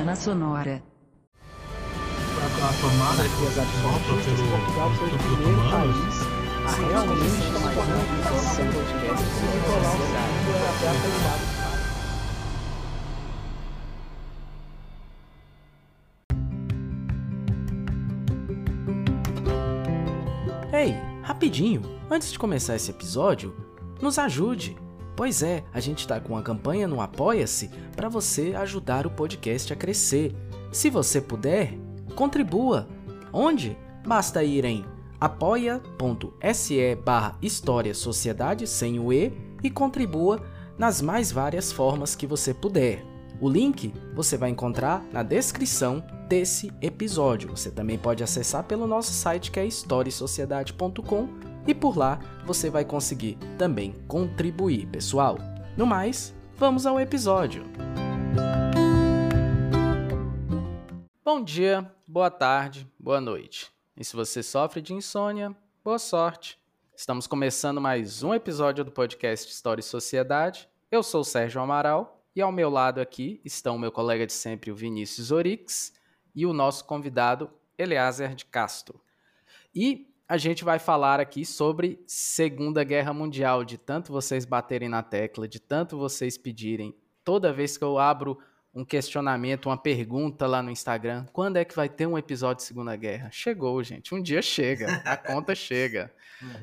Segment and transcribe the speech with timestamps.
[0.00, 0.82] Semana Sonora.
[1.60, 6.14] A tomada que sopra pelo Portugal foi o pelo primeiro país
[6.64, 8.00] a realmente tomar uma
[8.32, 11.44] decisão podcast e colar o site até a qualidade.
[20.72, 20.90] Ei,
[21.22, 23.54] rapidinho, antes de começar esse episódio,
[24.00, 24.74] nos ajude.
[25.20, 29.70] Pois é, a gente tá com uma campanha no Apoia-se para você ajudar o podcast
[29.70, 30.34] a crescer.
[30.72, 31.74] Se você puder,
[32.14, 32.88] contribua.
[33.30, 33.76] Onde?
[34.02, 34.82] Basta ir em
[35.20, 39.30] apoia.se barra História Sociedade sem o E
[39.62, 40.42] e contribua
[40.78, 43.04] nas mais várias formas que você puder.
[43.42, 47.50] O link você vai encontrar na descrição desse episódio.
[47.50, 52.84] Você também pode acessar pelo nosso site que é historiesociedade.com e por lá você vai
[52.84, 55.38] conseguir também contribuir, pessoal.
[55.76, 57.64] No mais, vamos ao episódio.
[61.24, 63.70] Bom dia, boa tarde, boa noite.
[63.96, 66.58] E se você sofre de insônia, boa sorte.
[66.96, 70.68] Estamos começando mais um episódio do podcast História e Sociedade.
[70.90, 74.32] Eu sou o Sérgio Amaral e ao meu lado aqui estão o meu colega de
[74.32, 75.92] sempre, o Vinícius Orix,
[76.34, 79.00] e o nosso convidado, Eleazer de Castro.
[79.74, 85.02] E a gente vai falar aqui sobre Segunda Guerra Mundial, de tanto vocês baterem na
[85.02, 86.94] tecla, de tanto vocês pedirem.
[87.24, 88.38] Toda vez que eu abro
[88.72, 92.62] um questionamento, uma pergunta lá no Instagram, quando é que vai ter um episódio de
[92.62, 93.28] Segunda Guerra?
[93.32, 94.14] Chegou, gente.
[94.14, 96.14] Um dia chega, a conta chega.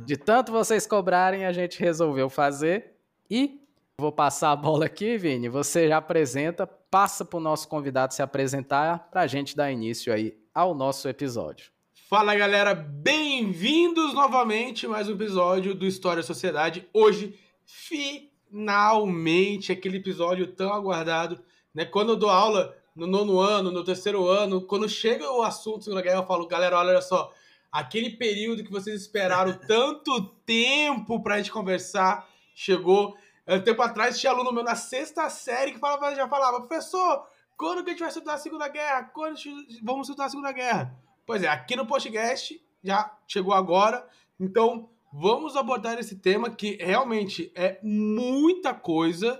[0.06, 2.96] De tanto vocês cobrarem, a gente resolveu fazer
[3.30, 3.60] e
[4.00, 5.50] vou passar a bola aqui, Vini.
[5.50, 10.14] Você já apresenta, passa para o nosso convidado se apresentar para a gente dar início
[10.14, 11.77] aí ao nosso episódio.
[12.10, 16.88] Fala galera, bem-vindos novamente a mais um episódio do História e Sociedade.
[16.94, 21.38] Hoje, finalmente, aquele episódio tão aguardado.
[21.76, 21.84] Né?
[21.84, 26.02] Quando eu dou aula no nono ano, no terceiro ano, quando chega o assunto Segunda
[26.02, 27.30] Guerra, eu falo, galera, olha só,
[27.70, 33.18] aquele período que vocês esperaram tanto tempo pra gente conversar, chegou.
[33.46, 37.28] Um tempo atrás tinha aluno meu na sexta série que falava, já falava, professor,
[37.58, 39.12] quando que a gente vai estudar a Segunda Guerra?
[39.14, 39.38] Quando
[39.84, 41.06] vamos estudar a Segunda Guerra?
[41.28, 44.08] Pois é, aqui no podcast já chegou agora,
[44.40, 49.34] então vamos abordar esse tema que realmente é muita coisa.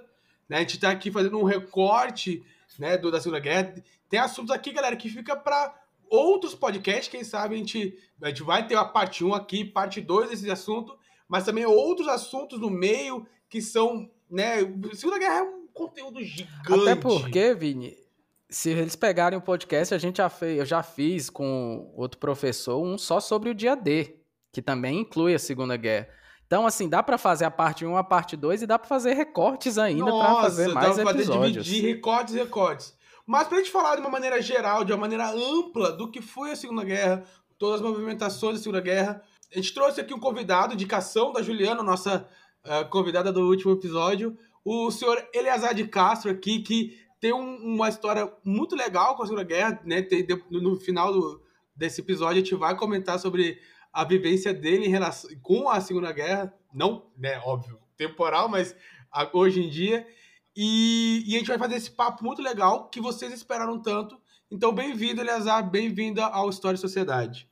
[0.50, 0.58] Né?
[0.58, 2.44] A gente está aqui fazendo um recorte
[2.78, 3.74] né, do, da Segunda Guerra.
[4.10, 5.74] Tem assuntos aqui, galera, que fica para
[6.10, 7.08] outros podcasts.
[7.08, 10.52] Quem sabe a gente, a gente vai ter a parte 1 aqui, parte 2 desse
[10.52, 10.94] assunto,
[11.26, 14.12] mas também outros assuntos no meio que são.
[14.30, 14.58] Né,
[14.94, 16.82] Segunda Guerra é um conteúdo gigante.
[16.82, 17.96] Até porque, Vini,
[18.50, 22.82] se eles pegarem o podcast, a gente já fez, eu já fiz com outro professor
[22.82, 24.16] um só sobre o dia D,
[24.52, 26.08] que também inclui a Segunda Guerra.
[26.46, 29.14] Então, assim, dá pra fazer a parte 1, a parte 2 e dá pra fazer
[29.14, 31.66] recortes ainda pra fazer mais dá pra episódios.
[31.66, 32.96] dividir recortes e recortes.
[33.26, 36.52] Mas pra gente falar de uma maneira geral, de uma maneira ampla do que foi
[36.52, 37.26] a Segunda Guerra,
[37.58, 39.22] todas as movimentações da Segunda Guerra,
[39.52, 42.26] a gente trouxe aqui um convidado, indicação da Juliana, nossa
[42.64, 47.90] eh, convidada do último episódio, o senhor Eleazar de Castro aqui, que tem um- uma
[47.90, 50.06] história muito legal com a Segunda Guerra, né?
[50.52, 51.42] No final do-
[51.76, 53.60] desse episódio a gente vai comentar sobre
[53.94, 58.76] a vivência dele em relação com a Segunda Guerra, não, né, óbvio, temporal, mas
[59.12, 60.06] a- hoje em dia.
[60.56, 64.20] E, e a gente vai fazer esse papo muito legal que vocês esperaram tanto.
[64.50, 67.48] Então, bem-vindo, Eleazar, bem-vinda ao História e Sociedade.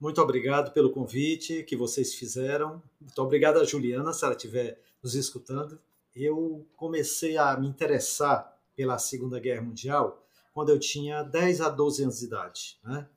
[0.00, 2.82] Muito obrigado pelo convite que vocês fizeram.
[3.00, 5.80] Muito obrigado a Juliana, se ela estiver nos escutando.
[6.14, 12.02] Eu comecei a me interessar pela Segunda Guerra Mundial quando eu tinha 10 a 12
[12.04, 12.78] anos de idade.
[12.84, 13.08] Né?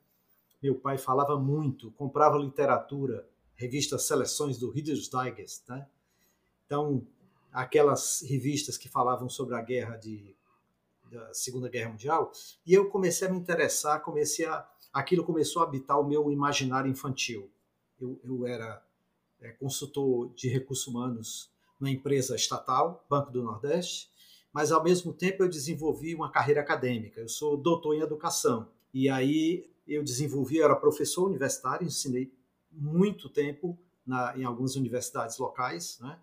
[0.62, 5.62] Meu pai falava muito, comprava literatura, revista Seleções do Reader's Digest.
[5.68, 5.86] Né?
[6.66, 7.06] Então,
[7.52, 10.34] aquelas revistas que falavam sobre a guerra de,
[11.10, 12.32] da Segunda Guerra Mundial,
[12.66, 16.90] e eu comecei a me interessar, comecei a aquilo começou a habitar o meu imaginário
[16.90, 17.50] infantil.
[18.00, 18.82] Eu, eu era
[19.40, 24.10] é, consultor de recursos humanos numa empresa estatal, Banco do Nordeste,
[24.58, 27.20] mas ao mesmo tempo eu desenvolvi uma carreira acadêmica.
[27.20, 32.34] Eu sou doutor em educação e aí eu desenvolvi, eu era professor universitário, ensinei
[32.72, 36.18] muito tempo na, em algumas universidades locais, né?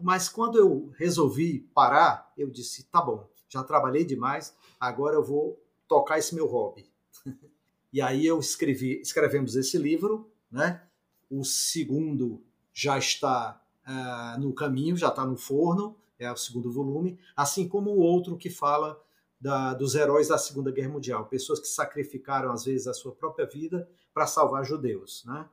[0.00, 5.64] Mas quando eu resolvi parar, eu disse, tá bom, já trabalhei demais, agora eu vou
[5.86, 6.90] tocar esse meu hobby.
[7.94, 10.82] E aí eu escrevi, escrevemos esse livro, né?
[11.30, 12.42] O segundo
[12.72, 17.90] já está uh, no caminho, já está no forno, é o segundo volume, assim como
[17.90, 19.00] o outro que fala
[19.40, 23.46] da, dos heróis da Segunda Guerra Mundial, pessoas que sacrificaram às vezes a sua própria
[23.46, 25.46] vida para salvar judeus, né?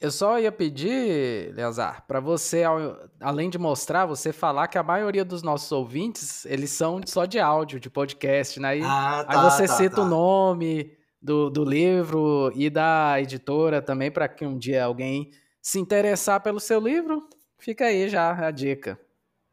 [0.00, 2.62] Eu só ia pedir, Leazar, para você,
[3.18, 7.40] além de mostrar, você falar que a maioria dos nossos ouvintes, eles são só de
[7.40, 8.68] áudio, de podcast, né?
[8.68, 10.02] Aí, Ah, aí tá, você tá, cita tá.
[10.02, 15.80] o nome do, do livro e da editora também, para que um dia alguém se
[15.80, 17.28] interessar pelo seu livro,
[17.58, 19.00] fica aí já a dica.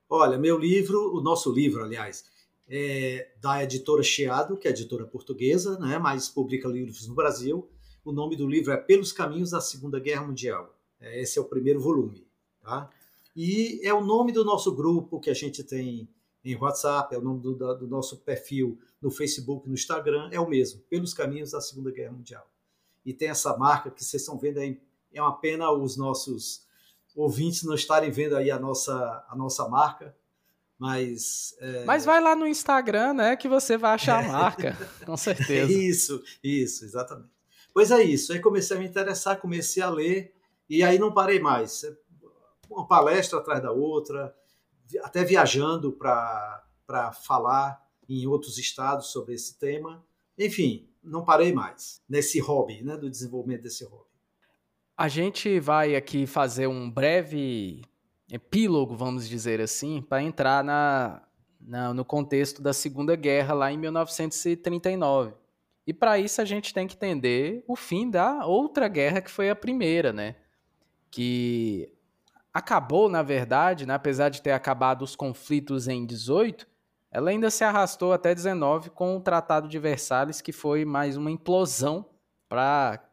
[0.10, 2.26] Olha, meu livro, o nosso livro, aliás,
[2.68, 7.68] é da editora Chiado, que é editora portuguesa, né, mas publica livros no Brasil.
[8.04, 10.78] O nome do livro é Pelos Caminhos da Segunda Guerra Mundial.
[11.00, 12.28] É, Esse é o primeiro volume.
[12.62, 12.90] Tá?
[13.36, 16.08] E é o nome do nosso grupo que a gente tem
[16.44, 20.48] em WhatsApp, é o nome do, do nosso perfil no Facebook, no Instagram, é o
[20.48, 22.48] mesmo, Pelos Caminhos da Segunda Guerra Mundial.
[23.04, 24.80] E tem essa marca que vocês estão vendo aí,
[25.12, 26.65] é uma pena os nossos
[27.16, 30.16] ouvintes não estarem vendo aí a nossa, a nossa marca,
[30.78, 35.16] mas é, Mas vai lá no Instagram, né, que você vai achar a marca, com
[35.18, 35.72] certeza.
[35.72, 37.30] Isso, isso, exatamente.
[37.74, 38.34] Pois é isso.
[38.34, 40.34] Aí comecei a me interessar, comecei a ler
[40.70, 41.82] e aí não parei mais.
[42.70, 44.36] Uma palestra atrás da outra,
[45.02, 50.06] até viajando para falar em outros estados sobre esse tema.
[50.38, 54.15] Enfim, não parei mais nesse hobby, né, do desenvolvimento desse hobby.
[54.98, 57.82] A gente vai aqui fazer um breve
[58.32, 61.22] epílogo, vamos dizer assim, para entrar na,
[61.60, 65.34] na- no contexto da Segunda Guerra lá em 1939.
[65.86, 69.50] E para isso a gente tem que entender o fim da outra guerra que foi
[69.50, 70.36] a primeira, né?
[71.12, 71.92] Que
[72.54, 76.66] acabou, na verdade, né, apesar de ter acabado os conflitos em 18,
[77.12, 81.30] ela ainda se arrastou até 19 com o Tratado de Versalhes, que foi mais uma
[81.30, 82.06] implosão
[82.50, 83.05] para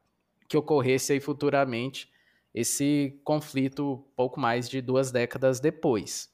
[0.53, 2.13] que ocorresse aí futuramente
[2.55, 6.29] esse conflito pouco mais de duas décadas depois.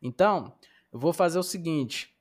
[0.00, 0.54] Então,
[0.90, 2.16] eu vou fazer o seguinte.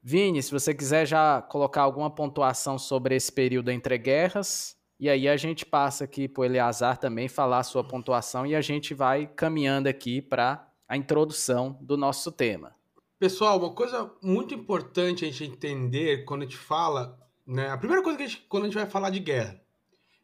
[0.00, 5.28] Vini, se você quiser já colocar alguma pontuação sobre esse período entre guerras, e aí
[5.28, 8.94] a gente passa aqui para o Eleazar também falar a sua pontuação e a gente
[8.94, 12.72] vai caminhando aqui para a introdução do nosso tema.
[13.18, 17.68] Pessoal, uma coisa muito importante a gente entender quando a gente fala, né?
[17.68, 19.60] A primeira coisa que a gente, quando a gente vai falar de guerra,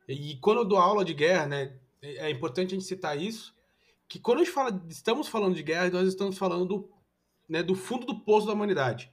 [0.09, 1.79] e quando eu dou aula de guerra, né?
[2.03, 3.55] É importante a gente citar isso,
[4.07, 6.91] que quando a gente fala, estamos falando de guerra, nós estamos falando do,
[7.49, 9.11] né, do fundo do poço da humanidade.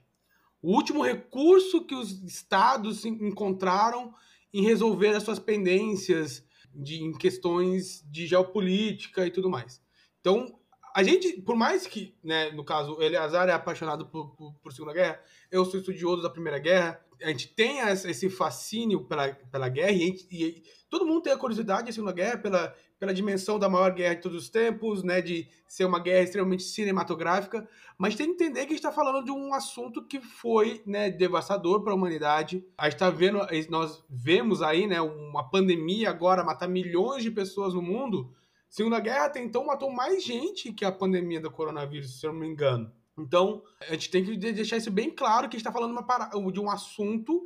[0.60, 4.14] O último recurso que os estados encontraram
[4.52, 6.44] em resolver as suas pendências
[6.74, 9.82] de, em questões de geopolítica e tudo mais.
[10.20, 10.58] Então,
[10.94, 14.92] a gente, por mais que, né, no caso, Eleazar é apaixonado por, por, por Segunda
[14.92, 19.92] Guerra, eu sou estudioso da Primeira Guerra, a gente tem esse fascínio pela, pela guerra
[19.92, 23.68] e, gente, e, todo mundo tem a curiosidade da Segunda Guerra pela, pela dimensão da
[23.68, 27.66] maior guerra de todos os tempos, né, de ser uma guerra extremamente cinematográfica,
[27.98, 31.10] mas tem que entender que a gente está falando de um assunto que foi né,
[31.10, 32.64] devastador para a humanidade.
[32.76, 33.38] A gente está vendo,
[33.70, 38.32] nós vemos aí né, uma pandemia agora matar milhões de pessoas no mundo.
[38.68, 42.40] Segunda Guerra até então matou mais gente que a pandemia do coronavírus, se eu não
[42.40, 42.92] me engano.
[43.22, 46.60] Então, a gente tem que deixar isso bem claro que a gente está falando de
[46.60, 47.44] um assunto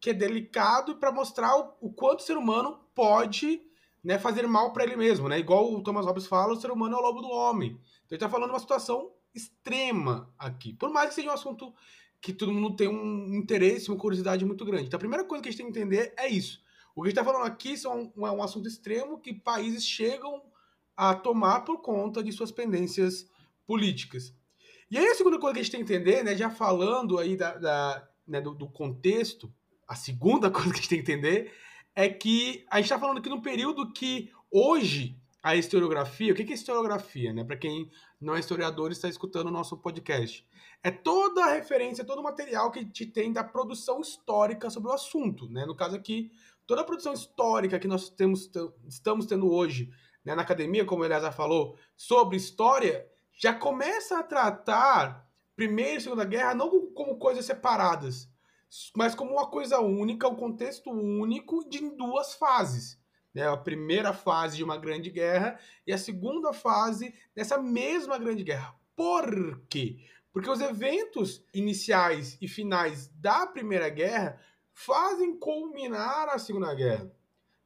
[0.00, 3.62] que é delicado para mostrar o, o, quanto o ser humano pode
[4.02, 5.28] né, fazer mal para ele mesmo.
[5.28, 5.38] Né?
[5.38, 7.70] Igual o Thomas Hobbes fala, o ser humano é o lobo do homem.
[7.70, 10.72] Então, ele está falando de uma situação extrema aqui.
[10.72, 11.74] Por mais que seja um assunto
[12.20, 14.86] que todo mundo tem um interesse, uma curiosidade muito grande.
[14.86, 16.60] Então, a primeira coisa que a gente tem que entender é isso.
[16.94, 20.42] O que a gente está falando aqui são, é um assunto extremo que países chegam
[20.96, 23.28] a tomar por conta de suas pendências
[23.66, 24.32] políticas.
[24.90, 27.36] E aí a segunda coisa que a gente tem que entender, né, já falando aí
[27.36, 29.52] da, da né, do, do, contexto,
[29.86, 31.52] a segunda coisa que a gente tem que entender
[31.94, 36.42] é que a gente está falando aqui num período que hoje a historiografia, o que
[36.42, 37.44] é historiografia, né?
[37.44, 37.88] Para quem
[38.20, 40.44] não é historiador e está escutando o nosso podcast,
[40.82, 44.90] é toda a referência, todo o material que a gente tem da produção histórica sobre
[44.90, 45.64] o assunto, né?
[45.64, 46.32] No caso aqui,
[46.66, 48.50] toda a produção histórica que nós temos,
[48.88, 49.88] estamos tendo hoje
[50.24, 56.00] né, na academia, como o Eliasa falou, sobre história, já começa a tratar Primeira e
[56.00, 58.28] Segunda Guerra não como coisas separadas,
[58.94, 63.00] mas como uma coisa única, um contexto único de duas fases.
[63.32, 63.46] Né?
[63.46, 68.74] A primeira fase de uma grande guerra e a segunda fase dessa mesma grande guerra.
[68.94, 69.98] Por quê?
[70.32, 74.38] Porque os eventos iniciais e finais da Primeira Guerra
[74.72, 77.10] fazem culminar a Segunda Guerra.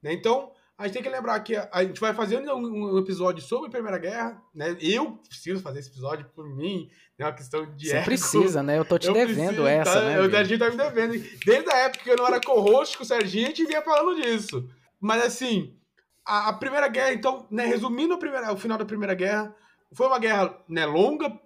[0.00, 0.12] Né?
[0.12, 3.70] Então, a gente tem que lembrar que a gente vai fazer um episódio sobre a
[3.70, 4.74] Primeira Guerra, né?
[4.80, 8.78] Eu preciso fazer esse episódio por mim, é uma questão de Você precisa, né?
[8.78, 10.00] Eu tô te eu devendo preciso, essa, tá?
[10.00, 10.18] né?
[10.18, 11.12] Eu, a gente tá me devendo.
[11.44, 14.22] Desde a época que eu não era co-host com o Serginho, a gente vinha falando
[14.22, 14.70] disso.
[14.98, 15.76] Mas assim,
[16.24, 19.54] a, a Primeira Guerra, então, né, resumindo a primeira, o final da Primeira Guerra,
[19.92, 21.38] foi uma guerra né, longa,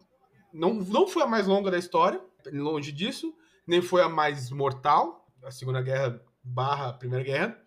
[0.53, 2.21] não, não foi a mais longa da história,
[2.53, 3.35] longe disso,
[3.67, 7.63] nem foi a mais mortal, a Segunda Guerra barra a Primeira Guerra,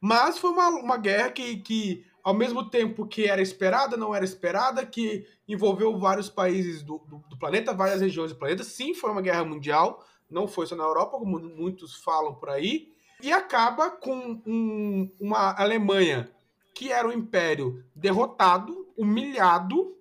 [0.00, 4.24] mas foi uma, uma guerra que, que ao mesmo tempo que era esperada, não era
[4.24, 8.64] esperada, que envolveu vários países do, do, do, planeta, várias regiões do planeta.
[8.64, 12.92] Sim, foi uma guerra mundial, não foi só na Europa, como muitos falam por aí.
[13.22, 16.30] E acaba com um, uma Alemanha
[16.74, 19.94] que era um império derrotado, humilhado,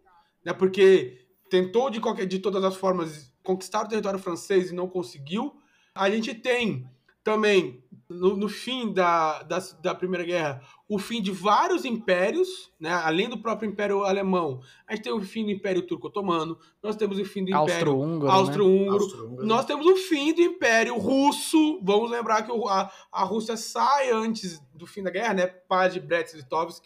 [0.46, 4.88] né, porque tentou de, qualquer, de todas as formas conquistar o território francês e não
[4.88, 5.60] conseguiu.
[5.94, 6.88] A gente tem
[7.24, 12.90] também, no, no fim da, da, da, Primeira Guerra, o fim de vários impérios, né?
[12.92, 14.62] além do próprio Império Alemão.
[14.88, 18.32] A gente tem o fim do Império Turco-Otomano, nós temos o fim do Império Austro-Húngaro,
[18.32, 19.46] Austro-Húngaro né?
[19.46, 21.80] nós temos o fim do Império Russo.
[21.84, 25.48] Vamos lembrar que a, a Rússia sai antes do fim da guerra, né?
[25.48, 26.86] Paz de Brest-Litovsk,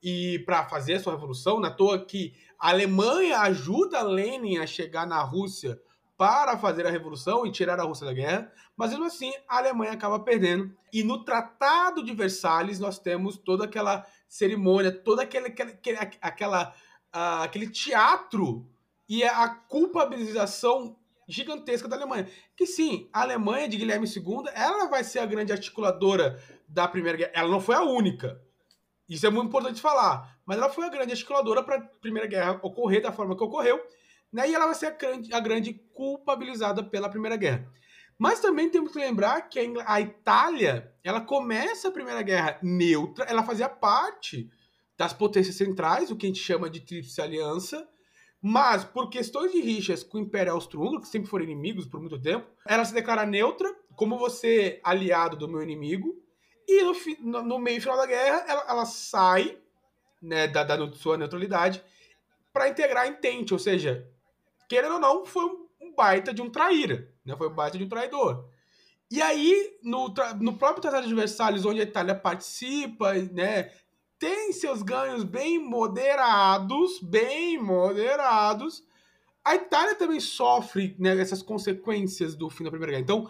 [0.00, 5.06] e para fazer a sua revolução, na toa que a Alemanha ajuda Lenin a chegar
[5.06, 5.80] na Rússia
[6.20, 9.92] para fazer a revolução e tirar a Rússia da guerra, mas mesmo assim a Alemanha
[9.92, 10.70] acaba perdendo.
[10.92, 16.74] E no Tratado de Versalhes nós temos toda aquela cerimônia, toda aquele, aquele, aquela,
[17.14, 18.68] uh, aquele teatro
[19.08, 20.94] e a culpabilização
[21.26, 22.28] gigantesca da Alemanha.
[22.54, 27.16] Que sim, a Alemanha de Guilherme II, ela vai ser a grande articuladora da Primeira
[27.16, 27.32] Guerra.
[27.32, 28.38] Ela não foi a única.
[29.08, 30.38] Isso é muito importante falar.
[30.44, 33.80] Mas ela foi a grande articuladora para a Primeira Guerra ocorrer da forma que ocorreu
[34.32, 34.48] né?
[34.48, 37.70] E ela vai ser a grande, a grande culpabilizada pela Primeira Guerra.
[38.18, 43.42] Mas também temos que lembrar que a Itália, ela começa a Primeira Guerra neutra, ela
[43.42, 44.50] fazia parte
[44.96, 47.88] das potências centrais, o que a gente chama de Tríplice Aliança,
[48.42, 52.20] mas por questões de rixas com o Império Austro-Húngaro, que sempre foram inimigos por muito
[52.20, 56.14] tempo, ela se declara neutra, como você aliado do meu inimigo,
[56.68, 59.58] e no, no, no meio final da guerra ela, ela sai
[60.20, 61.82] né, da, da sua neutralidade
[62.52, 64.06] para integrar a Entente, ou seja,
[64.70, 65.44] querendo ou não, foi
[65.80, 67.34] um baita de um traíra, né?
[67.36, 68.48] Foi um baita de um traidor.
[69.10, 73.72] E aí, no, no próprio Tratado de Versalhes, onde a Itália participa, né,
[74.16, 78.84] tem seus ganhos bem moderados, bem moderados,
[79.44, 83.02] a Itália também sofre né, essas consequências do fim da Primeira Guerra.
[83.02, 83.28] Então,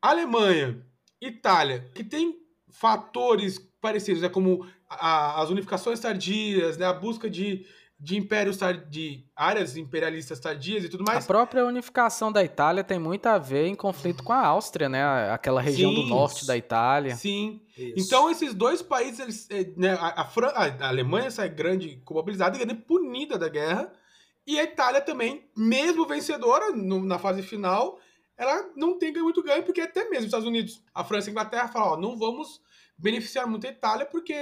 [0.00, 0.86] Alemanha,
[1.20, 2.40] Itália, que tem
[2.70, 7.66] fatores parecidos, né, como a, as unificações tardias, né, a busca de
[8.02, 8.58] de impérios
[8.90, 11.22] de áreas imperialistas tardias e tudo mais.
[11.22, 15.30] A própria unificação da Itália tem muito a ver em conflito com a Áustria, né?
[15.30, 17.14] Aquela região sim, do norte da Itália.
[17.14, 17.60] Sim.
[17.78, 18.04] Isso.
[18.04, 22.64] Então esses dois países, eles, eh, né, a, a, a, Alemanha sai grande culpabilizada e
[22.64, 23.92] grande punida da guerra,
[24.44, 28.00] e a Itália também, mesmo vencedora no, na fase final,
[28.36, 31.32] ela não tem muito ganho porque até mesmo os Estados Unidos, a França e a
[31.32, 32.60] Inglaterra falam, ó, não vamos
[32.98, 34.34] beneficiar muito a Itália porque,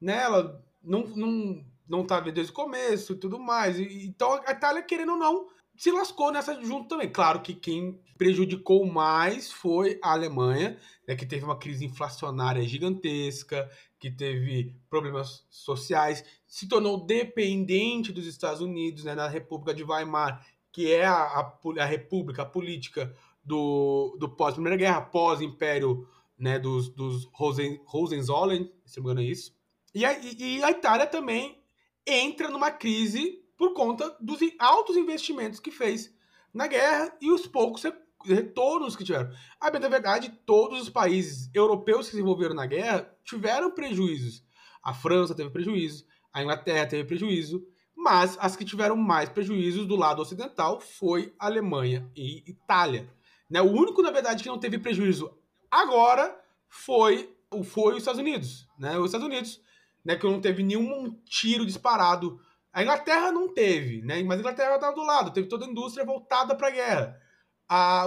[0.00, 3.78] né, ela não, não não estava desde o começo e tudo mais.
[3.78, 7.10] Então a Itália, querendo ou não, se lascou nessa junto também.
[7.10, 13.70] Claro que quem prejudicou mais foi a Alemanha, né, que teve uma crise inflacionária gigantesca,
[13.98, 20.44] que teve problemas sociais, se tornou dependente dos Estados Unidos, né, na República de Weimar,
[20.72, 23.14] que é a, a, a república a política
[23.44, 29.30] do, do pós-Primeira Guerra, pós-Império né, dos, dos Rosen, Hohenzollern, se não me engano é
[29.30, 29.54] isso.
[29.94, 31.62] E a, e a Itália também
[32.06, 36.14] entra numa crise por conta dos altos investimentos que fez
[36.52, 37.82] na guerra e os poucos
[38.24, 39.30] retornos que tiveram.
[39.60, 44.44] A bem da verdade, todos os países europeus que se envolveram na guerra tiveram prejuízos.
[44.82, 49.96] A França teve prejuízo, a Inglaterra teve prejuízo, mas as que tiveram mais prejuízos do
[49.96, 53.10] lado ocidental foi Alemanha e Itália.
[53.48, 53.60] Né?
[53.60, 55.32] O único, na verdade, que não teve prejuízo
[55.70, 57.34] agora foi,
[57.64, 58.68] foi os Estados Unidos.
[58.78, 58.98] Né?
[58.98, 59.60] Os Estados Unidos
[60.06, 62.40] né, que não teve nenhum tiro disparado.
[62.72, 66.06] A Inglaterra não teve, né, mas a Inglaterra estava do lado, teve toda a indústria
[66.06, 67.20] voltada para a guerra.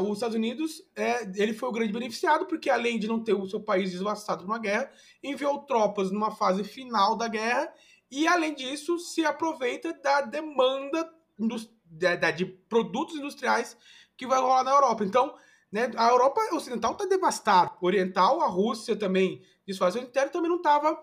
[0.08, 3.46] Os Estados Unidos, é, ele foi o grande beneficiado, porque além de não ter o
[3.46, 4.89] seu país devastado por uma guerra,
[5.22, 7.70] enviou tropas numa fase final da guerra
[8.10, 13.75] e, além disso, se aproveita da demanda de, de produtos industriais
[14.15, 15.03] que vai rolar na Europa.
[15.03, 15.36] Então,
[15.70, 17.74] né, a Europa Ocidental está devastada.
[17.82, 20.98] Oriental, a Rússia também, desfaz o inteiro também não estava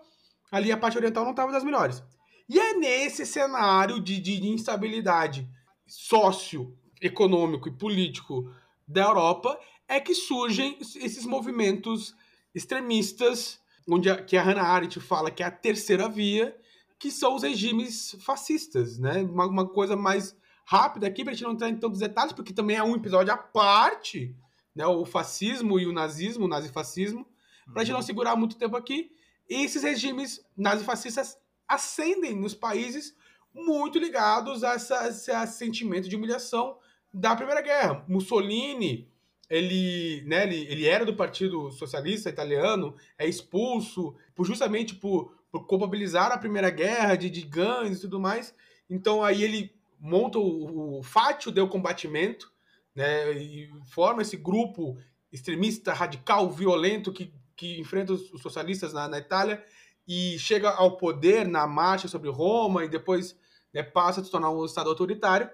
[0.51, 2.03] ali a parte oriental não estava das melhores.
[2.49, 5.47] E é nesse cenário de, de, de instabilidade
[5.85, 8.49] socioeconômico e político
[8.87, 12.15] da Europa é que surgem esses movimentos
[12.53, 16.55] extremistas, onde a, que a Hannah Arendt fala que é a terceira via,
[16.99, 19.21] que são os regimes fascistas, né?
[19.21, 20.35] Uma, uma coisa mais
[20.65, 23.31] rápida aqui, para a gente não entrar em tantos detalhes, porque também é um episódio
[23.31, 24.35] à parte,
[24.75, 24.85] né?
[24.85, 27.25] O fascismo e o nazismo, o nazifascismo,
[27.71, 29.11] para a gente não segurar muito tempo aqui.
[29.47, 31.37] Esses regimes nazifascistas
[31.67, 33.15] ascendem nos países
[33.53, 36.77] muito ligados a, essa, esse sentimento de humilhação
[37.13, 38.05] da Primeira Guerra.
[38.07, 39.09] Mussolini,
[39.49, 45.65] ele, né, ele, ele era do Partido Socialista Italiano, é expulso por, justamente por, por
[45.65, 48.53] culpabilizar a Primeira Guerra de, de e tudo mais.
[48.89, 52.51] Então aí ele monta o, o Fátio deu combatimento,
[52.93, 54.97] né, e forma esse grupo
[55.31, 59.61] extremista, radical, violento que, que enfrenta os, os socialistas na, na, Itália
[60.07, 63.35] e chega ao poder na marcha sobre Roma e depois
[63.73, 65.49] né, passa a se tornar um estado autoritário.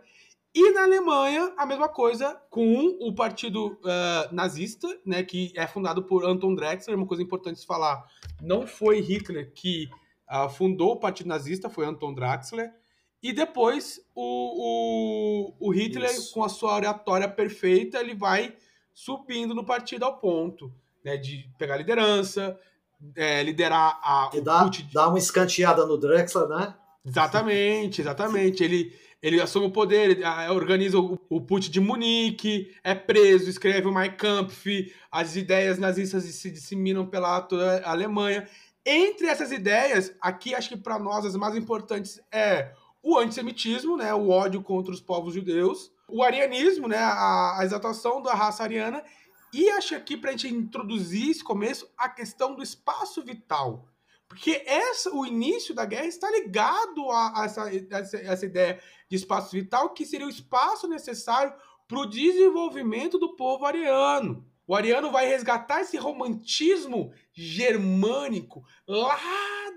[0.53, 6.03] E na Alemanha, a mesma coisa com o partido uh, nazista, né, que é fundado
[6.03, 8.05] por Anton Drexler, uma coisa importante de falar,
[8.39, 9.89] não foi Hitler que
[10.29, 12.71] uh, fundou o partido nazista, foi Anton Drexler,
[13.23, 16.33] e depois o, o, o Hitler, Isso.
[16.33, 18.55] com a sua oratória perfeita, ele vai
[18.93, 20.71] subindo no partido ao ponto
[21.03, 22.57] né, de pegar liderança,
[23.15, 24.31] é, liderar a...
[24.33, 26.73] E dá, dá uma escanteada no Drexler, né?
[27.05, 28.63] Exatamente, exatamente.
[28.63, 28.93] Ele
[29.23, 33.87] ele assume o poder, ele ah, organiza o, o put de Munique, é preso, escreve
[33.87, 38.45] o Mein Kampf, as ideias nazistas se disseminam pela toda a Alemanha.
[38.85, 44.13] Entre essas ideias, aqui acho que para nós as mais importantes é o antissemitismo, né,
[44.13, 49.01] o ódio contra os povos judeus, o arianismo, né, a, a exaltação da raça ariana,
[49.53, 53.87] e acho aqui para a gente introduzir esse começo a questão do espaço vital.
[54.27, 57.99] Porque essa, o início da guerra está ligado a, a, essa, a
[58.31, 61.53] essa, ideia de espaço vital, que seria o espaço necessário
[61.87, 64.43] para o desenvolvimento do povo ariano.
[64.65, 69.19] O ariano vai resgatar esse romantismo germânico lá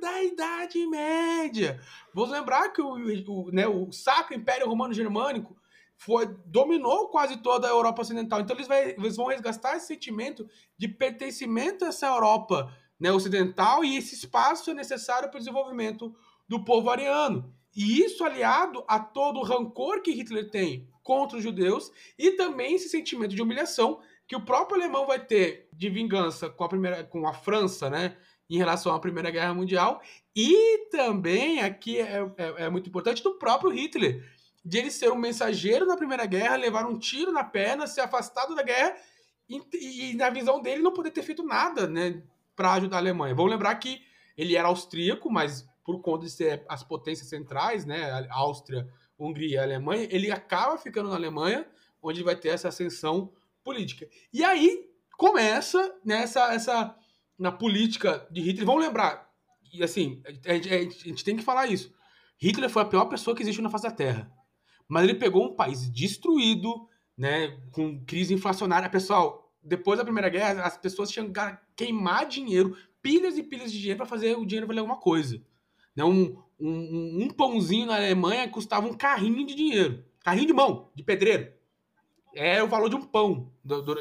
[0.00, 1.78] da Idade Média.
[2.14, 5.54] Vamos lembrar que o, o, né, o Sacro Império Romano Germânico
[5.96, 8.40] foi, dominou quase toda a Europa Ocidental.
[8.40, 10.48] Então eles, vai, eles vão resgatar esse sentimento
[10.78, 16.14] de pertencimento a essa Europa né, ocidental e esse espaço é necessário para o desenvolvimento
[16.48, 17.52] do povo ariano.
[17.74, 22.74] E isso aliado a todo o rancor que Hitler tem contra os judeus e também
[22.74, 27.04] esse sentimento de humilhação que o próprio alemão vai ter de vingança com a primeira
[27.04, 28.16] com a França, né,
[28.50, 30.00] em relação à Primeira Guerra Mundial
[30.34, 34.24] e também aqui é, é, é muito importante do próprio Hitler
[34.66, 38.52] de ele ser um mensageiro na Primeira Guerra, levar um tiro na perna, ser afastado
[38.52, 38.96] da guerra
[39.48, 42.20] e, e na visão dele não poder ter feito nada, né,
[42.56, 43.32] para ajudar a Alemanha.
[43.32, 44.02] Vamos lembrar que
[44.36, 49.58] ele era austríaco, mas por conta de ser as potências centrais, né, Áustria, Hungria e
[49.58, 51.64] Alemanha, ele acaba ficando na Alemanha,
[52.02, 54.08] onde vai ter essa ascensão política.
[54.32, 56.96] E aí começa nessa essa
[57.38, 58.66] na política de Hitler.
[58.66, 59.30] Vamos lembrar,
[59.72, 61.94] e assim, a gente, a gente tem que falar isso.
[62.36, 64.35] Hitler foi a pior pessoa que existe na face da Terra.
[64.88, 68.88] Mas ele pegou um país destruído, né, com crise inflacionária.
[68.88, 71.40] Pessoal, depois da Primeira Guerra, as pessoas tinham que
[71.74, 75.42] queimar dinheiro, pilhas e pilhas de dinheiro para fazer o dinheiro valer alguma coisa.
[75.94, 76.04] Né?
[76.04, 80.04] Um, um, um, pãozinho na Alemanha custava um carrinho de dinheiro.
[80.22, 81.52] Carrinho de mão, de pedreiro.
[82.34, 83.50] É o valor de um pão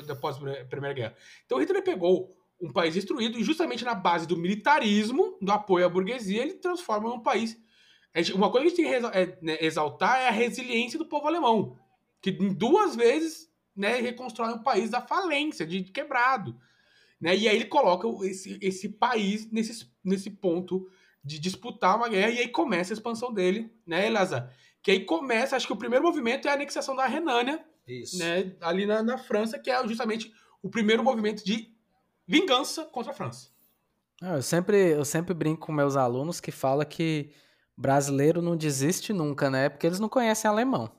[0.10, 1.16] após a Primeira Guerra.
[1.46, 5.90] Então Hitler pegou um país destruído e justamente na base do militarismo, do apoio à
[5.90, 7.58] burguesia, ele transforma num país...
[8.34, 11.28] Uma coisa que a gente tem que é, né, exaltar é a resiliência do povo
[11.28, 11.78] alemão,
[12.22, 16.58] que em duas vezes né, reconstrói um país da falência, de quebrado.
[17.20, 17.36] Né?
[17.36, 20.90] E aí ele coloca esse, esse país nesse, nesse ponto
[21.24, 24.54] de disputar uma guerra, e aí começa a expansão dele, né, Elazar?
[24.82, 28.20] Que aí começa, acho que o primeiro movimento é a anexação da Renânia, Isso.
[28.20, 31.74] né, ali na, na França, que é justamente o primeiro movimento de
[32.28, 33.50] vingança contra a França.
[34.22, 37.32] Ah, eu sempre, eu sempre brinco com meus alunos que fala que
[37.78, 39.70] brasileiro não desiste nunca, né?
[39.70, 40.90] Porque eles não conhecem alemão.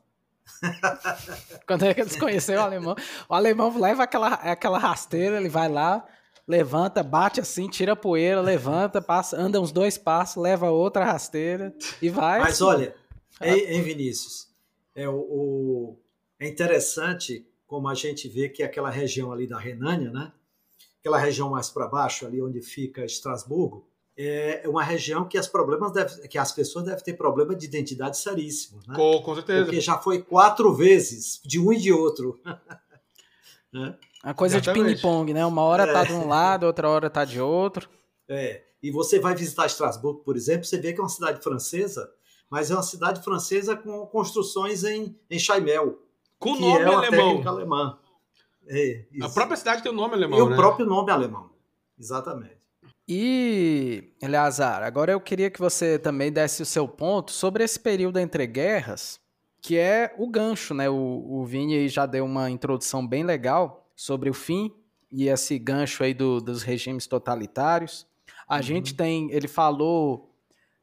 [1.67, 2.97] Quando é eles conheceram o alemão,
[3.29, 6.07] o alemão leva aquela, aquela rasteira, ele vai lá,
[6.47, 11.75] levanta, bate assim, tira a poeira, levanta, passa, anda uns dois passos, leva outra rasteira
[12.01, 12.41] e vai.
[12.41, 12.95] Mas olha,
[13.41, 14.49] em, Vinícius,
[14.95, 15.99] é, o, o,
[16.39, 20.33] é interessante como a gente vê que aquela região ali da Renânia, né?
[21.01, 25.93] Aquela região mais para baixo, ali onde fica Estrasburgo, é uma região que as problemas
[25.93, 28.95] deve, que as pessoas devem ter problema de identidade seríssimo, né?
[28.95, 29.65] Com, com certeza.
[29.65, 32.41] Porque já foi quatro vezes de um e de outro.
[33.73, 33.95] né?
[34.23, 34.89] A coisa Exatamente.
[34.89, 35.45] de ping-pong, né?
[35.45, 35.93] Uma hora é.
[35.93, 37.89] tá de um lado, outra hora tá de outro.
[38.29, 38.63] É.
[38.83, 42.11] E você vai visitar Estrasburgo, por exemplo, você vê que é uma cidade francesa,
[42.49, 45.99] mas é uma cidade francesa com construções em, em Chaimel.
[46.39, 47.43] Com nome é alemão.
[47.47, 47.99] alemã.
[48.69, 50.39] É, a própria cidade tem o um nome alemão.
[50.39, 50.55] E né?
[50.55, 51.51] o próprio nome alemão.
[51.99, 52.57] Exatamente.
[53.09, 58.19] E, Eleazar, agora eu queria que você também desse o seu ponto sobre esse período
[58.19, 59.21] entre guerras,
[59.63, 60.91] que é o gancho, né?
[60.91, 64.73] O, o Vini já deu uma introdução bem legal sobre o fim
[65.11, 68.07] e esse gancho aí do, dos regimes totalitários.
[68.49, 68.63] A uhum.
[68.63, 70.33] gente tem, ele falou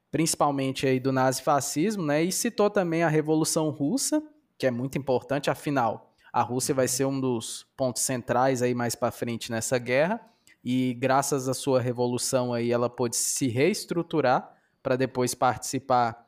[0.10, 2.24] principalmente aí do nazifascismo, né?
[2.24, 4.24] E citou também a Revolução Russa,
[4.58, 8.96] que é muito importante, afinal, a Rússia vai ser um dos pontos centrais aí mais
[8.96, 10.22] para frente nessa guerra.
[10.64, 16.24] E graças à sua revolução aí ela pôde se reestruturar para depois participar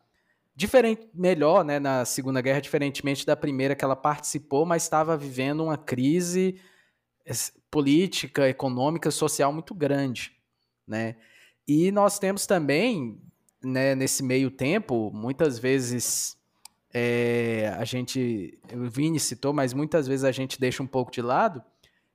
[0.56, 5.64] diferente, melhor, né, na Segunda Guerra, diferentemente da primeira que ela participou, mas estava vivendo
[5.64, 6.60] uma crise
[7.70, 10.32] política, econômica, social muito grande,
[10.88, 11.16] né?
[11.68, 13.20] E nós temos também,
[13.62, 16.38] né, nesse meio tempo, muitas vezes
[16.94, 21.22] é, a gente, o Vini citou, mas muitas vezes a gente deixa um pouco de
[21.22, 21.62] lado,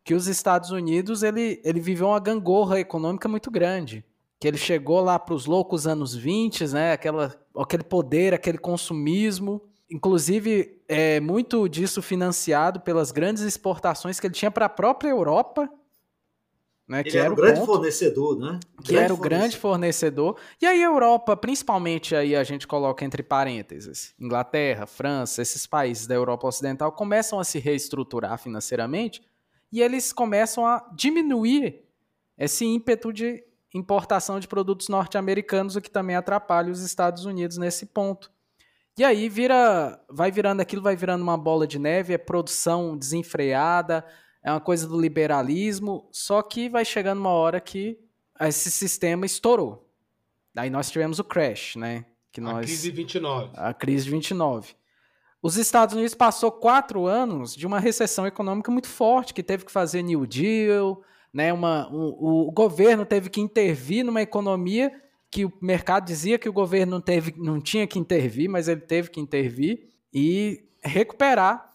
[0.05, 4.05] que os Estados Unidos ele, ele viveu uma gangorra econômica muito grande.
[4.39, 6.93] Que ele chegou lá para os loucos anos 20, né?
[6.93, 9.63] Aquela, aquele poder, aquele consumismo.
[9.91, 15.69] Inclusive, é, muito disso financiado pelas grandes exportações que ele tinha para a própria Europa.
[16.89, 18.59] Né, que era, era o grande ponto, fornecedor, né?
[18.83, 20.37] Que grande era o grande fornecedor.
[20.61, 26.09] E aí a Europa, principalmente aí a gente coloca entre parênteses, Inglaterra, França, esses países
[26.09, 29.23] da Europa Ocidental começam a se reestruturar financeiramente
[29.73, 31.85] e eles começam a diminuir
[32.37, 37.87] esse ímpeto de importação de produtos norte-americanos, o que também atrapalha os Estados Unidos nesse
[37.87, 38.31] ponto.
[38.99, 44.05] E aí vira, vai virando aquilo, vai virando uma bola de neve, é produção desenfreada,
[44.43, 47.99] é uma coisa do liberalismo, só que vai chegando uma hora que
[48.41, 49.89] esse sistema estourou.
[50.55, 52.05] Daí nós tivemos o crash, né?
[52.33, 53.51] Que nós, a crise de 29.
[53.55, 54.75] A crise de 29.
[55.43, 59.73] Os Estados Unidos passou quatro anos de uma recessão econômica muito forte, que teve que
[59.73, 61.53] fazer New Deal, né?
[61.53, 64.93] Uma, um, o governo teve que intervir numa economia
[65.31, 68.81] que o mercado dizia que o governo não, teve, não tinha que intervir, mas ele
[68.81, 71.71] teve que intervir e recuperar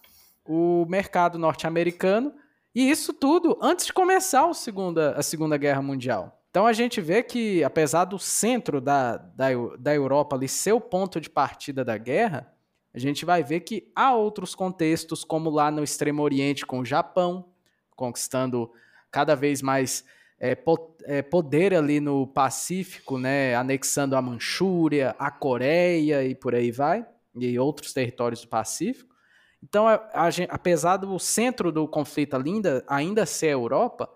[0.45, 2.33] o mercado norte-americano.
[2.73, 6.41] E isso tudo antes de começar a Segunda, a segunda Guerra Mundial.
[6.51, 9.49] Então a gente vê que, apesar do centro da, da,
[9.79, 12.53] da Europa ali ser o ponto de partida da guerra,
[12.95, 16.85] a gente vai ver que há outros contextos, como lá no Extremo Oriente com o
[16.85, 17.49] Japão,
[17.93, 18.71] conquistando
[19.11, 20.05] cada vez mais
[20.39, 20.57] é,
[21.03, 27.05] é, poder ali no Pacífico, né, anexando a Manchúria, a Coreia e por aí vai,
[27.35, 29.13] e outros territórios do Pacífico.
[29.61, 34.09] Então, a, a, apesar do centro do conflito ainda, ainda ser a Europa,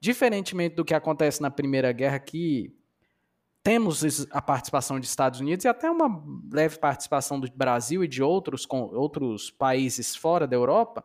[0.00, 2.74] diferentemente do que acontece na Primeira Guerra, que
[3.64, 6.22] temos a participação dos Estados Unidos e até uma
[6.52, 11.02] leve participação do Brasil e de outros, com, outros países fora da Europa,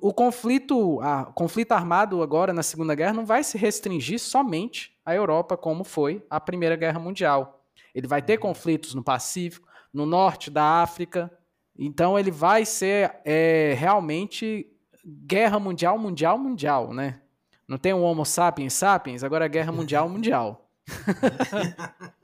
[0.00, 5.14] o conflito, a, conflito armado agora na Segunda Guerra não vai se restringir somente à
[5.14, 7.64] Europa, como foi a Primeira Guerra Mundial.
[7.92, 11.30] Ele vai ter conflitos no Pacífico, no norte da África.
[11.76, 14.66] Então ele vai ser é, realmente
[15.04, 17.20] guerra mundial, mundial, mundial, né?
[17.66, 20.69] Não tem um Homo sapiens sapiens, agora é guerra mundial, mundial.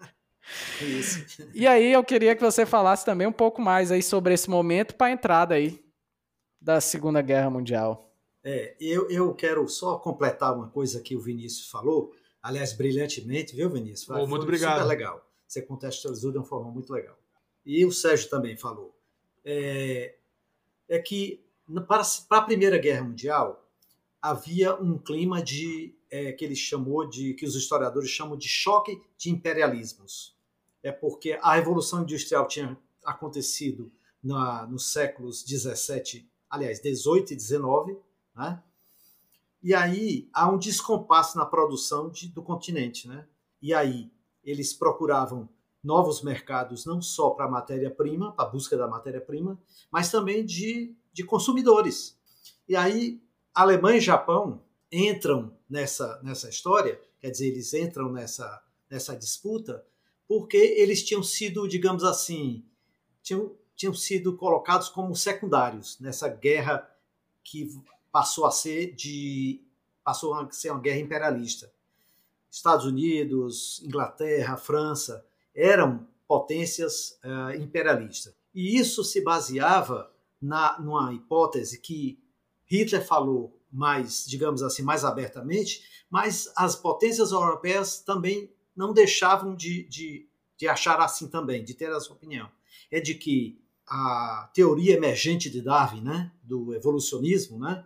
[0.81, 1.26] Isso.
[1.55, 4.94] E aí eu queria que você falasse também um pouco mais aí sobre esse momento
[4.94, 5.85] para a entrada aí
[6.61, 8.12] da Segunda Guerra Mundial.
[8.44, 13.68] É, eu, eu quero só completar uma coisa que o Vinícius falou, aliás, brilhantemente, viu,
[13.68, 14.09] Vinícius?
[14.09, 14.79] Oh, muito obrigado.
[14.79, 15.29] Super legal.
[15.46, 17.18] Você contextualizou de uma forma muito legal.
[17.64, 18.96] E o Sérgio também falou.
[19.44, 20.14] É,
[20.88, 21.44] é que
[21.88, 23.68] para, para a Primeira Guerra Mundial
[24.22, 29.02] havia um clima de é, que ele chamou de, que os historiadores chamam de choque
[29.18, 30.35] de imperialismos.
[30.83, 37.98] É porque a Revolução Industrial tinha acontecido na, nos séculos 17, aliás, 18 e 19,
[38.35, 38.62] né?
[39.62, 43.26] E aí há um descompasso na produção de, do continente, né?
[43.61, 44.11] E aí
[44.44, 45.48] eles procuravam
[45.83, 51.24] novos mercados não só para matéria-prima, para a busca da matéria-prima, mas também de, de
[51.24, 52.18] consumidores.
[52.68, 53.20] E aí
[53.55, 59.85] Alemanha e Japão entram nessa, nessa história, quer dizer, eles entram nessa, nessa disputa,
[60.29, 62.64] porque eles tinham sido, digamos assim,
[63.22, 66.88] tinham, tinham sido colocados como secundários nessa guerra
[67.42, 67.70] que
[68.11, 69.61] passou a ser de
[70.03, 71.72] passou a ser uma guerra imperialista.
[72.49, 78.35] Estados Unidos, Inglaterra, França eram potências uh, imperialistas.
[78.55, 82.18] E isso se baseava na numa hipótese que
[82.66, 89.87] Hitler falou mais, digamos assim, mais abertamente, mas as potências europeias também não deixavam de,
[89.89, 92.51] de, de achar assim também, de ter essa opinião.
[92.91, 97.85] É de que a teoria emergente de Darwin, né, do evolucionismo, né,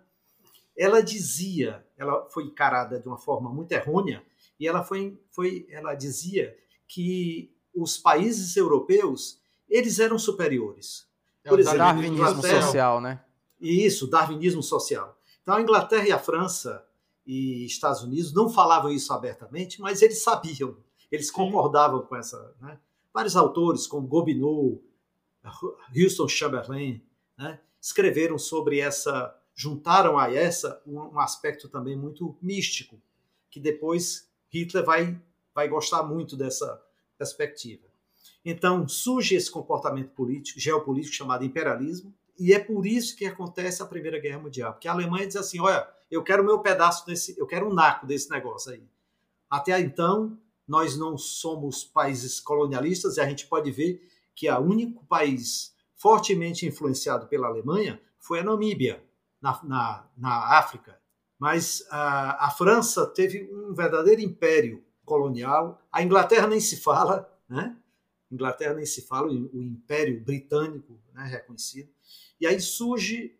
[0.76, 4.24] ela dizia, ela foi encarada de uma forma muito errônea,
[4.58, 11.06] e ela foi, foi ela dizia que os países europeus eles eram superiores.
[11.44, 13.24] É Por exemplo, darwinismo social, né?
[13.60, 15.19] Isso, darwinismo social.
[15.50, 16.86] Então a Inglaterra e a França
[17.26, 20.76] e Estados Unidos não falavam isso abertamente, mas eles sabiam,
[21.10, 22.54] eles concordavam com essa.
[22.60, 22.78] Né?
[23.12, 24.80] Vários autores, como Gobineau,
[25.92, 27.02] Houston Chamberlain,
[27.36, 27.58] né?
[27.82, 33.02] escreveram sobre essa, juntaram a essa um, um aspecto também muito místico,
[33.50, 35.20] que depois Hitler vai,
[35.52, 36.80] vai gostar muito dessa
[37.18, 37.88] perspectiva.
[38.44, 43.86] Então surge esse comportamento político, geopolítico chamado imperialismo, e é por isso que acontece a
[43.86, 47.46] Primeira Guerra Mundial, porque a Alemanha diz assim, olha, eu quero meu pedaço desse, eu
[47.46, 48.82] quero um naco desse negócio aí.
[49.48, 55.04] Até então, nós não somos países colonialistas e a gente pode ver que o único
[55.04, 59.04] país fortemente influenciado pela Alemanha foi a Namíbia,
[59.40, 60.98] na, na, na África.
[61.38, 65.80] Mas a, a, França teve um verdadeiro império colonial.
[65.90, 67.76] A Inglaterra nem se fala, né?
[68.30, 71.90] Inglaterra nem se fala, o Império Britânico, né, reconhecido.
[72.40, 73.36] E aí surge,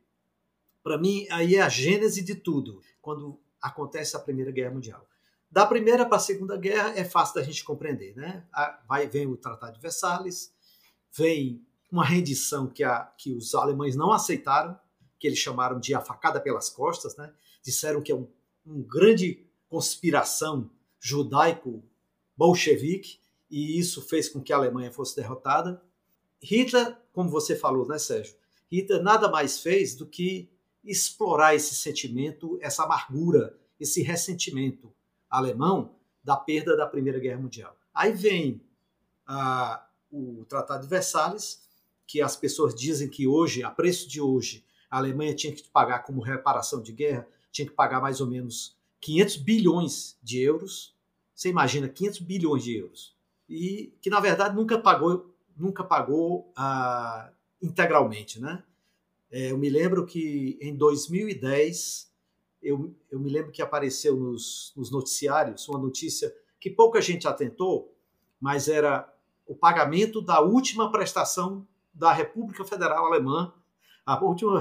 [0.82, 5.06] para mim, aí é a gênese de tudo, quando acontece a Primeira Guerra Mundial.
[5.50, 8.46] Da Primeira para a Segunda Guerra é fácil da gente compreender, né?
[8.86, 10.54] Vai, vem o Tratado de Versalhes,
[11.12, 14.78] vem uma rendição que, a, que os alemães não aceitaram,
[15.18, 17.34] que eles chamaram de a facada pelas costas, né?
[17.62, 18.26] disseram que é um,
[18.64, 25.82] um grande conspiração judaico-bolchevique, e isso fez com que a Alemanha fosse derrotada.
[26.40, 28.34] Hitler, como você falou, né, Sérgio?
[28.70, 30.48] Hitler nada mais fez do que
[30.84, 34.92] explorar esse sentimento, essa amargura, esse ressentimento
[35.28, 37.76] alemão da perda da Primeira Guerra Mundial.
[37.94, 38.60] Aí vem
[39.26, 41.68] ah, o Tratado de Versalhes,
[42.06, 46.00] que as pessoas dizem que hoje, a preço de hoje, a Alemanha tinha que pagar
[46.00, 50.94] como reparação de guerra, tinha que pagar mais ou menos 500 bilhões de euros.
[51.34, 53.16] Você imagina 500 bilhões de euros.
[53.48, 57.30] E que na verdade nunca pagou, nunca pagou ah,
[57.62, 58.62] integralmente, né?
[59.30, 62.10] É, eu me lembro que em 2010
[62.62, 67.96] eu, eu me lembro que apareceu nos, nos noticiários uma notícia que pouca gente atentou,
[68.40, 69.10] mas era
[69.46, 73.52] o pagamento da última prestação da República Federal Alemã,
[74.04, 74.60] a última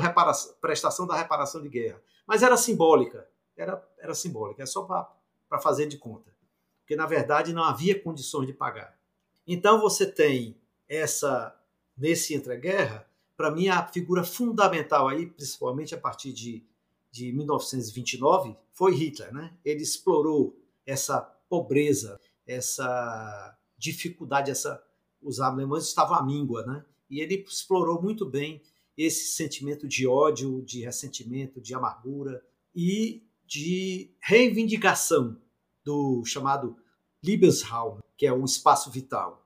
[0.62, 2.02] prestação da reparação de guerra.
[2.26, 6.34] Mas era simbólica, era, era simbólica, é só para fazer de conta.
[6.82, 8.98] Porque, na verdade, não havia condições de pagar.
[9.46, 10.58] Então, você tem
[10.88, 11.56] essa,
[12.00, 16.64] nesse entreguerra, para mim, a figura fundamental aí, principalmente a partir de,
[17.12, 19.34] de 1929, foi Hitler.
[19.34, 19.54] Né?
[19.64, 24.84] Ele explorou essa pobreza, essa dificuldade, essa
[25.22, 26.86] os alemães estavam à míngua, né?
[27.10, 28.62] E ele explorou muito bem
[28.98, 32.44] esse sentimento de ódio, de ressentimento, de amargura
[32.76, 35.38] e de reivindicação
[35.84, 36.78] do chamado
[37.24, 39.46] Lebensraum, que é o espaço vital.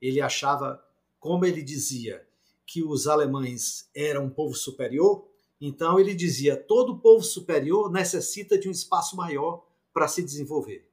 [0.00, 0.82] Ele achava,
[1.20, 2.26] como ele dizia,
[2.66, 5.28] que os alemães eram um povo superior,
[5.60, 10.88] então ele dizia: todo povo superior necessita de um espaço maior para se desenvolver.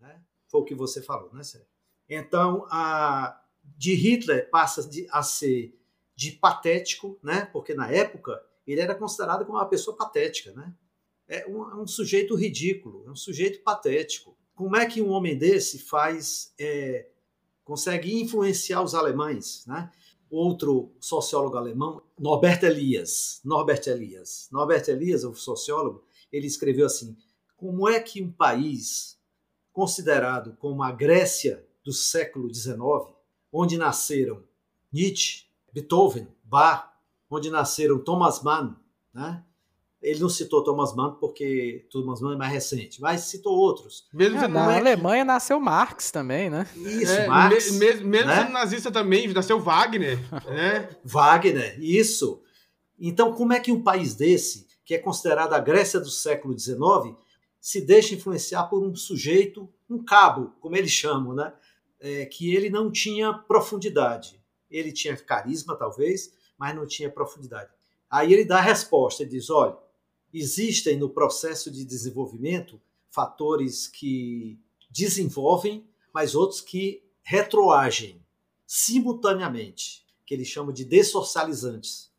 [0.00, 0.20] Né?
[0.48, 1.68] Foi o que você falou, né, Sérgio?
[2.08, 3.40] Então, a,
[3.76, 5.76] de Hitler passa de, a ser
[6.14, 7.46] de patético, né?
[7.52, 10.52] porque na época ele era considerado como uma pessoa patética.
[10.52, 10.72] Né?
[11.28, 14.36] É um, é um sujeito ridículo, é um sujeito patético.
[14.54, 17.08] Como é que um homem desse faz, é,
[17.66, 19.66] consegue influenciar os alemães?
[19.66, 19.90] Né?
[20.30, 27.16] Outro sociólogo alemão, Norbert Elias, Norbert Elias, Norbert Elias, o sociólogo, ele escreveu assim:
[27.56, 29.18] como é que um país
[29.72, 32.78] considerado como a Grécia do século XIX,
[33.52, 34.42] onde nasceram
[34.92, 36.92] Nietzsche, Beethoven, Bach,
[37.28, 38.76] onde nasceram Thomas Mann,
[39.12, 39.44] né?
[40.02, 44.06] Ele não citou Thomas Mann porque Thomas Mann é mais recente, mas citou outros.
[44.12, 45.26] Mesmo é, na é Alemanha que...
[45.26, 46.66] nasceu Marx também, né?
[46.76, 47.72] Isso, é, Marx.
[47.72, 48.48] Me, me, mesmo né?
[48.48, 50.88] nazista também, nasceu Wagner, né?
[51.04, 52.42] Wagner, isso.
[52.98, 57.16] Então, como é que um país desse, que é considerado a Grécia do século XIX,
[57.60, 61.52] se deixa influenciar por um sujeito, um cabo, como eles chamam, né?
[62.00, 64.40] é, que ele não tinha profundidade.
[64.70, 67.70] Ele tinha carisma, talvez, mas não tinha profundidade.
[68.10, 69.76] Aí ele dá a resposta, ele diz: olha,
[70.32, 74.58] existem no processo de desenvolvimento fatores que
[74.90, 78.22] desenvolvem, mas outros que retroagem
[78.66, 82.10] simultaneamente, que ele chama de dessocializantes.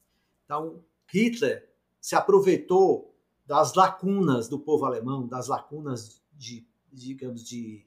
[0.46, 3.14] Então, Hitler se aproveitou
[3.46, 7.86] das lacunas do povo alemão, das lacunas de, digamos, de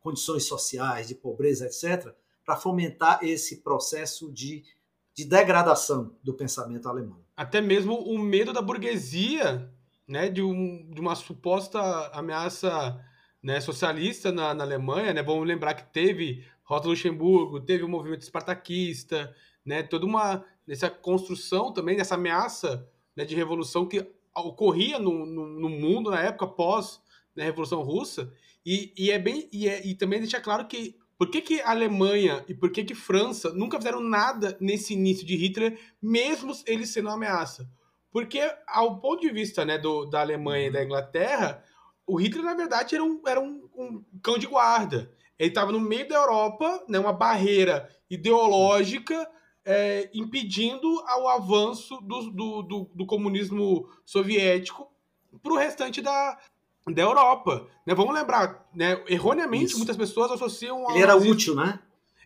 [0.00, 4.64] condições sociais, de pobreza, etc., para fomentar esse processo de,
[5.14, 7.20] de degradação do pensamento alemão.
[7.40, 9.72] Até mesmo o medo da burguesia,
[10.06, 11.80] né, de, um, de uma suposta
[12.12, 13.02] ameaça
[13.42, 15.22] né, socialista na, na Alemanha, né?
[15.22, 19.82] Vamos lembrar que teve Rosa Luxemburgo, teve o movimento espartaquista, né?
[19.82, 25.68] Toda uma nessa construção também dessa ameaça né, de revolução que ocorria no, no, no
[25.70, 27.00] mundo na época pós
[27.34, 28.30] né, Revolução Russa
[28.66, 31.72] e, e é bem e, é, e também deixa claro que por que, que a
[31.72, 36.88] Alemanha e por que, que França nunca fizeram nada nesse início de Hitler, mesmo eles
[36.88, 37.70] sendo uma ameaça?
[38.10, 41.62] Porque, ao ponto de vista né, do, da Alemanha e da Inglaterra,
[42.06, 45.12] o Hitler, na verdade, era um, era um, um cão de guarda.
[45.38, 49.30] Ele estava no meio da Europa, né, uma barreira ideológica
[49.62, 54.90] é, impedindo o avanço do, do, do, do comunismo soviético
[55.42, 56.38] para o restante da,
[56.86, 57.66] da Europa.
[57.86, 57.94] Né?
[57.94, 59.02] Vamos lembrar, né?
[59.08, 59.76] erroneamente, Isso.
[59.78, 61.78] muitas pessoas associam Ele era nazismo- útil, né?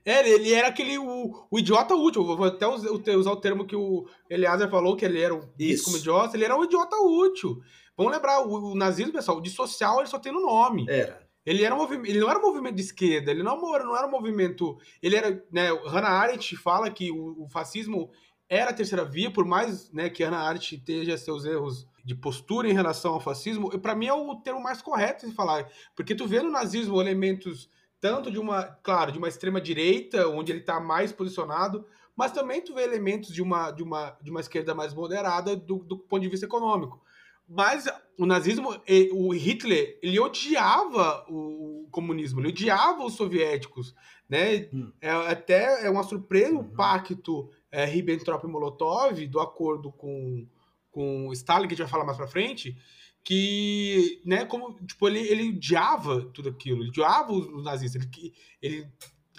[0.06, 2.28] É, ele era aquele o, o idiota útil.
[2.28, 5.48] Eu vou até usar, usar o termo que o Eleazar falou, que ele era um
[5.58, 5.84] Isso.
[5.86, 6.36] como idiota.
[6.36, 7.60] Ele era um idiota útil.
[7.96, 10.84] Vamos lembrar, o, o nazismo, pessoal, de social ele só tem no nome.
[10.90, 11.24] Era.
[11.46, 13.96] Ele, era um movimento, ele não era um movimento de esquerda, ele não, era- não
[13.96, 14.76] era um movimento.
[15.02, 15.42] Ele era.
[15.50, 18.10] Né, Hannah Arendt fala que o, o fascismo
[18.48, 22.68] era a terceira via, por mais né, que Hannah Arendt tenha seus erros de postura
[22.68, 25.66] em relação ao fascismo, para mim é o termo mais correto de falar.
[25.96, 30.52] Porque tu vê no nazismo elementos tanto de uma, claro, de uma extrema direita, onde
[30.52, 34.40] ele está mais posicionado, mas também tu vê elementos de uma, de uma, de uma
[34.40, 37.02] esquerda mais moderada do, do ponto de vista econômico.
[37.48, 37.86] Mas
[38.18, 38.74] o nazismo,
[39.12, 43.94] o Hitler, ele odiava o comunismo, ele odiava os soviéticos,
[44.28, 44.68] né?
[44.72, 44.92] Hum.
[45.00, 46.74] É, até é uma surpresa o Uhum.
[46.74, 50.46] pacto é, Ribbentrop-Molotov do acordo com,
[50.92, 52.76] com Stalin, que a gente vai falar mais pra frente,
[53.24, 58.32] que, né, como, tipo, ele, ele odiava tudo aquilo, ele odiava os, nazistas, ele,
[58.62, 58.86] ele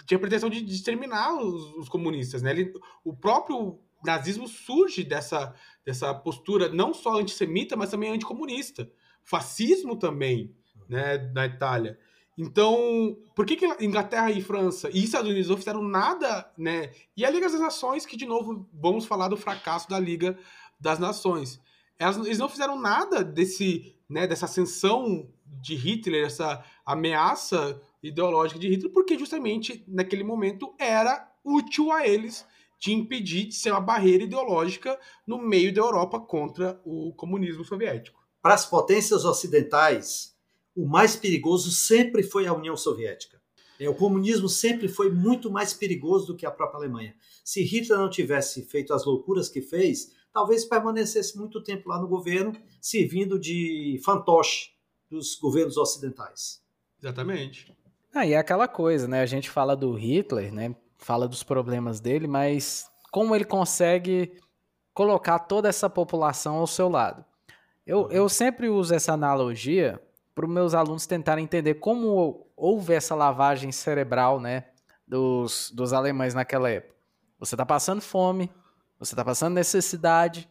[0.06, 2.50] tinha a pretensão de, de exterminar os, os comunistas, né?
[2.50, 8.90] Ele, o próprio nazismo surge dessa, dessa postura não só antissemita, mas também anticomunista.
[9.24, 10.54] Fascismo também,
[10.88, 11.98] né, na Itália.
[12.38, 16.92] Então, por que, que Inglaterra e França e Estados Unidos não fizeram nada, né?
[17.16, 20.38] E a Liga das Nações, que de novo vamos falar do fracasso da Liga
[20.78, 21.58] das Nações.
[21.98, 28.68] Elas, eles não fizeram nada desse, né, dessa ascensão de Hitler, essa ameaça ideológica de
[28.68, 32.46] Hitler, porque justamente naquele momento era útil a eles
[32.78, 38.22] de impedir de ser uma barreira ideológica no meio da Europa contra o comunismo soviético.
[38.42, 40.35] Para as potências ocidentais,
[40.76, 43.40] o mais perigoso sempre foi a União Soviética.
[43.80, 47.14] É, o comunismo sempre foi muito mais perigoso do que a própria Alemanha.
[47.44, 52.06] Se Hitler não tivesse feito as loucuras que fez, talvez permanecesse muito tempo lá no
[52.06, 54.70] governo, servindo de fantoche
[55.10, 56.62] dos governos ocidentais.
[57.00, 57.74] Exatamente.
[58.14, 59.20] Ah, e é aquela coisa, né?
[59.20, 60.74] A gente fala do Hitler, né?
[60.98, 64.32] Fala dos problemas dele, mas como ele consegue
[64.94, 67.24] colocar toda essa população ao seu lado?
[67.86, 70.00] Eu, eu sempre uso essa analogia
[70.36, 74.64] para os meus alunos tentarem entender como houve essa lavagem cerebral, né?
[75.08, 76.94] Dos, dos alemães naquela época.
[77.38, 78.52] Você está passando fome,
[78.98, 80.46] você está passando necessidade,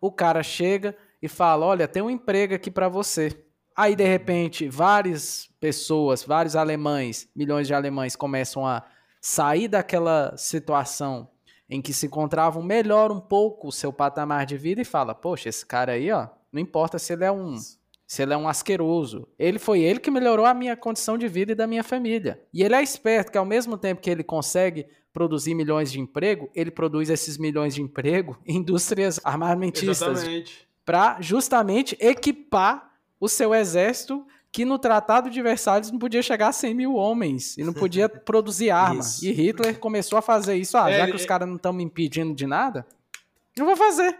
[0.00, 3.44] o cara chega e fala: Olha, tem um emprego aqui para você.
[3.76, 8.82] Aí, de repente, várias pessoas, vários alemães, milhões de alemães começam a
[9.20, 11.28] sair daquela situação
[11.68, 15.50] em que se encontravam, melhora um pouco o seu patamar de vida e fala: Poxa,
[15.50, 17.58] esse cara aí, ó, não importa se ele é um.
[18.10, 21.52] Se ele é um asqueroso, ele foi ele que melhorou a minha condição de vida
[21.52, 22.42] e da minha família.
[22.52, 26.50] E ele é esperto que ao mesmo tempo que ele consegue produzir milhões de emprego,
[26.52, 30.24] ele produz esses milhões de emprego em indústrias armamentistas
[30.84, 36.52] para justamente equipar o seu exército que no Tratado de Versalhes não podia chegar a
[36.52, 39.02] 100 mil homens e não podia produzir arma.
[39.02, 39.24] Isso.
[39.24, 40.76] E Hitler começou a fazer isso.
[40.76, 42.84] Ah, É, já que os caras não estão me impedindo de nada,
[43.56, 44.18] eu vou fazer.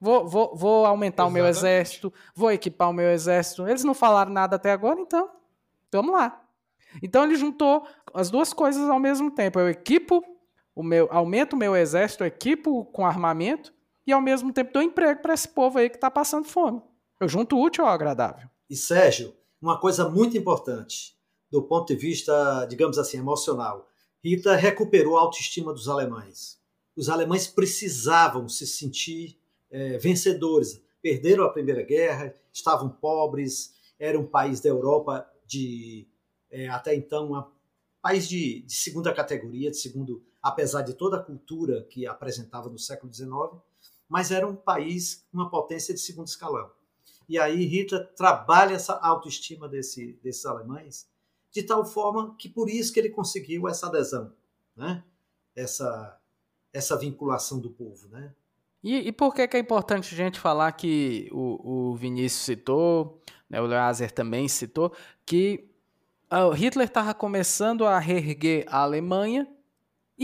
[0.00, 1.74] Vou, vou, vou aumentar o meu Exatamente.
[1.74, 3.68] exército, vou equipar o meu exército.
[3.68, 5.30] Eles não falaram nada até agora, então
[5.92, 6.42] vamos lá.
[7.02, 9.60] Então ele juntou as duas coisas ao mesmo tempo.
[9.60, 10.24] Eu equipo
[10.74, 13.72] o meu, aumento o meu exército, equipo com armamento
[14.06, 16.80] e ao mesmo tempo dou emprego para esse povo aí que está passando fome.
[17.20, 18.48] Eu junto o útil ao agradável.
[18.68, 21.14] E Sérgio, uma coisa muito importante
[21.50, 23.88] do ponto de vista, digamos assim, emocional.
[24.24, 26.58] Hitler recuperou a autoestima dos alemães.
[26.96, 29.39] Os alemães precisavam se sentir
[29.70, 30.82] eh, vencedores.
[31.02, 36.06] Perderam a Primeira Guerra, estavam pobres, era um país da Europa de
[36.50, 37.44] eh, até então um
[38.02, 42.78] país de, de segunda categoria, de segundo, apesar de toda a cultura que apresentava no
[42.78, 43.30] século XIX,
[44.08, 46.70] mas era um país, uma potência de segundo escalão.
[47.28, 51.08] E aí Hitler trabalha essa autoestima desse, desses alemães
[51.52, 54.32] de tal forma que por isso que ele conseguiu essa adesão,
[54.76, 55.04] né?
[55.54, 56.18] essa,
[56.72, 58.08] essa vinculação do povo.
[58.08, 58.34] Né?
[58.82, 63.20] E, e por que, que é importante a gente falar que o, o Vinícius citou,
[63.48, 64.92] né, o Leazer também citou,
[65.26, 65.68] que
[66.30, 69.46] ah, Hitler estava começando a reerguer a Alemanha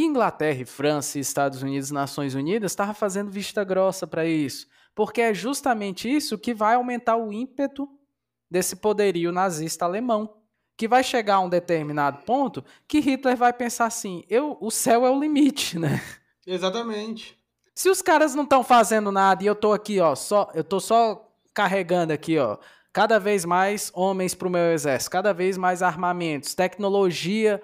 [0.04, 6.14] Inglaterra, França, Estados Unidos, Nações Unidas estavam fazendo vista grossa para isso, porque é justamente
[6.14, 7.88] isso que vai aumentar o ímpeto
[8.50, 10.36] desse poderio nazista alemão,
[10.76, 15.06] que vai chegar a um determinado ponto que Hitler vai pensar assim, eu, o céu
[15.06, 16.02] é o limite, né?
[16.46, 17.36] Exatamente.
[17.76, 20.80] Se os caras não estão fazendo nada e eu tô aqui, ó, só, eu tô
[20.80, 22.56] só carregando aqui, ó,
[22.90, 27.62] cada vez mais homens para o meu exército, cada vez mais armamentos, tecnologia,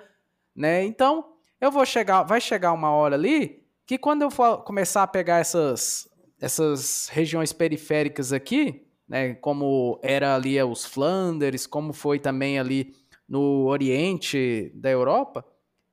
[0.54, 0.84] né?
[0.84, 5.06] Então, eu vou chegar, vai chegar uma hora ali que quando eu for começar a
[5.06, 6.06] pegar essas,
[6.38, 12.94] essas regiões periféricas aqui, né, como era ali os Flanders, como foi também ali
[13.26, 15.42] no Oriente da Europa,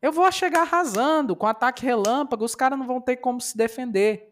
[0.02, 4.30] eu vou chegar arrasando com ataque relâmpago, os caras não vão ter como se defender.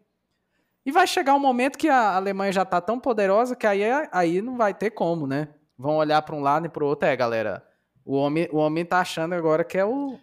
[0.86, 4.40] E vai chegar um momento que a Alemanha já está tão poderosa que aí, aí
[4.40, 5.48] não vai ter como, né?
[5.76, 7.06] Vão olhar para um lado e para o outro.
[7.06, 7.62] É, galera,
[8.04, 10.18] o homem, o homem tá achando agora que é o,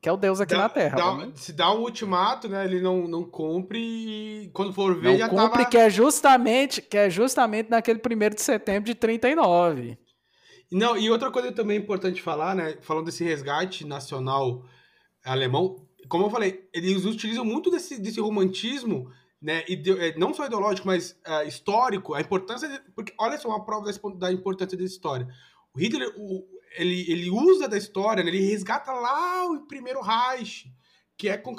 [0.00, 0.96] que é o Deus aqui Dá- na Terra.
[0.96, 2.64] dá- se dá um ultimato, né?
[2.64, 5.64] Ele não, não cumpre e quando for ver Não já cumpre, tava...
[5.64, 9.98] que é justamente que é justamente naquele 1 de setembro de 39.
[10.70, 12.76] Não, e outra coisa também importante falar, né?
[12.82, 14.62] Falando desse resgate nacional
[15.24, 19.10] alemão, como eu falei, eles utilizam muito desse, desse romantismo,
[19.40, 19.64] né?
[19.68, 22.68] ide- eh, não só ideológico, mas ah, histórico, a importância.
[22.68, 25.26] de- porque olha só uma prova da, da importância da história.
[25.74, 26.46] O Hitler, o-
[26.76, 30.72] ele, ele usa da história, né, ele resgata lá o primeiro Reich,
[31.16, 31.54] que é com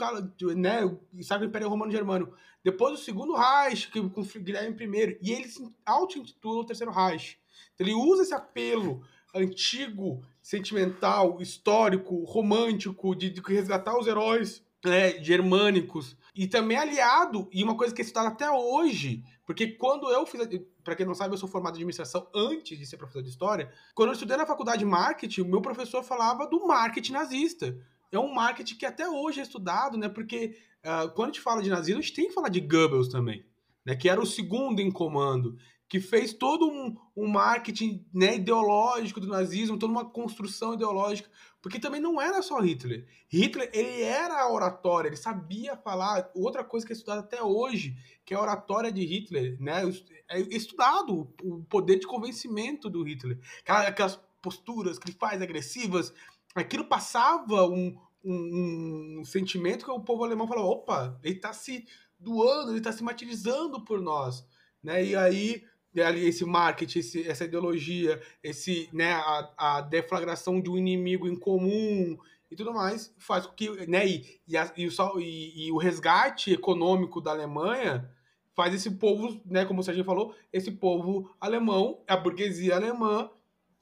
[0.55, 0.79] né,
[1.21, 2.35] sabe, o Império Romano Germânico.
[2.63, 7.37] Depois o segundo Reich, que, com Guilherme I, e ele se auto-intitula o terceiro Reich.
[7.73, 9.03] Então, ele usa esse apelo
[9.33, 16.15] antigo, sentimental, histórico, romântico, de, de resgatar os heróis né, germânicos.
[16.35, 20.47] E também aliado, e uma coisa que é estudada até hoje, porque quando eu fiz.
[20.83, 23.71] Para quem não sabe, eu sou formado em administração antes de ser professor de história.
[23.95, 27.75] Quando eu estudei na faculdade de marketing, o meu professor falava do marketing nazista.
[28.11, 30.09] É um marketing que até hoje é estudado, né?
[30.09, 33.07] Porque ah, quando a gente fala de nazismo, a gente tem que falar de Goebbels
[33.07, 33.43] também,
[33.83, 33.95] né?
[33.95, 35.57] Que era o segundo em comando
[35.87, 41.29] que fez todo um, um marketing né, ideológico do nazismo, toda uma construção ideológica,
[41.61, 43.07] porque também não era só Hitler.
[43.29, 46.29] Hitler, ele era oratória, ele sabia falar.
[46.35, 49.81] Outra coisa que é estudada até hoje, que é a oratória de Hitler, né?
[50.29, 53.39] É estudado o poder de convencimento do Hitler.
[53.61, 56.13] Aquela- Aquelas posturas que ele faz agressivas,
[56.55, 61.85] aquilo passava um, um, um sentimento que o povo alemão falava, opa, ele está se
[62.19, 64.45] doando, ele está se martirizando por nós.
[64.83, 65.03] Né?
[65.03, 65.63] E aí
[65.99, 72.17] esse marketing, esse- essa ideologia, esse, né, a, a deflagração de um inimigo em comum
[72.51, 76.51] e tudo mais, faz com que, né, e, e, a- e o, e o resgate
[76.53, 78.09] econômico da Alemanha
[78.55, 83.29] faz esse povo, né, como o Serginho falou, esse povo alemão, a burguesia alemã,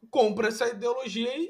[0.10, 1.50] compra essa ideologia e,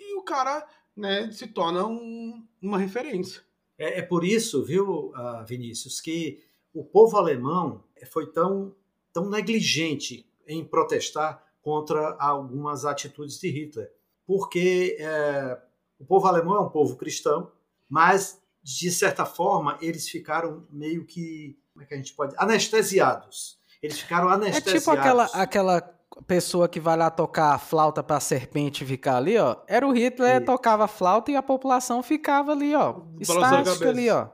[0.00, 3.42] e o cara, né, se torna um- uma referência.
[3.78, 6.42] É, é por isso, viu, ah, Vinícius, que
[6.72, 8.74] o povo alemão foi tão,
[9.12, 13.92] tão negligente em protestar contra algumas atitudes de Hitler.
[14.26, 15.58] Porque é,
[15.98, 17.50] o povo alemão é um povo cristão,
[17.88, 21.58] mas, de certa forma, eles ficaram meio que.
[21.72, 22.34] Como é que a gente pode.
[22.38, 23.58] Anestesiados.
[23.82, 24.80] Eles ficaram É anestesiados.
[24.82, 25.80] tipo aquela, aquela
[26.26, 29.56] pessoa que vai lá tocar a flauta pra serpente ficar ali, ó.
[29.66, 30.46] Era o Hitler, Isso.
[30.46, 33.00] tocava a flauta e a população ficava ali, ó.
[33.18, 34.28] A Estática ali, ó.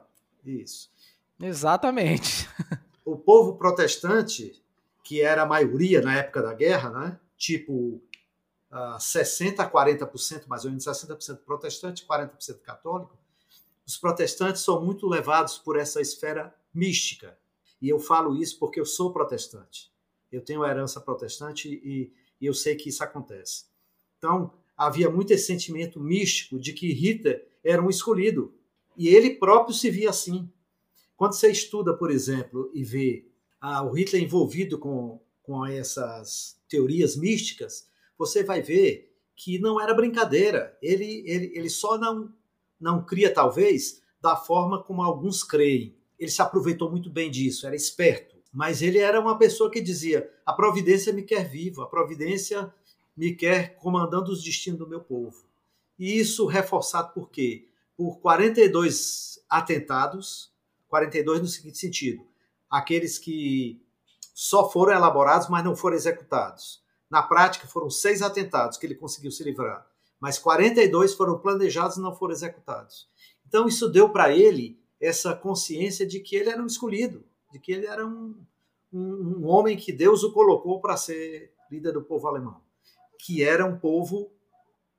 [0.44, 0.90] Isso.
[1.40, 2.48] Exatamente.
[3.04, 4.60] o povo protestante,
[5.08, 7.18] que era a maioria na época da guerra, né?
[7.34, 8.02] tipo
[8.70, 13.16] ah, 60% a 40%, mais ou menos 60% protestante, 40% católico,
[13.86, 17.38] os protestantes são muito levados por essa esfera mística.
[17.80, 19.90] E eu falo isso porque eu sou protestante.
[20.30, 23.64] Eu tenho herança protestante e, e eu sei que isso acontece.
[24.18, 28.52] Então, havia muito esse sentimento místico de que Hitler era um escolhido.
[28.94, 30.52] E ele próprio se via assim.
[31.16, 33.26] Quando você estuda, por exemplo, e vê
[33.60, 39.94] ah, o Hitler envolvido com, com essas teorias místicas, você vai ver que não era
[39.94, 40.76] brincadeira.
[40.82, 42.32] Ele, ele, ele só não,
[42.80, 45.94] não cria, talvez, da forma como alguns creem.
[46.18, 48.36] Ele se aproveitou muito bem disso, era esperto.
[48.52, 52.72] Mas ele era uma pessoa que dizia: a providência me quer vivo, a providência
[53.16, 55.44] me quer comandando os destinos do meu povo.
[55.98, 57.68] E isso reforçado por quê?
[57.96, 60.50] Por 42 atentados,
[60.88, 62.26] 42 no seguinte sentido:
[62.70, 63.80] aqueles que
[64.34, 66.82] só foram elaborados, mas não foram executados.
[67.10, 69.86] Na prática, foram seis atentados que ele conseguiu se livrar,
[70.20, 73.08] mas 42 foram planejados e não foram executados.
[73.46, 77.72] Então, isso deu para ele essa consciência de que ele era um escolhido, de que
[77.72, 78.34] ele era um,
[78.92, 82.60] um, um homem que Deus o colocou para ser líder do povo alemão,
[83.18, 84.30] que era um povo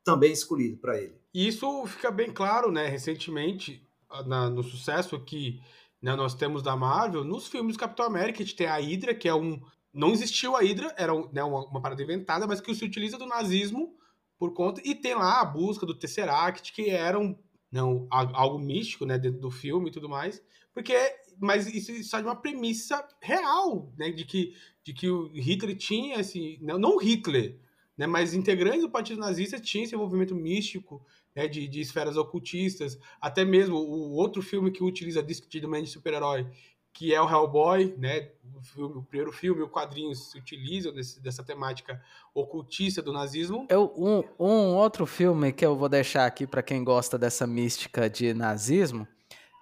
[0.04, 1.20] também escolhido para ele.
[1.34, 3.86] E isso fica bem claro, né, recentemente,
[4.26, 5.62] na- no sucesso que
[6.02, 9.14] né, nós temos da Marvel, nos filmes do Capitão América, a gente tem a Hydra,
[9.14, 9.62] que é um.
[9.94, 13.26] Não existiu a Hydra, era né, uma, uma parada inventada, mas que se utiliza do
[13.26, 13.96] nazismo
[14.38, 14.82] por conta.
[14.86, 17.36] E tem lá a busca do Tesseract, que era um,
[17.72, 20.42] não algo místico, né, dentro do filme e tudo mais,
[20.74, 20.96] porque
[21.42, 26.20] mas isso sai de uma premissa real, né, de que de que o Hitler tinha
[26.20, 27.60] esse não, não Hitler,
[27.98, 31.06] né, mas integrantes do Partido Nazista tinham esse envolvimento místico,
[31.36, 35.88] né, de, de esferas ocultistas, até mesmo o outro filme que utiliza disco de de
[35.88, 36.48] super-herói,
[36.92, 38.30] que é o Hellboy, né?
[38.56, 42.02] O, filme, o primeiro filme, o quadrinho se utilizam desse, dessa temática
[42.34, 43.66] ocultista do nazismo.
[43.70, 48.10] Eu, um, um outro filme que eu vou deixar aqui para quem gosta dessa mística
[48.10, 49.08] de nazismo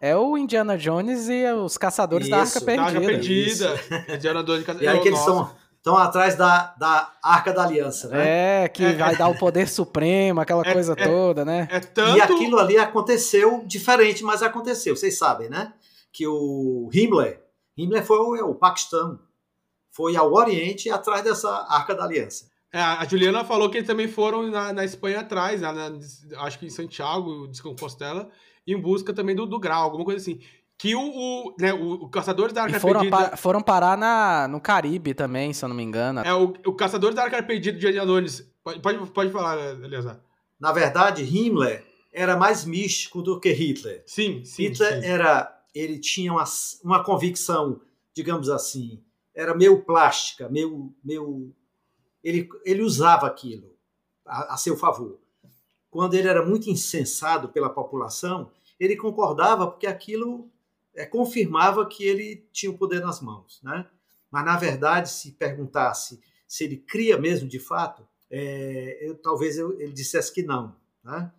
[0.01, 3.65] é o Indiana Jones e os Caçadores Isso, da Arca Perdida.
[3.65, 4.15] Da Arca Perdida.
[4.15, 8.09] Indiana Jones de E aí que eles estão estão atrás da, da Arca da Aliança,
[8.09, 8.63] né?
[8.63, 11.67] É, que é, vai dar o poder supremo, aquela é, coisa é, toda, né?
[11.71, 12.17] É tanto...
[12.17, 15.73] E aquilo ali aconteceu diferente, mas aconteceu, vocês sabem, né?
[16.11, 17.41] Que o Himmler,
[17.77, 19.19] Himmler foi o, é, o Paquistão,
[19.91, 22.49] foi ao Oriente atrás dessa Arca da Aliança.
[22.73, 25.91] É, a Juliana falou que eles também foram na, na Espanha atrás, na, na,
[26.39, 28.29] acho que em Santiago, de Compostela,
[28.65, 30.41] em busca também do, do grau, alguma coisa assim
[30.77, 33.29] que o, o, né, o, o Caçadores da Arca foram Perdida...
[33.29, 36.19] Pa foram parar na, no Caribe também, se eu não me engano.
[36.19, 38.47] É, o, o Caçadores da Arca Perdida de Adonis.
[38.63, 40.19] Pode, pode, pode falar, Eliasar.
[40.59, 44.03] Na verdade, Himmler era mais místico do que Hitler.
[44.05, 44.63] Sim, sim.
[44.63, 45.07] Hitler sim.
[45.07, 45.53] era...
[45.73, 46.43] Ele tinha uma,
[46.83, 47.81] uma convicção,
[48.13, 49.03] digamos assim,
[49.33, 50.93] era meio plástica, meio...
[51.03, 51.53] meio
[52.23, 53.75] ele, ele usava aquilo
[54.25, 55.19] a, a seu favor.
[55.89, 60.51] Quando ele era muito insensado pela população, ele concordava porque aquilo
[60.97, 63.61] é, confirmava que ele tinha o poder nas mãos.
[63.63, 63.87] Né?
[64.29, 69.79] Mas, na verdade, se perguntasse se ele cria mesmo de fato, é, eu, talvez eu,
[69.79, 70.75] ele dissesse que não.
[71.03, 71.31] Né?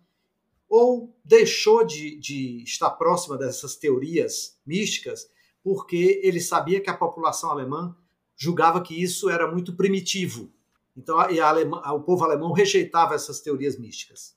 [0.67, 5.29] Ou deixou de, de estar próxima dessas teorias místicas
[5.63, 7.95] porque ele sabia que a população alemã
[8.35, 10.49] julgava que isso era muito primitivo.
[10.95, 14.35] Então, e Alemã, o povo alemão rejeitava essas teorias místicas.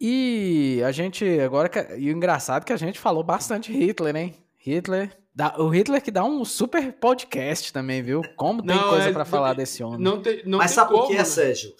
[0.00, 4.45] E a gente, agora, e o engraçado é que a gente falou bastante Hitler, hein?
[4.66, 5.16] Hitler.
[5.34, 8.22] Dá, o Hitler que dá um super podcast também, viu?
[8.36, 10.00] Como tem não, coisa é, para falar desse homem.
[10.00, 11.24] Não tem, não Mas tem sabe como, por que, né?
[11.24, 11.74] Sérgio?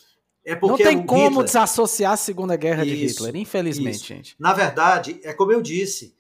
[0.45, 1.45] É porque não tem como Hitler...
[1.47, 4.07] desassociar a Segunda Guerra isso, de Hitler, infelizmente, isso.
[4.07, 4.37] gente.
[4.39, 6.15] Na verdade, é como eu disse,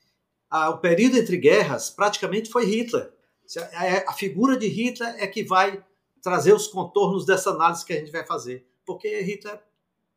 [0.51, 3.13] a, o período entre guerras praticamente foi Hitler.
[3.75, 5.81] A, a figura de Hitler é que vai
[6.23, 9.61] trazer os contornos dessa análise que a gente vai fazer, porque Hitler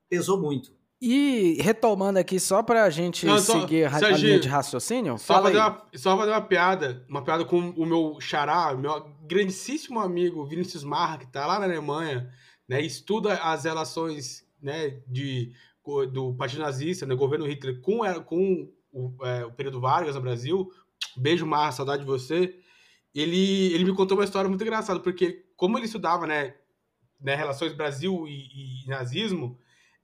[0.09, 0.78] pesou muito.
[1.01, 5.41] E retomando aqui, só pra gente Não, só, seguir a, a linha de raciocínio, só
[5.41, 10.45] fazer, uma, só fazer uma piada, uma piada com o meu xará, meu grandíssimo amigo
[10.45, 12.29] Vinícius Marra, que tá lá na Alemanha,
[12.67, 15.53] né, estuda as relações né, de,
[16.11, 20.69] do Partido Nazista, né, governo Hitler, com, com o, é, o período Vargas no Brasil.
[21.15, 22.59] Beijo, Marra, saudade de você.
[23.15, 26.55] Ele, ele me contou uma história muito engraçada, porque como ele estudava né,
[27.21, 29.57] né relações Brasil e, e nazismo,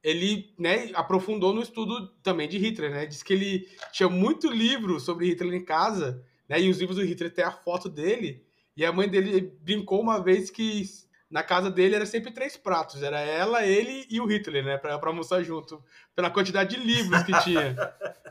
[0.06, 3.08] ele né, aprofundou no estudo também de Hitler, né?
[3.08, 6.62] Diz que ele tinha muito livro sobre Hitler em casa, né?
[6.62, 8.46] E os livros do Hitler têm a foto dele.
[8.78, 10.84] E a mãe dele brincou uma vez que
[11.28, 13.02] na casa dele era sempre três pratos.
[13.02, 14.78] Era ela, ele e o Hitler, né?
[14.78, 15.84] Pra, pra almoçar junto.
[16.16, 17.74] Pela quantidade de livros que tinha.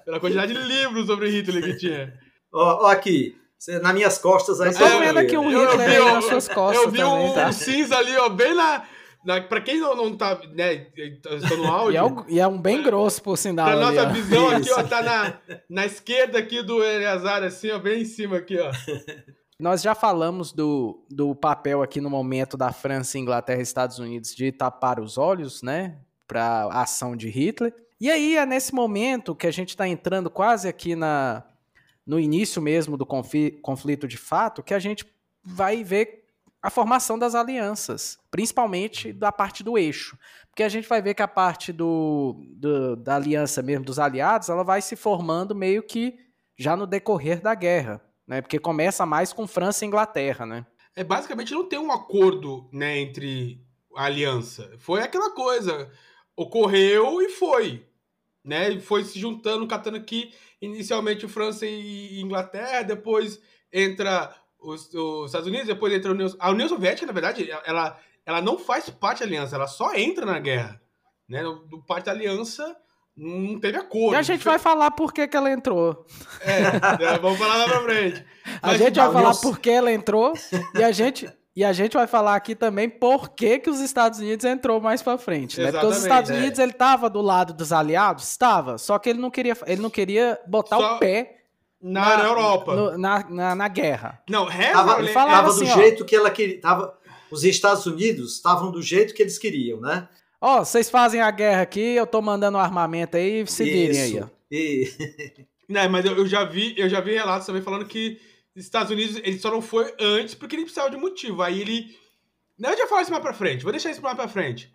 [0.04, 2.16] pela quantidade de livros sobre Hitler que tinha.
[2.52, 3.36] Ó, ó aqui.
[3.82, 4.72] Nas minhas costas aí.
[4.72, 6.84] Eu tô vendo aqui um Hitler aí nas suas costas.
[6.84, 7.48] Eu vi também, um, tá?
[7.48, 8.86] um cinza ali, ó, bem na,
[9.48, 10.86] pra quem não, não tá, né,
[11.22, 11.92] tá no áudio...
[11.92, 13.66] e, é um, e é um bem grosso, por sinal.
[13.66, 14.12] Pra nossa ó.
[14.12, 18.36] visão aqui, ó, tá na, na esquerda aqui do Eleazar, assim, ó, bem em cima
[18.36, 18.70] aqui, ó.
[19.58, 24.34] Nós já falamos do, do papel aqui no momento da França, Inglaterra e Estados Unidos
[24.34, 25.96] de tapar os olhos, né,
[26.26, 27.72] para a ação de Hitler.
[28.00, 31.44] E aí é nesse momento que a gente está entrando quase aqui na,
[32.06, 35.06] no início mesmo do conflito de fato, que a gente
[35.42, 36.23] vai ver
[36.64, 40.18] a formação das alianças, principalmente da parte do eixo.
[40.48, 44.48] Porque a gente vai ver que a parte do, do, da aliança mesmo, dos aliados,
[44.48, 46.18] ela vai se formando meio que
[46.56, 48.40] já no decorrer da guerra, né?
[48.40, 50.66] Porque começa mais com França e Inglaterra, né?
[50.96, 53.60] É, basicamente não tem um acordo né, entre
[53.94, 54.72] a aliança.
[54.78, 55.92] Foi aquela coisa,
[56.34, 57.86] ocorreu e foi.
[58.42, 58.80] Né?
[58.80, 63.38] Foi se juntando, catando aqui, inicialmente França e Inglaterra, depois
[63.70, 64.34] entra
[64.64, 68.40] os, os Estados Unidos, depois entra a União, a União Soviética, na verdade, ela, ela
[68.40, 70.80] não faz parte da aliança, ela só entra na guerra.
[71.28, 71.42] Né?
[71.42, 72.76] Do parte da aliança
[73.16, 74.14] não teve acordo.
[74.14, 76.04] E a gente vai falar por que, que ela entrou.
[76.40, 78.24] É, é vamos falar lá pra frente.
[78.62, 80.32] Mas, a gente vai falar por que ela entrou
[80.74, 81.30] e a gente.
[81.56, 85.00] E a gente vai falar aqui também por que, que os Estados Unidos entrou mais
[85.02, 85.70] para frente, né?
[85.70, 86.34] Porque os Estados é.
[86.34, 89.88] Unidos ele estava do lado dos aliados, estava, só que ele não queria, ele não
[89.88, 90.96] queria botar só...
[90.96, 91.43] o pé
[91.84, 92.74] na, na Europa.
[92.74, 94.22] No, na, na, na, guerra.
[94.28, 96.58] Não, tava, ele falava assim, do ó, jeito que ela queria.
[96.58, 96.98] Tava,
[97.30, 100.08] os Estados Unidos estavam do jeito que eles queriam, né?
[100.40, 104.20] Ó, vocês fazem a guerra aqui, eu tô mandando o armamento aí, se virem aí,
[104.20, 104.26] ó.
[104.50, 104.90] E...
[105.66, 108.20] Né, mas eu, eu já vi, eu já vi relatos também falando que
[108.54, 111.40] os Estados Unidos ele só não foi antes porque ele precisava de motivo.
[111.40, 111.96] Aí ele.
[112.58, 114.70] Não, eu já falo isso mais pra frente, vou deixar isso mais pra frente.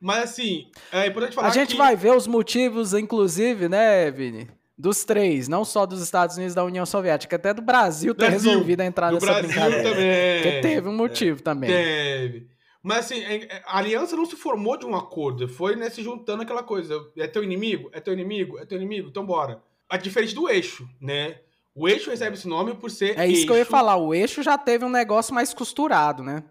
[0.00, 1.76] Mas assim, é importante falar A gente que...
[1.76, 4.48] vai ver os motivos, inclusive, né, Vini?
[4.78, 8.28] Dos três, não só dos Estados Unidos e da União Soviética, até do Brasil ter
[8.30, 9.82] Brasil, resolvido entrar do nessa Brasil brincadeira.
[9.90, 10.42] também.
[10.42, 11.68] Porque teve um motivo também.
[11.68, 12.48] Teve.
[12.80, 16.42] Mas assim, é- a aliança não se formou de um acordo, foi né, se juntando
[16.44, 16.94] aquela coisa.
[17.16, 17.90] É teu inimigo?
[17.92, 18.56] É teu inimigo?
[18.58, 19.08] É teu inimigo?
[19.08, 19.60] Então bora.
[19.88, 21.40] A diferente do eixo, né?
[21.74, 23.70] O eixo recebe esse nome por ser É isso que eu ia eixo.
[23.70, 23.96] falar.
[23.96, 26.44] O eixo já teve um negócio mais costurado, né?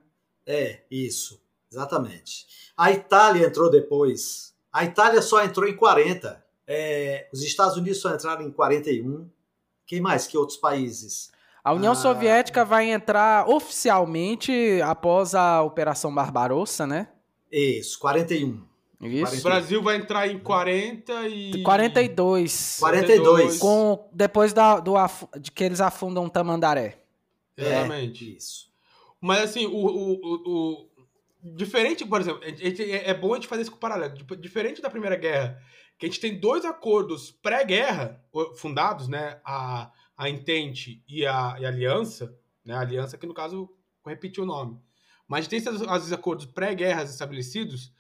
[0.46, 2.46] É, isso, exatamente.
[2.76, 4.54] A Itália entrou depois.
[4.72, 6.44] A Itália só entrou em 40.
[6.68, 9.30] É, os Estados Unidos só entraram em 41.
[9.86, 10.28] Quem mais?
[10.28, 11.32] Que outros países?
[11.64, 11.96] A União Ah.
[11.96, 17.08] Soviética vai entrar oficialmente após a Operação Barbarossa, né?
[17.52, 18.66] Isso, 41.
[19.02, 19.40] Isso.
[19.40, 21.62] O Brasil vai entrar em 40 e.
[21.64, 22.78] 42.
[22.80, 23.58] 42.
[23.60, 24.94] Com, depois da, do,
[25.40, 26.98] de que eles afundam Tamandaré.
[27.56, 28.26] Exatamente.
[28.26, 28.68] É, isso.
[29.22, 30.50] Mas assim, o, o, o-
[30.84, 30.88] o-
[31.56, 34.14] Diferente, por exemplo, é é bom a gente fazer isso com paralelo.
[34.16, 35.62] Dif- Diferente da Primeira Guerra,
[35.98, 38.24] que a gente tem dois acordos pré-guerra
[38.56, 39.42] fundados, né?
[39.44, 42.76] A, a Entente e a, e a Aliança, né?
[42.76, 43.68] A Aliança, que no caso,
[44.04, 44.80] vou repetir o nome.
[45.28, 47.92] Mas a gente tem esses, acordos pré-guerras estabelecidos.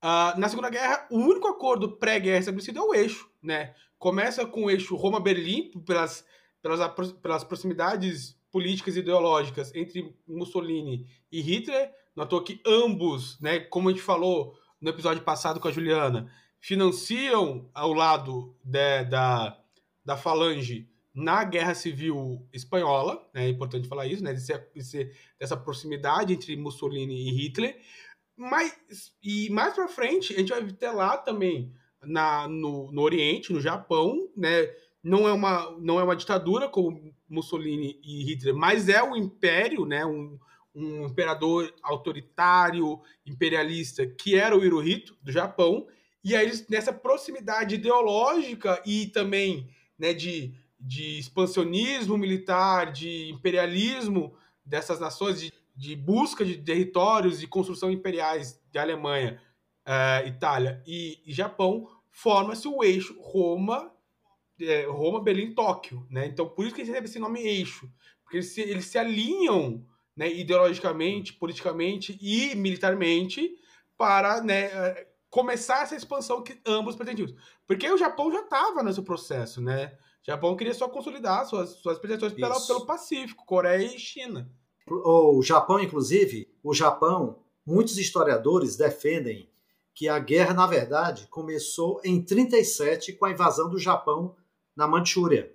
[0.00, 3.74] Ah, na Segunda Guerra, o único acordo pré-guerra estabelecido é o eixo, né?
[3.98, 6.26] Começa com o eixo Roma-Berlim, pelas,
[6.60, 11.92] pelas, pelas proximidades políticas e ideológicas entre Mussolini e Hitler.
[12.16, 16.30] Notou que ambos, né, como a gente falou no episódio passado com a Juliana,
[16.62, 19.58] financiam ao lado de- da,
[20.04, 25.56] da Falange na Guerra Civil Espanhola, né, é importante falar isso, né, desse, desse- dessa
[25.56, 27.78] proximidade entre Mussolini e Hitler.
[28.36, 33.52] Mas, e mais pra frente, a gente vai ter lá também na, no, no Oriente,
[33.52, 38.88] no Japão, né, não é uma, não é uma ditadura como Mussolini e Hitler, mas
[38.88, 40.38] é um império, né, um,
[40.72, 45.88] um imperador autoritário, imperialista, que era o Hirohito, do Japão,
[46.24, 49.68] e aí nessa proximidade ideológica e também
[49.98, 57.46] né, de, de expansionismo militar, de imperialismo dessas nações, de, de busca de territórios e
[57.46, 59.40] construção imperiais de Alemanha,
[59.84, 63.92] eh, Itália e, e Japão, forma-se o eixo Roma,
[64.60, 66.06] eh, Roma, Berlim, Tóquio.
[66.08, 66.26] Né?
[66.26, 67.90] Então, por isso que recebe esse nome eixo,
[68.22, 69.84] porque eles se, eles se alinham
[70.16, 73.56] né, ideologicamente, politicamente e militarmente
[73.96, 77.34] para né, eh, começar essa expansão que ambos pretendiam.
[77.66, 79.96] Porque o Japão já estava nesse processo, né?
[80.22, 82.66] O Japão queria só consolidar suas, suas pretensões pela, Isso.
[82.66, 84.48] pelo Pacífico, Coreia e China.
[84.86, 89.48] O Japão, inclusive, o Japão, muitos historiadores defendem
[89.94, 94.36] que a guerra, na verdade, começou em 37 com a invasão do Japão
[94.76, 95.54] na Manchúria.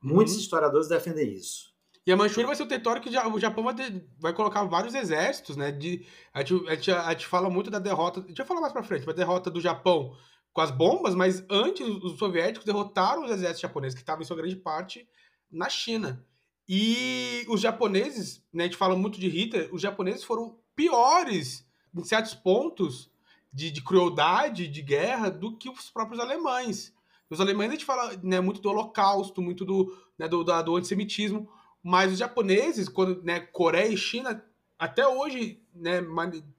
[0.00, 0.40] Muitos Uhum.
[0.40, 1.71] historiadores defendem isso.
[2.06, 4.94] E a Manchúria vai ser o território que o Japão vai, ter- vai colocar vários
[4.94, 5.70] exércitos, né?
[5.70, 8.20] De, a, gente, a, gente, a gente fala muito da derrota.
[8.20, 10.16] A gente vai falar mais pra frente, da derrota do Japão
[10.52, 14.36] com as bombas, mas antes os soviéticos derrotaram os exércitos japoneses, que estavam em sua
[14.36, 15.08] grande parte
[15.50, 16.26] na China.
[16.68, 22.04] E os japoneses, né, a gente fala muito de Hitler, os japoneses foram piores em
[22.04, 23.10] certos pontos
[23.52, 26.92] de, de crueldade, de guerra, do que os próprios alemães.
[27.30, 30.76] Os alemães a gente fala né, muito do holocausto, muito do, né, do, da- do
[30.76, 31.48] antissemitismo,
[31.82, 34.44] mas os japoneses, quando né, Coreia e China,
[34.78, 36.00] até hoje né,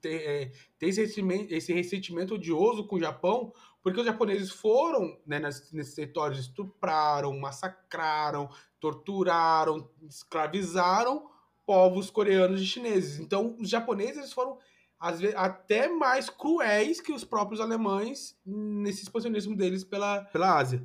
[0.00, 3.52] tem, é, tem esse, ressentimento, esse ressentimento odioso com o Japão,
[3.82, 8.48] porque os japoneses foram né, nesses territórios, estupraram, massacraram,
[8.80, 11.30] torturaram, escravizaram
[11.66, 13.18] povos coreanos e chineses.
[13.18, 14.58] Então, os japoneses foram
[14.98, 20.82] às vezes, até mais cruéis que os próprios alemães nesse expansionismo deles pela, pela Ásia.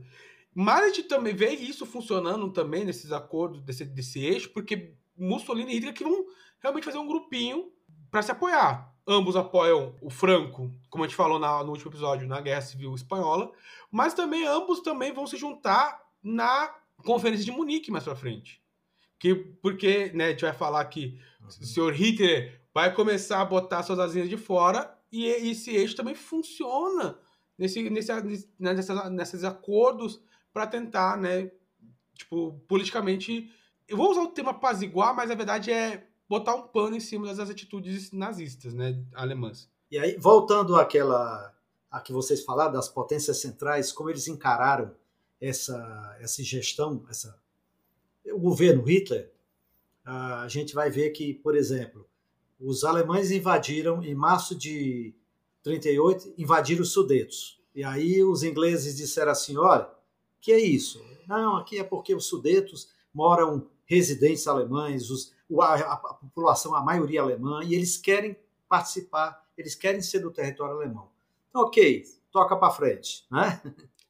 [0.54, 5.72] Mas a gente também vê isso funcionando também nesses acordos desse, desse eixo, porque Mussolini
[5.72, 6.26] e Hitler que vão
[6.60, 7.72] realmente fazer um grupinho
[8.10, 8.94] para se apoiar.
[9.08, 12.94] Ambos apoiam o Franco, como a gente falou na- no último episódio, na Guerra Civil
[12.94, 13.52] Espanhola,
[13.92, 18.62] mas também ambos também vão se juntar na Conferência de Munique mais para frente.
[19.18, 23.84] Que, porque né, a gente vai falar que o senhor Hitler vai começar a botar
[23.84, 27.18] suas asinhas de fora e esse eixo também funciona
[27.58, 28.12] nesse, nesse,
[28.60, 30.22] nessas, nesses acordos
[30.54, 31.52] para tentar, né,
[32.14, 33.52] tipo, politicamente.
[33.88, 37.28] Eu vou usar o termo apaziguar, mas a verdade é botar um pano em cima
[37.28, 39.70] das atitudes nazistas, né, alemãs.
[39.92, 41.54] E aí, voltando àquela
[41.90, 44.94] a que vocês falaram das potências centrais, como eles encararam
[45.42, 47.36] essa, essa gestão, essa,
[48.28, 49.32] o governo Hitler,
[50.06, 52.08] a gente vai ver que, por exemplo,
[52.60, 55.16] os alemães invadiram em março de
[55.64, 57.60] 38, invadiram os Sudetos.
[57.74, 59.90] E aí os ingleses disseram assim: olha,
[60.42, 61.04] que é isso?
[61.28, 67.22] Não, aqui é porque os Sudetos moram residentes alemães, os, a, a, população, a maioria
[67.22, 68.38] alemã, e eles querem
[68.68, 71.10] participar, eles querem ser do território alemão.
[71.50, 73.26] Então, ok, toca para frente.
[73.32, 73.62] Né?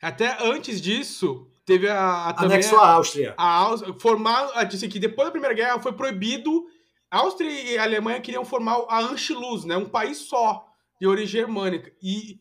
[0.01, 1.99] Até antes disso, teve a.
[1.99, 3.33] a Anexo à Áustria.
[3.37, 6.67] A Áustria formar, disse que depois da Primeira Guerra foi proibido.
[7.09, 10.67] A Áustria e a Alemanha queriam formar a Anschluss, né, um país só,
[10.99, 11.91] de origem germânica.
[12.01, 12.39] E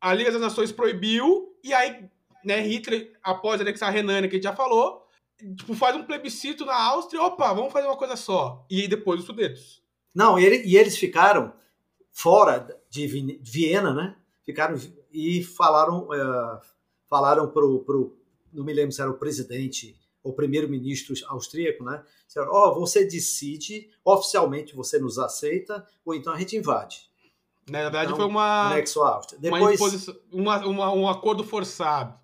[0.00, 2.10] a Liga das Nações proibiu, e aí
[2.44, 5.06] né, Hitler, após anexar a Renânia, que a gente já falou,
[5.56, 8.64] tipo, faz um plebiscito na Áustria, opa, vamos fazer uma coisa só.
[8.70, 9.82] E aí depois os Sudetos.
[10.14, 11.52] Não, ele, e eles ficaram
[12.10, 13.06] fora de
[13.40, 14.16] Viena, né?
[14.44, 14.76] Ficaram
[15.12, 16.60] e falaram, uh,
[17.08, 18.18] falaram pro, pro,
[18.52, 22.02] não me lembro se era o presidente ou primeiro-ministro austríaco, né?
[22.36, 27.08] Ó, oh, você decide, oficialmente você nos aceita, ou então a gente invade.
[27.70, 28.72] Na verdade, então, foi uma.
[28.72, 29.38] Anexo Áustria.
[29.40, 32.18] Depois, uma, uma, um acordo forçado.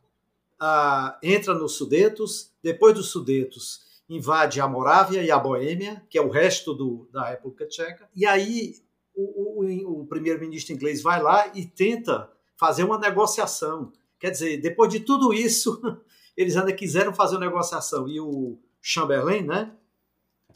[0.61, 6.23] Uh, entra nos Sudetos, depois dos Sudetos invade a Morávia e a Boêmia, que é
[6.23, 8.77] o resto do, da República Tcheca, e aí
[9.15, 13.93] o, o, o primeiro-ministro inglês vai lá e tenta fazer uma negociação.
[14.19, 15.81] Quer dizer, depois de tudo isso,
[16.37, 18.09] eles ainda quiseram fazer uma negociação.
[18.09, 19.73] E o Chamberlain, né,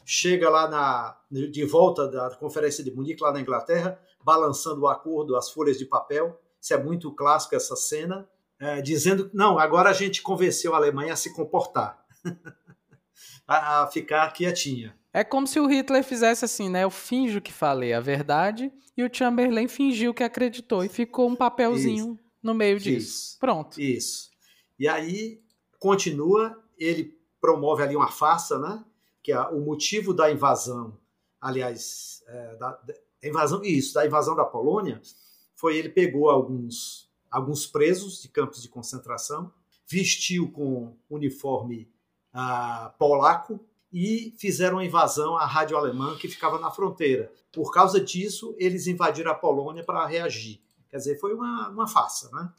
[0.05, 5.35] chega lá na, de volta da Conferência de Munique, lá na Inglaterra, balançando o acordo,
[5.35, 6.39] as folhas de papel.
[6.61, 8.27] Isso é muito clássico, essa cena.
[8.59, 12.03] É, dizendo, não, agora a gente convenceu a Alemanha a se comportar.
[13.47, 14.95] a, a ficar quietinha.
[15.11, 16.83] É como se o Hitler fizesse assim, né?
[16.83, 21.35] Eu finjo que falei a verdade e o Chamberlain fingiu que acreditou e ficou um
[21.35, 22.19] papelzinho Isso.
[22.43, 23.07] no meio disso.
[23.07, 23.39] Isso.
[23.39, 23.81] Pronto.
[23.81, 24.29] Isso.
[24.77, 25.41] E aí
[25.79, 28.83] continua, ele promove ali uma farsa, né?
[29.23, 30.97] Que é o motivo da invasão,
[31.41, 32.93] aliás, é, da, da
[33.27, 35.01] invasão, isso, da invasão da Polônia,
[35.55, 39.51] foi ele pegou alguns, alguns presos de campos de concentração,
[39.87, 41.89] vestiu com uniforme
[42.33, 43.59] ah, polaco
[43.91, 47.31] e fizeram uma invasão à rádio alemã que ficava na fronteira.
[47.51, 50.61] Por causa disso, eles invadiram a Polônia para reagir.
[50.89, 52.51] Quer dizer, foi uma, uma farsa, né?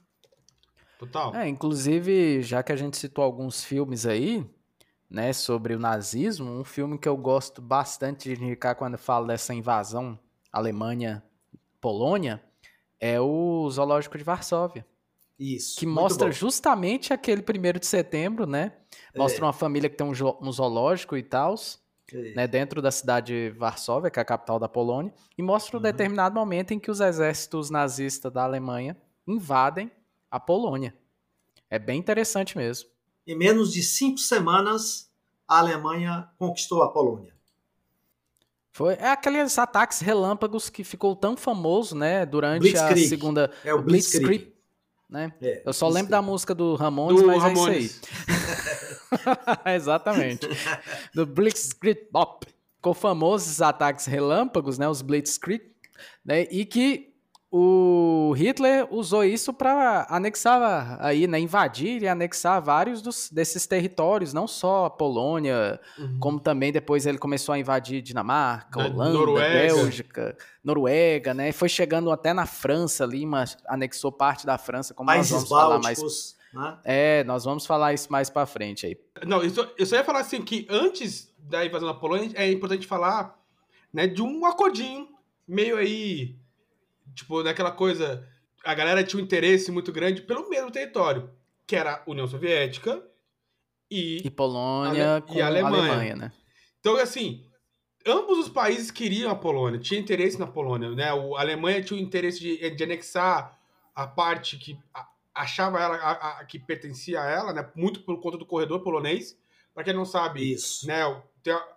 [0.98, 1.34] Total.
[1.34, 4.44] É, inclusive, já que a gente citou alguns filmes aí,
[5.08, 9.54] né, sobre o nazismo, um filme que eu gosto bastante de indicar quando falo dessa
[9.54, 10.18] invasão
[10.52, 12.42] Alemanha-Polônia
[13.00, 14.86] é o Zoológico de Varsóvia.
[15.40, 15.80] Isso.
[15.80, 16.32] Que mostra bom.
[16.32, 18.74] justamente aquele primeiro de setembro, né?
[19.16, 19.46] Mostra é.
[19.46, 21.54] uma família que tem um, um zoológico e tal,
[22.12, 22.34] é.
[22.34, 22.46] né?
[22.46, 25.82] Dentro da cidade de Varsóvia, que é a capital da Polônia, e mostra um uhum.
[25.82, 28.94] determinado momento em que os exércitos nazistas da Alemanha
[29.26, 29.90] invadem
[30.30, 30.94] a Polônia.
[31.70, 32.90] É bem interessante mesmo.
[33.26, 35.10] Em menos de cinco semanas,
[35.48, 37.32] a Alemanha conquistou a Polônia.
[38.72, 43.04] Foi é aqueles ataques relâmpagos que ficou tão famoso, né, durante Blitzkrieg.
[43.04, 44.26] a segunda é o Blitzkrieg.
[44.26, 44.60] Blitzkrieg
[45.10, 45.32] né?
[45.42, 47.66] É, Eu só lembro da música do Ramones, do mas Ramones.
[47.66, 48.00] é isso
[49.66, 49.74] aí.
[49.74, 50.46] Exatamente.
[51.12, 52.46] do Blitzkrieg Pop.
[52.76, 54.88] Ficou famoso esses ataques relâmpagos, né?
[54.88, 55.62] Os Blitzkrieg,
[56.24, 56.42] né?
[56.50, 57.09] E que
[57.52, 64.32] o Hitler usou isso para anexar aí, né, invadir e anexar vários dos, desses territórios,
[64.32, 66.18] não só a Polônia, uhum.
[66.20, 69.74] como também depois ele começou a invadir Dinamarca, Holanda, Noruega.
[69.74, 71.50] Bélgica, Noruega, né?
[71.50, 75.50] Foi chegando até na França ali, mas anexou parte da França, como Países nós vamos
[75.50, 76.74] Bálticos, falar mais.
[76.74, 76.78] Né?
[76.84, 78.96] É, nós vamos falar isso mais para frente aí.
[79.26, 82.48] Não, eu só, eu só ia falar assim que antes da invasão da Polônia é
[82.48, 83.36] importante falar,
[83.92, 85.08] né, de um acordinho
[85.48, 86.38] meio aí
[87.20, 88.26] Tipo, daquela coisa.
[88.64, 91.30] A galera tinha um interesse muito grande pelo mesmo território,
[91.66, 93.02] que era a União Soviética
[93.90, 94.22] e.
[94.24, 95.24] E Polônia Ale...
[95.38, 95.92] e a Alemanha.
[95.92, 96.32] Alemanha, né?
[96.80, 97.44] Então, assim,
[98.06, 101.12] ambos os países queriam a Polônia, tinha interesse na Polônia, né?
[101.12, 103.58] O, a Alemanha tinha o interesse de, de anexar
[103.94, 104.78] a parte que
[105.34, 107.70] achava ela a, a, que pertencia a ela, né?
[107.74, 109.38] Muito por conta do corredor polonês.
[109.74, 110.86] Para quem não sabe, Isso.
[110.86, 111.02] né?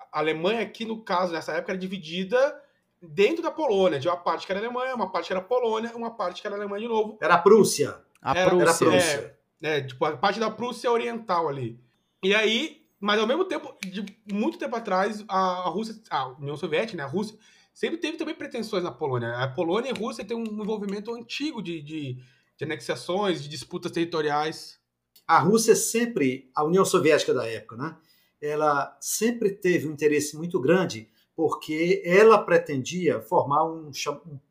[0.09, 2.62] A Alemanha aqui no caso nessa época era dividida
[3.03, 6.11] dentro da Polônia, de uma parte que era Alemanha, uma parte que era Polônia, uma
[6.11, 7.17] parte que era Alemanha de novo.
[7.21, 8.01] Era a Prússia.
[8.21, 8.63] A era, Prússia.
[8.63, 9.37] Era a Prússia.
[9.61, 11.79] É, é, tipo, a parte da Prússia oriental ali.
[12.23, 16.55] E aí, mas ao mesmo tempo, de muito tempo atrás, a, a Rússia, a União
[16.55, 17.37] Soviética, né, a Rússia,
[17.73, 19.35] sempre teve também pretensões na Polônia.
[19.35, 22.17] A Polônia e a Rússia têm um envolvimento antigo de, de,
[22.57, 24.79] de anexações, de disputas territoriais.
[25.27, 27.97] A Rússia sempre, a União Soviética da época, né?
[28.41, 33.91] Ela sempre teve um interesse muito grande porque ela pretendia formar um,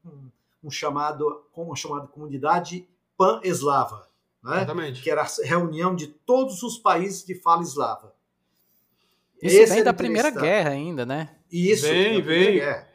[0.05, 0.31] um,
[0.65, 4.09] um chamado, uma chamada comunidade pan-eslava,
[4.43, 4.67] né?
[4.93, 8.13] que era a reunião de todos os países de fala eslava.
[9.41, 11.37] Isso Esse vem da Primeira Guerra ainda, né?
[11.51, 12.55] Isso, vem, vem.
[12.55, 12.89] Guerra.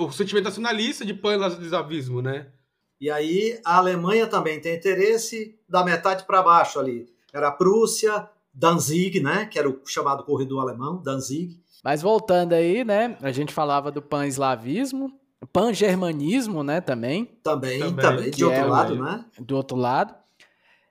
[0.00, 2.48] O sentimento nacionalista de pan-eslavismo, né?
[3.00, 7.12] E aí a Alemanha também tem interesse da metade para baixo ali.
[7.32, 11.60] Era a Prússia, Danzig, né, que era o chamado corredor alemão, Danzig.
[11.82, 15.12] Mas voltando aí, né, a gente falava do pan-eslavismo,
[15.52, 17.24] pan-germanismo, né, também.
[17.42, 19.24] Também, também, Também, de outro é, lado, né?
[19.38, 20.14] do outro lado.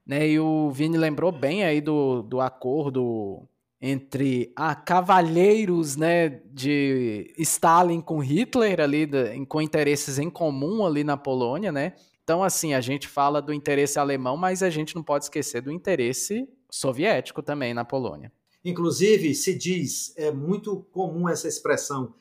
[0.05, 3.47] Né, e o Vini lembrou bem aí do, do acordo
[3.81, 9.09] entre ah, cavalheiros né, de Stalin com Hitler ali,
[9.47, 11.93] com interesses em comum ali na Polônia, né?
[12.23, 15.71] Então, assim, a gente fala do interesse alemão, mas a gente não pode esquecer do
[15.71, 18.31] interesse soviético também na Polônia.
[18.63, 22.13] Inclusive, se diz, é muito comum essa expressão,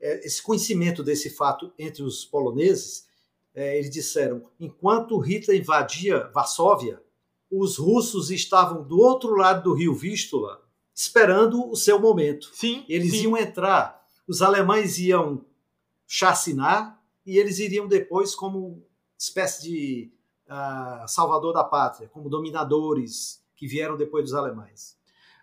[0.00, 3.06] é, esse conhecimento desse fato entre os poloneses.
[3.54, 7.02] é, eles disseram: enquanto Hitler invadia Varsóvia,
[7.50, 10.62] os russos estavam do outro lado do rio Vístula,
[10.94, 12.50] esperando o seu momento.
[12.54, 13.24] Sim, Eles sim.
[13.24, 15.44] iam entrar, os alemães iam
[16.06, 18.82] chacinar e eles iriam depois como
[19.18, 20.12] espécie de
[20.48, 24.96] ah, salvador da pátria, como dominadores que vieram depois dos alemães.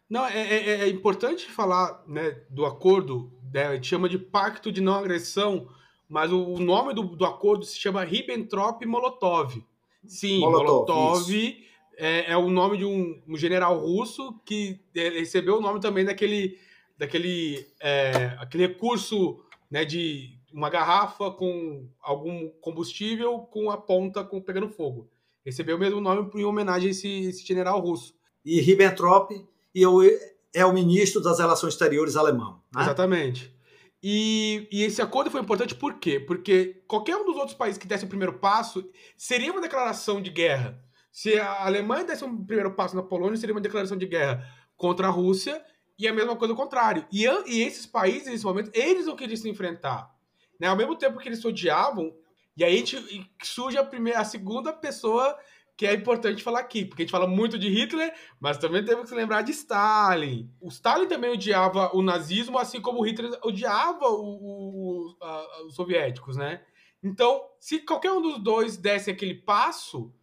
[0.10, 4.72] Não, é, é- é importante falar né, do acordo, né, a gente chama de Pacto
[4.72, 5.70] de Não Agressão,
[6.07, 9.64] mas o, o nome do, do acordo se chama Ribbentrop-Molotov.
[10.07, 11.57] Sim, Molotov, Molotov,
[11.97, 16.03] é, é o nome de um, um general russo que é, recebeu o nome também
[16.03, 16.57] daquele,
[16.97, 24.41] daquele é, aquele recurso né, de uma garrafa com algum combustível com a ponta com,
[24.41, 25.10] pegando fogo.
[25.45, 28.16] Recebeu o mesmo nome em homenagem a esse, esse general russo.
[28.43, 29.32] E Ribbentrop
[29.74, 30.01] e o-
[30.53, 32.61] é o ministro das Relações Exteriores alemão.
[32.74, 32.82] né?
[32.84, 33.53] Exatamente.
[34.01, 36.20] E, e esse acordo foi importante por quê?
[36.20, 40.30] Porque qualquer um dos outros países que desse o primeiro passo seria uma declaração de
[40.30, 40.82] guerra.
[41.11, 44.45] Se a Alemanha desse um primeiro passo na Polônia, seria uma declaração de guerra
[44.78, 45.61] contra a Rússia,
[45.97, 47.05] e a mesma coisa ao contrário.
[47.11, 50.09] E, e esses países, nesse momento, eles não queriam se enfrentar.
[50.57, 50.67] Né?
[50.67, 52.15] Ao mesmo tempo que eles se odiavam,
[52.55, 52.82] e aí
[53.43, 55.38] surge a, primeira, a segunda pessoa
[55.80, 59.07] que é importante falar aqui, porque a gente fala muito de Hitler, mas também temos
[59.09, 60.51] que lembrar de Stalin.
[60.59, 65.75] O Stalin também odiava o nazismo, assim como o Hitler odiava o- o- a- os
[65.75, 66.61] soviéticos, né?
[67.01, 70.13] Então, se qualquer um dos dois desse aquele passo,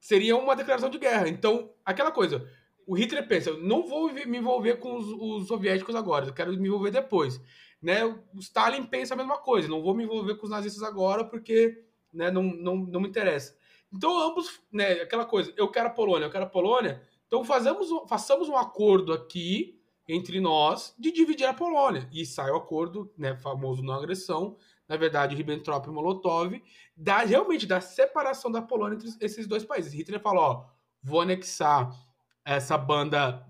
[0.00, 1.28] seria uma declaração de guerra.
[1.28, 2.48] Então, aquela coisa,
[2.86, 5.04] o Hitler pensa, eu não vou me envolver com os,
[5.42, 7.38] os soviéticos agora, eu quero me envolver depois.
[7.82, 8.02] Né?
[8.02, 11.84] O Stalin pensa a mesma coisa, não vou me envolver com os nazistas agora porque
[12.14, 13.60] né, não, não, não me interessa.
[13.92, 17.88] Então, ambos, né, aquela coisa, eu quero a Polônia, eu quero a Polônia, então fazemos,
[18.08, 19.78] façamos um acordo aqui
[20.08, 22.08] entre nós de dividir a Polônia.
[22.12, 24.56] E sai o acordo, né, famoso não agressão,
[24.88, 26.62] na verdade, Ribbentrop e Molotov,
[26.96, 29.92] da, realmente da separação da Polônia entre esses dois países.
[29.92, 30.64] Hitler falou, ó,
[31.02, 31.90] vou anexar
[32.44, 33.46] essa banda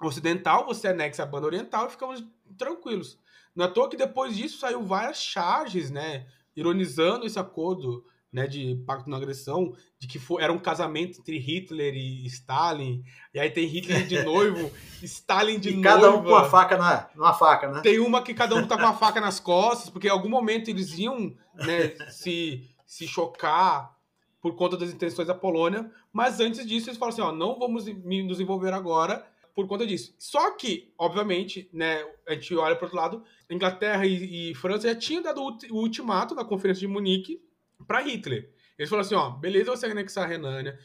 [0.00, 2.24] ocidental, você anexa a banda oriental e ficamos
[2.56, 3.18] tranquilos.
[3.54, 8.46] Não é à toa que depois disso saiu várias charges, né, ironizando esse acordo, né,
[8.46, 13.02] de pacto não agressão, de que foi, era um casamento entre Hitler e Stalin,
[13.32, 14.70] e aí tem Hitler de noivo,
[15.02, 15.88] Stalin de E noiva.
[15.88, 17.80] cada um com a faca na, numa faca, né?
[17.80, 20.68] Tem uma que cada um tá com a faca nas costas, porque em algum momento
[20.68, 23.96] eles iam né, se, se chocar
[24.40, 27.86] por conta das intenções da Polônia, mas antes disso eles falam assim, ó, não vamos
[27.86, 30.14] nos envolver agora por conta disso.
[30.18, 34.94] Só que, obviamente, né, a gente olha para outro lado, Inglaterra e, e França já
[34.94, 37.42] tinham dado o ultimato na Conferência de Munique
[37.86, 38.50] para Hitler.
[38.78, 40.78] Eles falaram assim, ó, beleza você anexar a Renânia,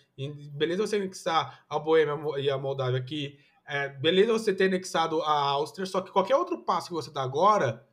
[0.53, 3.37] beleza você anexar a Boêmia e a Moldávia aqui,
[3.67, 7.21] é, beleza você ter anexado a Áustria, só que qualquer outro passo que você dá
[7.21, 7.87] agora,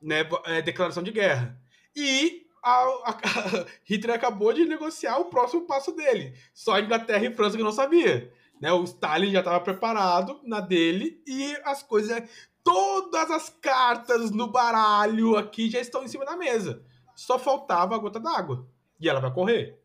[0.00, 1.60] né, é declaração de guerra.
[1.94, 3.20] E a- a-
[3.84, 6.34] Hitler acabou de negociar o próximo passo dele.
[6.54, 8.32] Só a Inglaterra e França que não sabia.
[8.60, 12.22] Né, o Stalin já estava preparado na dele e as coisas,
[12.64, 16.82] todas as cartas no baralho aqui já estão em cima da mesa.
[17.16, 18.66] Só faltava a gota d'água.
[19.00, 19.80] E ela vai correr.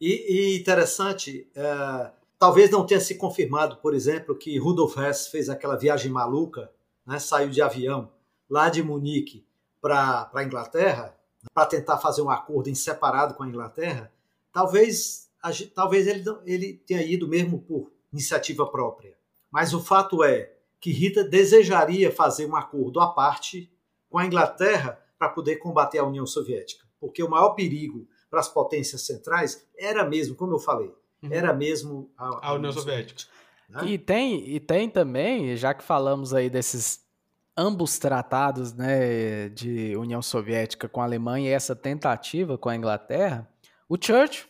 [0.00, 5.48] E, e interessante, é, talvez não tenha se confirmado, por exemplo, que Rudolf Hess fez
[5.48, 6.70] aquela viagem maluca,
[7.06, 8.10] né, saiu de avião
[8.50, 9.46] lá de Munique
[9.80, 11.16] para a Inglaterra,
[11.54, 14.12] para tentar fazer um acordo em separado com a Inglaterra.
[14.52, 19.16] Talvez, a talvez ele, ele tenha ido mesmo por iniciativa própria.
[19.50, 23.72] Mas o fato é que Hitler desejaria fazer um acordo à parte
[24.10, 26.84] com a Inglaterra para poder combater a União Soviética.
[27.00, 30.92] Porque o maior perigo para as potências centrais era mesmo, como eu falei,
[31.30, 33.30] era mesmo a, A União Soviética.
[33.68, 33.84] né?
[33.86, 37.04] E tem, e tem também, já que falamos aí desses
[37.56, 43.48] ambos tratados né, de União Soviética com a Alemanha e essa tentativa com a Inglaterra,
[43.88, 44.46] o Churchill,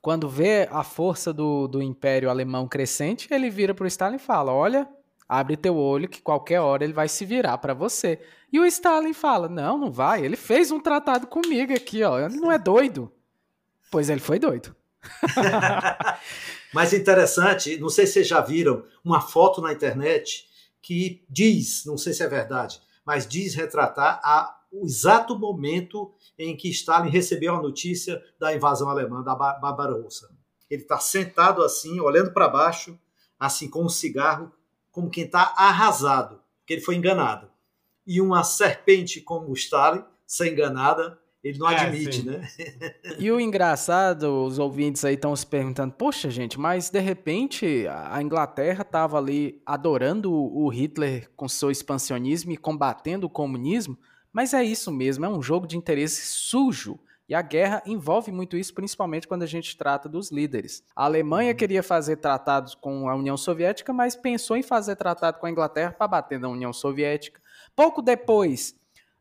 [0.00, 4.20] quando vê a força do, do Império Alemão crescente, ele vira para o Stalin e
[4.20, 4.88] fala: Olha,
[5.28, 8.20] abre teu olho que qualquer hora ele vai se virar para você.
[8.56, 10.24] E o Stalin fala: Não, não vai.
[10.24, 12.18] Ele fez um tratado comigo aqui, ó.
[12.18, 13.12] Ele não é doido.
[13.90, 14.74] Pois ele foi doido.
[16.72, 20.46] Mas interessante, não sei se vocês já viram uma foto na internet
[20.80, 26.56] que diz, não sei se é verdade, mas diz retratar a, o exato momento em
[26.56, 30.28] que Stalin recebeu a notícia da invasão alemã da Barbarossa.
[30.70, 32.98] Ele está sentado assim, olhando para baixo,
[33.38, 34.52] assim com um cigarro,
[34.90, 37.50] como quem está arrasado, porque ele foi enganado.
[38.06, 42.22] E uma serpente como Stalin, ser enganada, ele não é, admite, sim.
[42.24, 42.48] né?
[43.18, 48.20] e o engraçado, os ouvintes aí estão se perguntando, poxa, gente, mas de repente a
[48.20, 53.96] Inglaterra estava ali adorando o Hitler com seu expansionismo e combatendo o comunismo,
[54.32, 56.98] mas é isso mesmo, é um jogo de interesse sujo.
[57.28, 60.84] E a guerra envolve muito isso, principalmente quando a gente trata dos líderes.
[60.94, 61.56] A Alemanha uhum.
[61.56, 65.92] queria fazer tratados com a União Soviética, mas pensou em fazer tratado com a Inglaterra
[65.92, 67.40] para bater na União Soviética.
[67.76, 68.74] Pouco depois,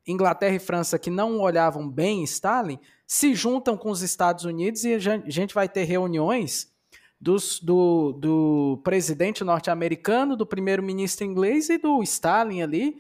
[0.07, 4.93] Inglaterra e França, que não olhavam bem Stalin, se juntam com os Estados Unidos e
[4.93, 4.99] a
[5.29, 6.73] gente vai ter reuniões
[7.19, 12.97] dos, do, do presidente norte-americano, do primeiro-ministro inglês e do Stalin ali,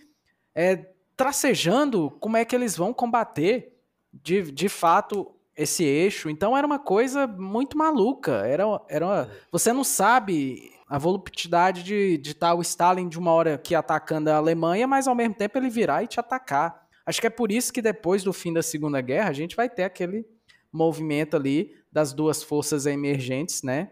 [0.53, 3.73] é, tracejando como é que eles vão combater
[4.11, 6.29] de, de fato esse eixo.
[6.29, 8.45] Então era uma coisa muito maluca.
[8.45, 13.31] Era, era uma, você não sabe a voluptuosidade de, de estar o Stalin de uma
[13.31, 16.87] hora aqui atacando a Alemanha, mas ao mesmo tempo ele virar e te atacar.
[17.05, 19.69] Acho que é por isso que depois do fim da Segunda Guerra a gente vai
[19.69, 20.25] ter aquele
[20.71, 23.91] movimento ali das duas forças emergentes, né?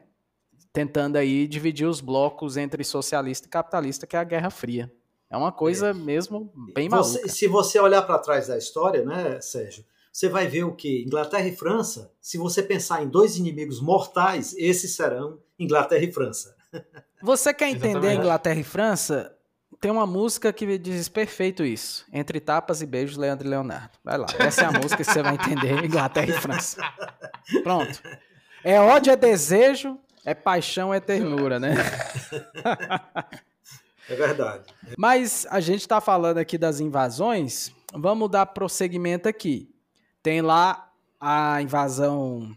[0.72, 4.91] Tentando aí dividir os blocos entre socialista e capitalista, que é a Guerra Fria.
[5.30, 5.94] É uma coisa é.
[5.94, 7.30] mesmo bem você, maluca.
[7.34, 11.48] Se você olhar para trás da história, né, Sérgio, você vai ver o que Inglaterra
[11.48, 16.56] e França, se você pensar em dois inimigos mortais, esses serão Inglaterra e França.
[17.22, 18.20] Você quer entender Exatamente.
[18.20, 19.36] Inglaterra e França?
[19.80, 22.06] Tem uma música que diz perfeito isso.
[22.12, 23.92] Entre tapas e beijos, Leandro e Leonardo.
[24.04, 24.28] Vai lá.
[24.40, 26.82] Essa é a música que você vai entender Inglaterra e França.
[27.64, 28.02] Pronto.
[28.64, 31.76] É ódio, é desejo, é paixão, é ternura, né?
[34.10, 34.64] É verdade.
[34.98, 37.72] Mas a gente está falando aqui das invasões.
[37.94, 39.74] Vamos dar prosseguimento aqui.
[40.22, 42.56] Tem lá a invasão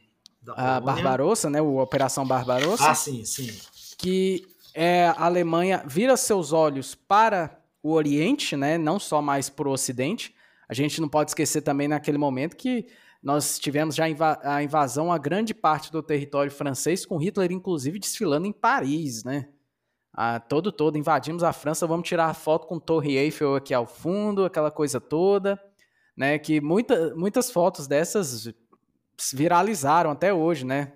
[0.56, 1.60] a Barbarossa, né?
[1.60, 2.90] O Operação Barbarossa.
[2.90, 3.50] Ah, sim, sim.
[3.96, 9.68] Que é, a Alemanha vira seus olhos para o Oriente, né, não só mais para
[9.68, 10.34] o Ocidente.
[10.68, 12.86] A gente não pode esquecer também naquele momento que
[13.22, 14.04] nós tivemos já
[14.42, 19.48] a invasão a grande parte do território francês, com Hitler inclusive desfilando em Paris, né?
[20.12, 23.86] A, todo todo invadimos a França, vamos tirar a foto com Torre Eiffel aqui ao
[23.86, 25.60] fundo, aquela coisa toda,
[26.16, 26.38] né?
[26.38, 28.52] Que muita, muitas fotos dessas
[29.32, 30.92] viralizaram até hoje, né?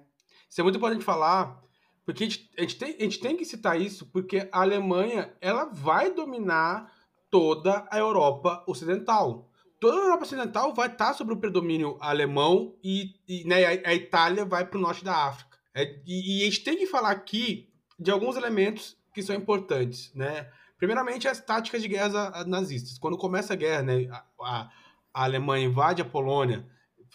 [0.48, 1.62] Isso é muito importante falar
[2.10, 5.32] porque a gente, a gente, tem, a gente tem que citar isso, porque a Alemanha
[5.40, 6.92] ela vai dominar
[7.30, 9.48] toda a Europa Ocidental.
[9.78, 14.44] Toda a Europa Ocidental vai estar sob o predomínio alemão e, e né, a, Itália
[14.44, 15.56] vai para o norte da África.
[15.72, 20.12] É, e, e, a gente tem que falar aqui de alguns elementos que são importantes.
[20.12, 20.50] Né?
[20.78, 22.98] Primeiramente, as táticas de guerra nazistas.
[22.98, 24.08] Quando começa a guerra, né,
[24.40, 24.68] a,
[25.14, 26.66] a Alemanha invade a Polônia,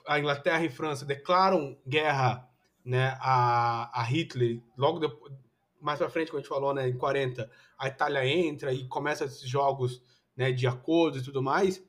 [0.07, 2.49] a Inglaterra e França declaram guerra
[2.85, 5.33] né, a, a Hitler, logo depois,
[5.81, 9.25] mais para frente, como a gente falou, né, em 40, a Itália entra e começa
[9.25, 10.03] esses jogos
[10.35, 11.83] né, de acordos e tudo mais.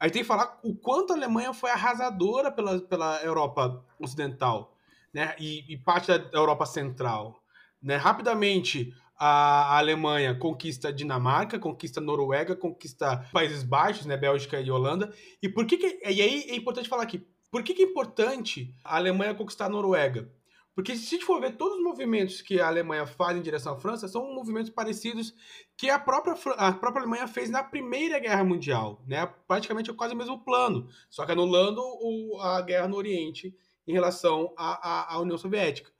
[0.00, 4.74] A gente tem que falar o quanto a Alemanha foi arrasadora pela, pela Europa Ocidental
[5.12, 7.42] né, e, e parte da Europa Central.
[7.82, 7.96] Né?
[7.96, 15.12] Rapidamente, a, Alemanha conquista Dinamarca, conquista Noruega, conquista Países Baixos, né, Bélgica e Holanda.
[15.42, 18.74] E por que, que e aí é importante falar aqui, por que, que é importante
[18.84, 20.30] a Alemanha conquistar a Noruega?
[20.78, 23.72] Porque se a gente for ver todos os movimentos que a Alemanha faz em direção
[23.72, 25.34] à França, são movimentos parecidos
[25.76, 29.02] que a própria, a própria Alemanha fez na Primeira Guerra Mundial.
[29.04, 29.26] Né?
[29.48, 33.52] Praticamente é quase o mesmo plano, só que anulando o, a guerra no Oriente
[33.88, 35.90] em relação à, à, à União Soviética.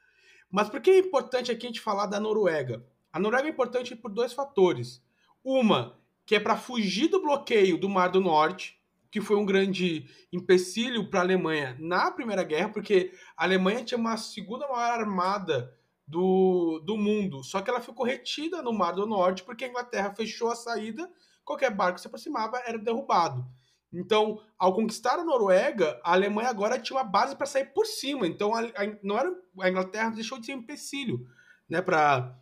[0.48, 2.86] Mas por que é importante aqui a gente falar da Noruega?
[3.12, 5.02] A Noruega é importante por dois fatores.
[5.42, 8.77] Uma, que é para fugir do bloqueio do Mar do Norte,
[9.10, 13.98] que foi um grande empecilho para a Alemanha na Primeira Guerra, porque a Alemanha tinha
[13.98, 15.72] uma segunda maior armada
[16.06, 20.14] do, do mundo, só que ela ficou retida no Mar do Norte porque a Inglaterra
[20.14, 21.10] fechou a saída,
[21.44, 23.46] qualquer barco que se aproximava era derrubado.
[23.92, 28.26] Então, ao conquistar a Noruega, a Alemanha agora tinha uma base para sair por cima.
[28.26, 31.26] Então, a, a, não era, a Inglaterra deixou de ser um empecilho
[31.68, 32.36] né, para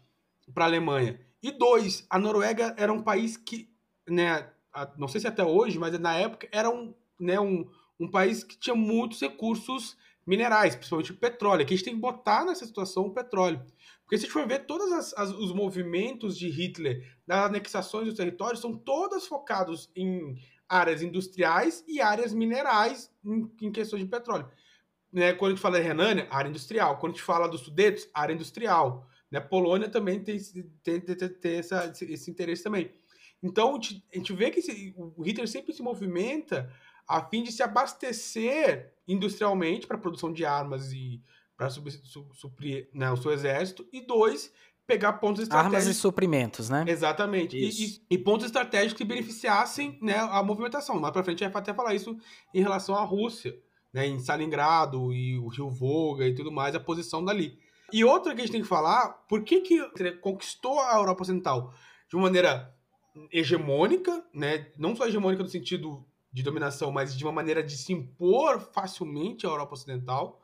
[0.57, 1.21] a Alemanha.
[1.41, 3.71] E dois, a Noruega era um país que
[4.09, 4.51] né,
[4.97, 7.69] não sei se até hoje, mas na época era um, né, um,
[7.99, 9.97] um país que tinha muitos recursos
[10.27, 11.63] minerais, principalmente petróleo.
[11.63, 13.65] Aqui a gente tem que botar nessa situação o petróleo.
[14.03, 18.61] Porque se a gente for ver todos os movimentos de Hitler das anexações dos territórios,
[18.61, 20.37] são todas focados em
[20.69, 24.49] áreas industriais e áreas minerais em, em questões de petróleo.
[25.13, 26.99] né, quando a gente fala de Renânia, área industrial.
[26.99, 29.09] Quando a gente fala dos Sudetos, área industrial.
[29.31, 29.41] Né?
[29.41, 30.39] Polônia também tem,
[30.83, 32.93] tem, tem, tem essa, esse interesse também.
[33.43, 36.73] Então, a gente vê que esse, o Hitler sempre se movimenta
[37.09, 41.23] a fim de se abastecer industrialmente para a produção de armas e
[41.57, 43.87] para suprir né, o seu exército.
[43.93, 44.53] E dois,
[44.87, 45.75] pegar pontos estratégicos.
[45.75, 46.85] Armas e suprimentos, né?
[46.87, 47.57] Exatamente.
[47.57, 50.99] E, e, e, pontos estratégicos que beneficiassem né, a movimentação.
[50.99, 52.17] Mais para frente a gente vai até falar isso
[52.55, 53.57] em relação à Rússia,
[53.93, 57.59] né, em Stalingrado e o Rio Volga e tudo mais, a posição dali.
[57.93, 59.81] E outra que a gente tem que falar, por que, que
[60.21, 61.73] conquistou a Europa Ocidental?
[62.09, 62.76] De uma maneira
[63.33, 64.71] hegemônica, né?
[64.77, 69.47] não só hegemônica no sentido de dominação, mas de uma maneira de se impor facilmente
[69.47, 70.43] à Europa Ocidental.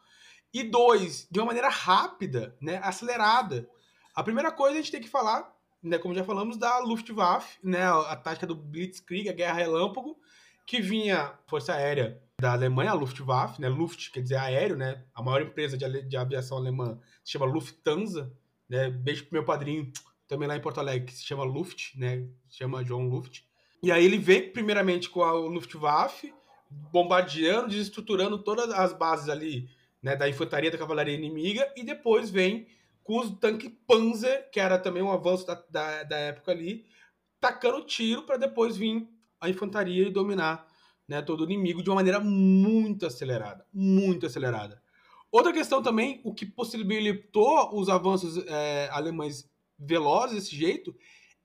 [0.52, 2.78] E dois, de uma maneira rápida, né?
[2.82, 3.68] acelerada.
[4.14, 5.50] A primeira coisa a gente tem que falar,
[5.82, 10.18] né, como já falamos, da Luftwaffe, né, a tática do Blitzkrieg, a guerra relâmpago,
[10.66, 15.22] que vinha Força Aérea da Alemanha, a Luftwaffe, né, Luft quer dizer aéreo, né, a
[15.22, 18.32] maior empresa de, de aviação alemã se chama Lufthansa,
[18.68, 19.90] né, beijo pro meu padrinho,
[20.28, 23.42] também lá em Porto Alegre, que se chama Luft, né, se chama John Luft.
[23.82, 26.32] E aí ele veio primeiramente com a Luftwaffe,
[26.70, 29.68] bombardeando, desestruturando todas as bases ali,
[30.02, 32.66] né, da infantaria da cavalaria inimiga, e depois vem
[33.02, 36.86] com os tanques Panzer, que era também um avanço da, da, da época ali,
[37.40, 39.08] tacando tiro para depois vir
[39.40, 40.66] a infantaria e dominar
[41.08, 43.66] né, todo o inimigo de uma maneira muito acelerada.
[43.72, 44.80] Muito acelerada.
[45.30, 50.94] Outra questão também, o que possibilitou os avanços é, alemães velozes desse jeito,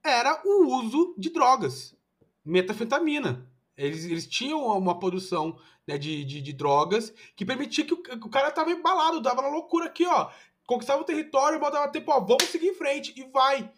[0.04, 1.96] era o uso de drogas.
[2.44, 3.52] Metafetamina.
[3.76, 8.30] Eles, eles tinham uma produção né, de, de, de, drogas que permitia que o, o
[8.30, 10.32] cara tava embalado, dava na loucura aqui, ó
[10.68, 13.72] conquistava o território, botava tempo, ó, vamos seguir em frente e vai.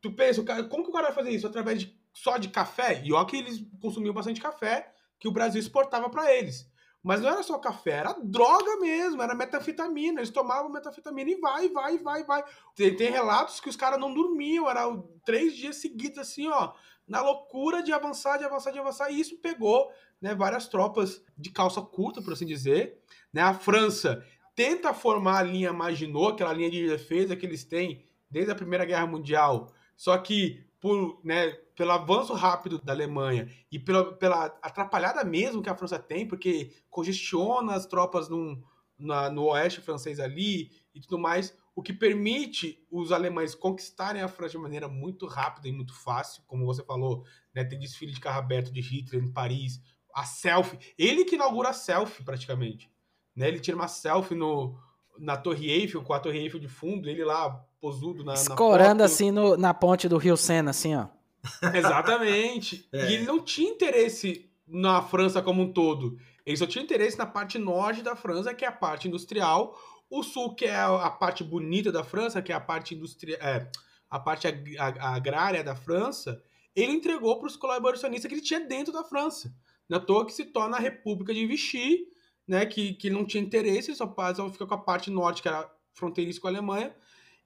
[0.00, 1.46] Tu pensa, como que o cara vai fazer isso?
[1.46, 3.00] Através de só de café?
[3.04, 6.68] E ó que eles consumiam bastante café que o Brasil exportava para eles.
[7.02, 10.20] Mas não era só café, era droga mesmo, era metafetamina.
[10.20, 12.44] Eles tomavam metafetamina e vai, vai, vai, vai.
[12.76, 14.84] Tem, tem relatos que os caras não dormiam, era
[15.24, 16.72] três dias seguidos, assim, ó,
[17.08, 19.10] na loucura de avançar, de avançar, de avançar.
[19.10, 19.90] E isso pegou
[20.20, 23.00] né, várias tropas de calça curta, por assim dizer.
[23.32, 23.42] Né?
[23.42, 24.24] A França
[24.54, 28.84] tenta formar a linha Maginot, aquela linha de defesa que eles têm desde a Primeira
[28.84, 35.22] Guerra Mundial, só que por, né, pelo avanço rápido da Alemanha e pela, pela atrapalhada
[35.22, 38.60] mesmo que a França tem, porque congestiona as tropas num,
[38.98, 44.28] na, no oeste francês ali e tudo mais, o que permite os alemães conquistarem a
[44.28, 47.24] França de maneira muito rápida e muito fácil, como você falou,
[47.54, 49.80] né, tem desfile de carro aberto de Hitler em Paris,
[50.12, 52.90] a selfie, ele que inaugura a selfie praticamente.
[53.36, 53.46] Né?
[53.46, 54.76] Ele tira uma selfie no,
[55.16, 58.34] na Torre Eiffel, com a Torre Eiffel de fundo, ele lá posudo na.
[58.34, 61.08] Escorando na assim no, na ponte do Rio Sena, assim, ó.
[61.74, 62.88] Exatamente.
[62.92, 63.10] é.
[63.10, 66.16] E ele não tinha interesse na França como um todo.
[66.46, 69.76] Ele só tinha interesse na parte norte da França, que é a parte industrial.
[70.08, 73.40] O sul, que é a parte bonita da França, que é a parte industrial.
[73.40, 73.68] É,
[74.08, 76.40] a parte ag agrária da França,
[76.76, 79.52] ele entregou para os colaboracionistas que ele tinha dentro da França.
[79.88, 82.08] Na toa que se torna a República de Vichy,
[82.46, 85.68] né, que, que não tinha interesse, só, só fica com a parte norte, que era
[85.94, 86.94] fronteiriça com a Alemanha,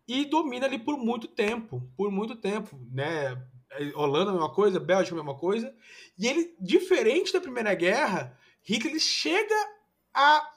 [0.07, 3.37] e domina ali por muito tempo, por muito tempo, né?
[3.95, 5.75] Holanda a mesma coisa, Bélgica mesma coisa.
[6.19, 9.55] E ele, diferente da Primeira Guerra, Hitler chega
[10.15, 10.53] a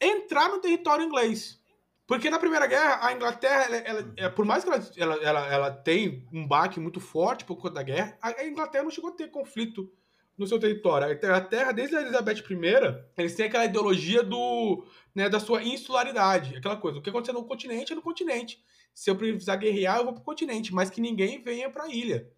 [0.00, 1.60] entrar no território inglês.
[2.06, 5.46] Porque na Primeira Guerra, a Inglaterra, ela, ela, ela, por mais que ela, ela, ela,
[5.46, 9.14] ela tem um baque muito forte por conta da guerra, a Inglaterra não chegou a
[9.14, 9.92] ter conflito
[10.40, 11.06] no seu território.
[11.06, 14.84] A Inglaterra, desde a Elizabeth I, eles têm aquela ideologia do,
[15.14, 16.98] né, da sua insularidade, aquela coisa.
[16.98, 18.62] O que aconteceu no continente é no continente.
[18.94, 22.28] Se eu precisar guerrear, eu vou pro continente, mas que ninguém venha para a ilha.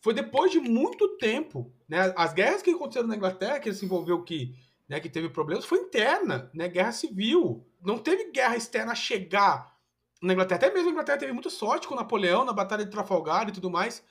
[0.00, 3.84] Foi depois de muito tempo, né, as guerras que aconteceram na Inglaterra, que ele se
[3.84, 4.54] envolveu que,
[4.88, 7.64] né, que teve problemas, foi interna, né, guerra civil.
[7.82, 9.74] Não teve guerra externa a chegar
[10.20, 10.58] na Inglaterra.
[10.58, 13.70] Até mesmo a Inglaterra teve muita sorte com Napoleão na Batalha de Trafalgar e tudo
[13.70, 14.02] mais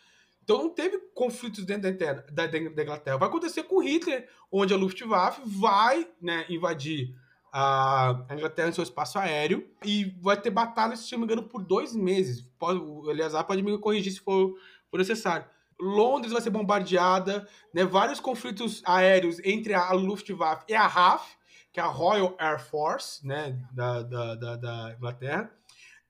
[0.45, 3.17] então não teve conflitos dentro da, interna, da, da, Inglaterra.
[3.17, 7.15] Vai acontecer com Hitler, onde a Luftwaffe vai né, invadir
[7.51, 11.63] a Inglaterra em seu espaço aéreo e vai ter batalha, se não me engano, por
[11.63, 12.41] dois meses.
[12.59, 14.55] Pode, o Eleazar pode me corrigir se for,
[14.91, 15.47] for necessário.
[15.79, 21.35] Londres vai ser bombardeada, né, vários conflitos aéreos entre a Luftwaffe e a RAF,
[21.73, 25.51] que é a Royal Air Force né, da, da, da, da Inglaterra.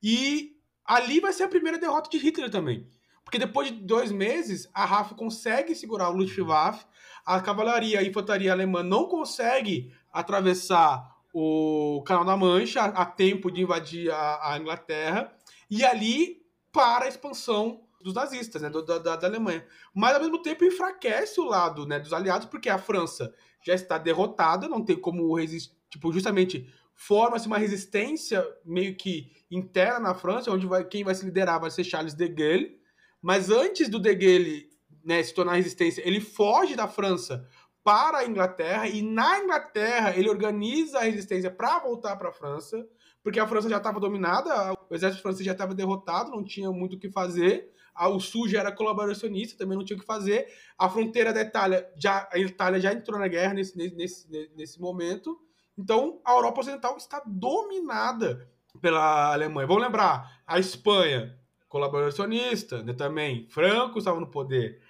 [0.04, 2.86] E ali vai ser a primeira derrota de Hitler também.
[3.26, 6.86] Porque depois de dois meses, a RAF consegue segurar o Luftwaffe,
[7.26, 13.62] a cavalaria e infantaria alemã não consegue atravessar o Canal da Mancha a tempo de
[13.62, 15.34] invadir a, a Inglaterra,
[15.70, 16.42] e ali
[16.72, 19.66] para a expansão dos nazistas, né, da, da, da, Alemanha.
[19.94, 23.34] Mas, ao mesmo tempo, enfraquece o lado né, dos aliados, porque a França
[23.66, 30.00] já está derrotada, não tem como resistir, tipo, justamente forma-se uma resistência meio que interna
[30.00, 32.80] na França, onde vai, quem vai se liderar vai ser Charles de Gaulle.
[33.26, 34.70] Mas antes do de Gaulle
[35.04, 37.44] né, se tornar resistência, ele foge da França
[37.84, 42.88] para a Inglaterra e na Inglaterra ele organiza a resistência para voltar para a França,
[43.24, 46.98] porque a França já estava dominada, o exército francês já estava derrotado, não tinha muito
[46.98, 47.72] o que fazer.
[48.00, 50.46] O sul já era colaboracionista, também não tinha o que fazer.
[50.78, 55.36] A fronteira da Itália, já, a Itália já entrou na guerra nesse, nesse, nesse momento.
[55.76, 58.48] Então, a Europa Ocidental está dominada
[58.80, 59.66] pela Alemanha.
[59.66, 61.36] Vamos lembrar, a Espanha,
[61.76, 63.46] colaboracionista, né, também.
[63.50, 64.82] Franco estava no poder.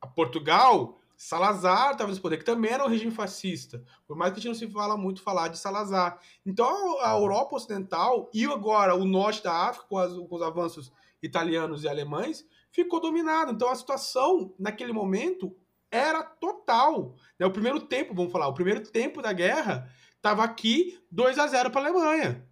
[0.00, 3.84] A Portugal, Salazar estava no poder, que também era um regime fascista.
[4.06, 6.18] Por mais que a gente não se fala muito falar de Salazar.
[6.46, 10.90] Então, a Europa Ocidental e agora o norte da África, com, as, com os avanços
[11.22, 13.52] italianos e alemães, ficou dominado.
[13.52, 15.54] Então, a situação, naquele momento,
[15.90, 17.16] era total.
[17.38, 19.90] Né, o primeiro tempo, vamos falar, o primeiro tempo da guerra
[20.22, 22.46] Tava aqui 2 a 0 para a Alemanha.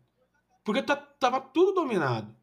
[0.64, 2.34] Porque tava tudo dominado.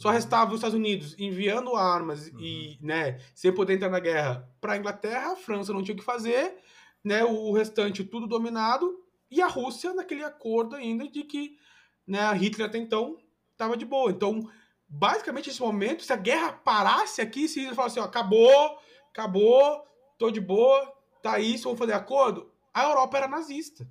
[0.00, 2.40] Só restava os Estados Unidos enviando armas uhum.
[2.40, 5.98] e, né, sem poder entrar na guerra para a Inglaterra, a França não tinha o
[5.98, 6.56] que fazer,
[7.04, 8.98] né, o restante tudo dominado
[9.30, 11.58] e a Rússia naquele acordo ainda de que,
[12.06, 13.18] né, a Hitler até então
[13.52, 14.10] estava de boa.
[14.10, 14.50] Então,
[14.88, 18.78] basicamente nesse momento, se a guerra parasse aqui, se Hitler falasse, ó, acabou,
[19.10, 19.84] acabou,
[20.16, 20.90] tô de boa,
[21.22, 23.86] tá isso, vamos fazer acordo, a Europa era nazista.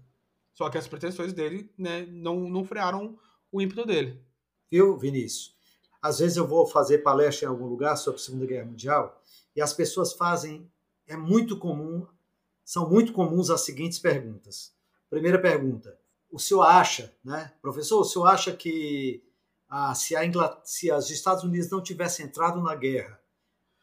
[0.56, 3.16] Só que as pretensões dele né, não, não frearam
[3.52, 4.20] o ímpeto dele.
[4.72, 5.59] Viu, Vinícius?
[6.02, 9.22] Às vezes eu vou fazer palestra em algum lugar sobre a Segunda Guerra Mundial
[9.56, 10.70] e as pessoas fazem,
[11.08, 12.06] é muito comum,
[12.64, 14.74] são muito comuns as seguintes perguntas.
[15.10, 15.98] Primeira pergunta:
[16.32, 19.24] o senhor acha, né, professor, o senhor acha que
[19.70, 23.20] ah, se, a se os Estados Unidos não tivessem entrado na guerra,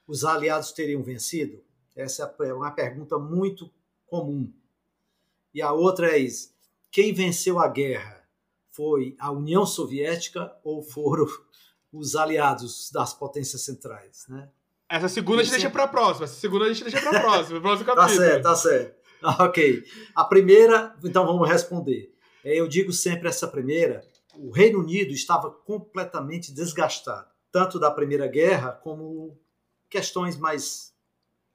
[0.07, 1.63] os aliados teriam vencido?
[1.95, 3.71] Essa é uma pergunta muito
[4.07, 4.53] comum.
[5.53, 6.57] E a outra é isso
[6.97, 8.27] quem venceu a guerra
[8.71, 11.27] foi a União Soviética ou foram
[11.99, 14.49] os aliados das potências centrais, né?
[14.89, 15.51] Essa segunda Isso...
[15.51, 16.25] a gente deixa para a próxima.
[16.25, 17.61] Essa segunda a gente deixa para a próxima.
[17.61, 18.19] próximo tá capítulo.
[18.19, 18.97] tá certo, tá certo.
[19.41, 19.85] Ok.
[20.15, 22.15] A primeira, então vamos responder.
[22.45, 24.05] É, eu digo sempre essa primeira.
[24.37, 29.37] O Reino Unido estava completamente desgastado, tanto da Primeira Guerra como
[29.89, 30.93] questões mais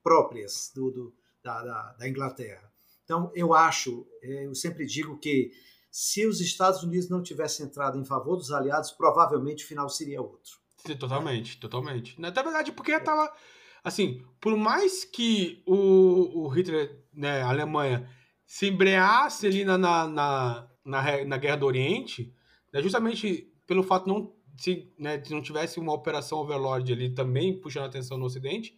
[0.04, 1.14] próprias do, do
[1.44, 2.72] da, da, da Inglaterra.
[3.04, 5.52] Então, eu acho, é, eu sempre digo que
[5.92, 10.22] se os Estados Unidos não tivessem entrado em favor dos aliados, provavelmente o final seria
[10.22, 10.54] outro.
[10.98, 12.20] Totalmente, totalmente.
[12.20, 13.32] Na verdade, porque estava.
[13.84, 18.10] Assim, por mais que o, o Hitler, né, a Alemanha,
[18.46, 22.34] se embreasse ali na, na, na, na, na Guerra do Oriente,
[22.74, 27.60] né, justamente pelo fato não, se, né, se não tivesse uma operação Overlord ali também
[27.60, 28.78] puxando a atenção no Ocidente,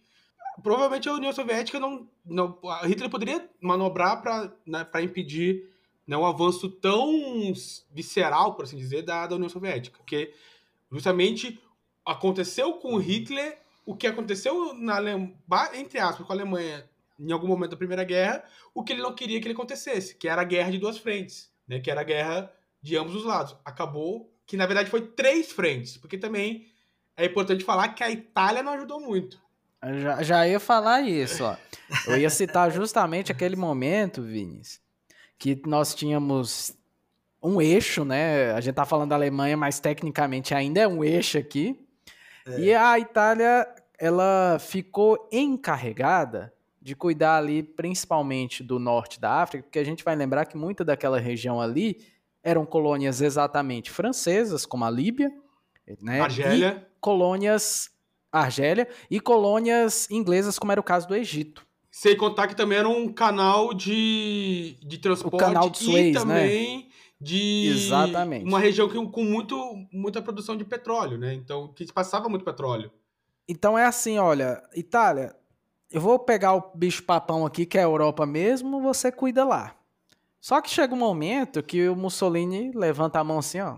[0.62, 5.73] provavelmente a União Soviética não, não Hitler poderia manobrar para né, impedir
[6.06, 7.52] né, um avanço tão
[7.92, 10.32] visceral, por assim dizer, da, da União Soviética, porque
[10.90, 11.60] justamente
[12.04, 14.98] aconteceu com Hitler o que aconteceu na
[15.74, 18.44] entre aspas com a Alemanha em algum momento da Primeira Guerra,
[18.74, 21.50] o que ele não queria que ele acontecesse, que era a guerra de duas frentes,
[21.66, 22.52] né, que era a guerra
[22.82, 23.56] de ambos os lados.
[23.64, 26.66] Acabou que na verdade foi três frentes, porque também
[27.16, 29.40] é importante falar que a Itália não ajudou muito.
[30.00, 31.56] Já, já ia falar isso, ó.
[32.06, 34.80] Eu ia citar justamente aquele momento, Vinícius,
[35.38, 36.76] que nós tínhamos
[37.42, 38.52] um eixo, né?
[38.52, 41.78] A gente tá falando da Alemanha, mas tecnicamente ainda é um eixo aqui.
[42.46, 42.60] É.
[42.60, 49.78] E a Itália, ela ficou encarregada de cuidar ali, principalmente do norte da África, porque
[49.78, 52.06] a gente vai lembrar que muita daquela região ali
[52.42, 55.32] eram colônias exatamente francesas, como a Líbia,
[56.02, 56.20] né?
[56.20, 56.86] Argélia.
[56.86, 57.90] E colônias
[58.34, 61.64] Argélia, e colônias inglesas, como era o caso do Egito.
[61.94, 66.10] Sem contar que também era um canal de, de transporte o canal de Suez, e
[66.10, 66.18] né?
[66.18, 66.84] também né?
[67.20, 68.44] de Exatamente.
[68.44, 69.56] uma região que, com muito,
[69.92, 71.32] muita produção de petróleo, né?
[71.34, 72.90] Então, que passava muito petróleo.
[73.48, 75.36] Então é assim, olha, Itália,
[75.88, 79.76] eu vou pegar o bicho papão aqui, que é a Europa mesmo, você cuida lá.
[80.40, 83.76] Só que chega um momento que o Mussolini levanta a mão assim, ó,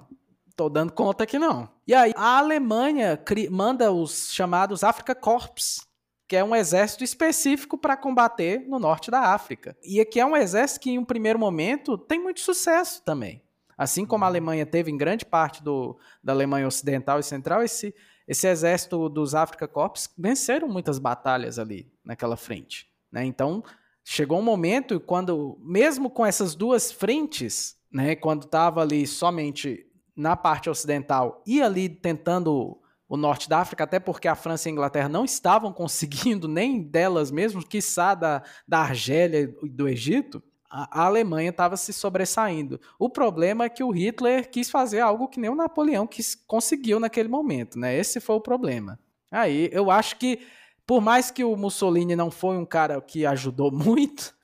[0.57, 1.69] tô dando conta que não.
[1.87, 5.86] E aí a Alemanha manda os chamados Africa Corps,
[6.29, 9.77] que é um exército específico para combater no norte da África.
[9.83, 13.43] E aqui é um exército que, em um primeiro momento, tem muito sucesso também.
[13.79, 17.95] Assim como a Alemanha teve em grande parte do, da Alemanha Ocidental e Central, esse,
[18.27, 22.89] esse exército dos Africa Corps venceram muitas batalhas ali naquela frente.
[23.13, 23.25] Né?
[23.25, 23.63] Então,
[24.03, 29.87] chegou um momento quando, mesmo com essas duas frentes, né, quando estava ali somente
[30.17, 34.71] na parte ocidental e ali tentando o norte da África, até porque a França e
[34.71, 40.43] a Inglaterra não estavam conseguindo nem delas mesmas, quiçá da, da Argélia e do Egito,
[40.71, 42.81] a, a Alemanha estava se sobressaindo.
[42.99, 47.01] O problema é que o Hitler quis fazer algo que nem o Napoleão quis, conseguiu
[47.01, 47.97] naquele momento, né?
[47.97, 48.99] Esse foi o problema.
[49.31, 50.41] Aí eu acho que,
[50.87, 54.35] por mais que o Mussolini não foi um cara que ajudou muito,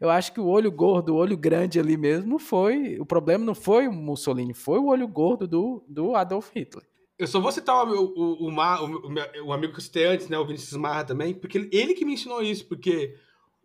[0.00, 2.98] eu acho que o olho gordo, o olho grande ali mesmo foi.
[2.98, 6.84] O problema não foi o Mussolini, foi o olho gordo do, do Adolf Hitler.
[7.16, 10.36] Eu só vou citar o, o, o, o, o amigo que eu citei antes, né,
[10.36, 13.16] o Vinícius Marra também, porque ele que me ensinou isso, porque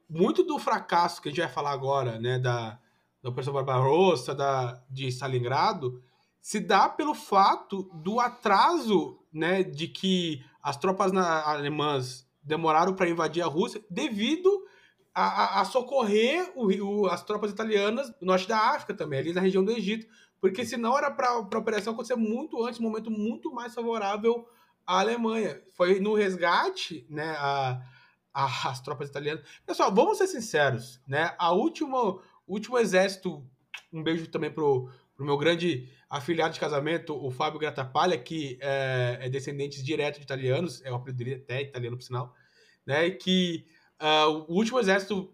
[0.08, 2.80] muito do fracasso que a gente vai falar agora, né, da,
[3.24, 6.02] da Operação Barbarossa, da, de Stalingrado,
[6.42, 13.10] se dá pelo fato do atraso, né, de que as tropas na, alemãs demoraram para
[13.10, 14.50] invadir a Rússia devido
[15.14, 19.34] a, a, a socorrer o, o, as tropas italianas do norte da África também, ali
[19.34, 20.08] na região do Egito,
[20.40, 24.48] porque senão era para a operação acontecer muito antes, um momento muito mais favorável
[24.86, 25.62] à Alemanha.
[25.76, 27.82] Foi no resgate, né, a,
[28.34, 29.44] a, as tropas italianas.
[29.66, 31.34] Pessoal, vamos ser sinceros, né?
[31.38, 33.46] A última, último exército,
[33.92, 39.20] um beijo também pro, pro meu grande afiliado de casamento, o Fábio Grattapalha, que é,
[39.22, 42.34] é descendente direto de italianos, é o apelido dele até italiano por sinal,
[42.86, 43.10] né?
[43.12, 43.66] Que
[44.02, 45.30] Uh, o último exército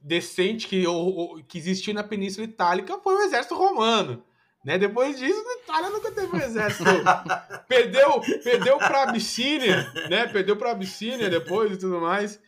[0.00, 4.24] decente que, ou, que existiu na Península Itálica foi o exército romano.
[4.64, 4.78] Né?
[4.78, 6.84] Depois disso, a Itália nunca teve um exército.
[7.66, 10.26] perdeu perdeu para a Abissínia, né?
[10.28, 12.40] Perdeu para a Abissínia depois e tudo mais.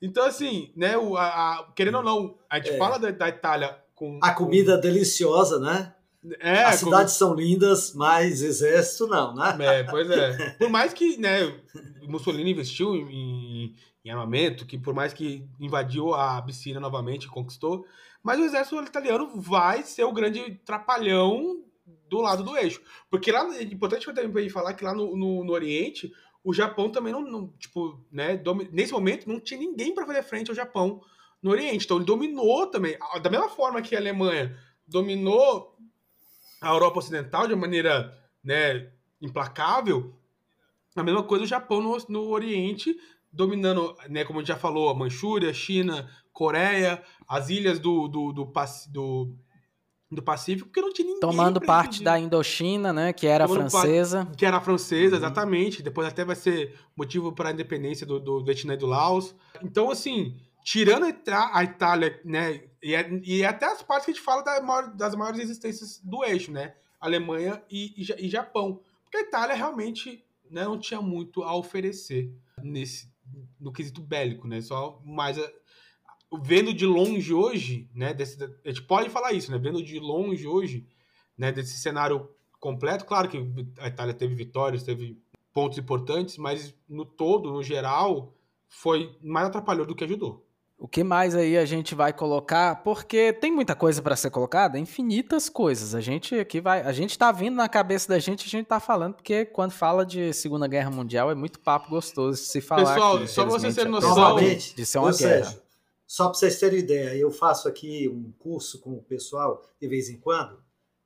[0.00, 0.96] Então, assim, né?
[0.96, 2.78] O, a, a, querendo ou não, a gente é.
[2.78, 4.18] fala da, da, Itália com.
[4.22, 4.80] A comida com...
[4.80, 5.92] deliciosa, né?
[6.40, 9.56] É, As cidades são lindas, mas exército não, né?
[9.60, 10.50] É, pois é.
[10.58, 11.54] Por mais que né,
[12.02, 13.74] Mussolini investiu em,
[14.04, 17.84] em armamento, que por mais que invadiu a Abissínia novamente, conquistou,
[18.28, 21.64] mas o exército italiano vai ser o grande trapalhão
[22.10, 22.78] do lado do eixo.
[23.08, 26.12] Porque lá, é importante também falar que lá no, no, no Oriente,
[26.44, 28.38] o Japão também não, não tipo, né,
[28.70, 31.00] nesse momento não tinha ninguém para fazer frente ao Japão
[31.42, 31.86] no Oriente.
[31.86, 34.54] Então ele dominou também, da mesma forma que a Alemanha
[34.86, 35.74] dominou
[36.60, 38.14] a Europa Ocidental de uma maneira,
[38.44, 38.92] né,
[39.22, 40.14] implacável,
[40.94, 42.94] a mesma coisa o Japão no, no Oriente
[43.32, 48.32] dominando, né, como a gente já falou, a Manchúria, China, Coreia, as ilhas do, do,
[48.32, 48.52] do,
[48.90, 49.34] do,
[50.10, 51.20] do Pacífico, porque não tinha ninguém.
[51.20, 54.24] Tomando parte da Indochina, né, que era Tomando francesa.
[54.24, 55.22] Parte, que era francesa, uhum.
[55.22, 55.82] exatamente.
[55.82, 59.34] Depois até vai ser motivo para a independência do, do Vietnã e do Laos.
[59.62, 62.94] Então, assim, tirando a Itália, né, e,
[63.24, 66.52] e até as partes que a gente fala da maior, das maiores existências do eixo,
[66.52, 68.80] né, Alemanha e, e, e Japão.
[69.04, 72.32] Porque a Itália realmente né, não tinha muito a oferecer
[72.62, 73.08] nesse
[73.58, 74.60] no quesito bélico, né?
[74.60, 75.52] Só mais a,
[76.42, 78.12] vendo de longe hoje, né?
[78.12, 79.58] Desse, a gente pode falar isso, né?
[79.58, 80.86] Vendo de longe hoje,
[81.36, 81.52] né?
[81.52, 82.28] Desse cenário
[82.60, 83.38] completo, claro que
[83.78, 85.20] a Itália teve vitórias, teve
[85.52, 88.34] pontos importantes, mas no todo, no geral,
[88.68, 90.47] foi mais atrapalhou do que ajudou.
[90.80, 92.84] O que mais aí a gente vai colocar?
[92.84, 95.92] Porque tem muita coisa para ser colocada, infinitas coisas.
[95.92, 98.78] A gente aqui vai, a gente tá vindo na cabeça da gente, a gente tá
[98.78, 102.94] falando porque quando fala de Segunda Guerra Mundial é muito papo gostoso se falar.
[102.94, 105.46] Pessoal, aqui, só você ter noção de ser uma guerra.
[105.46, 105.62] Seja,
[106.06, 110.08] só para vocês terem ideia, eu faço aqui um curso com o pessoal de vez
[110.08, 110.62] em quando.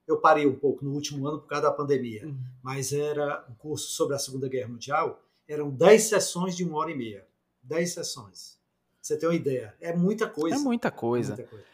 [0.06, 2.36] Eu parei um pouco no último ano por causa da pandemia, uhum.
[2.62, 5.22] mas era um curso sobre a Segunda Guerra Mundial.
[5.48, 7.26] Eram 10 sessões de uma hora e meia.
[7.62, 8.61] 10 sessões
[9.02, 9.74] você tem uma ideia.
[9.80, 10.56] É muita coisa.
[10.56, 11.32] É muita coisa.
[11.32, 11.64] É muita coisa.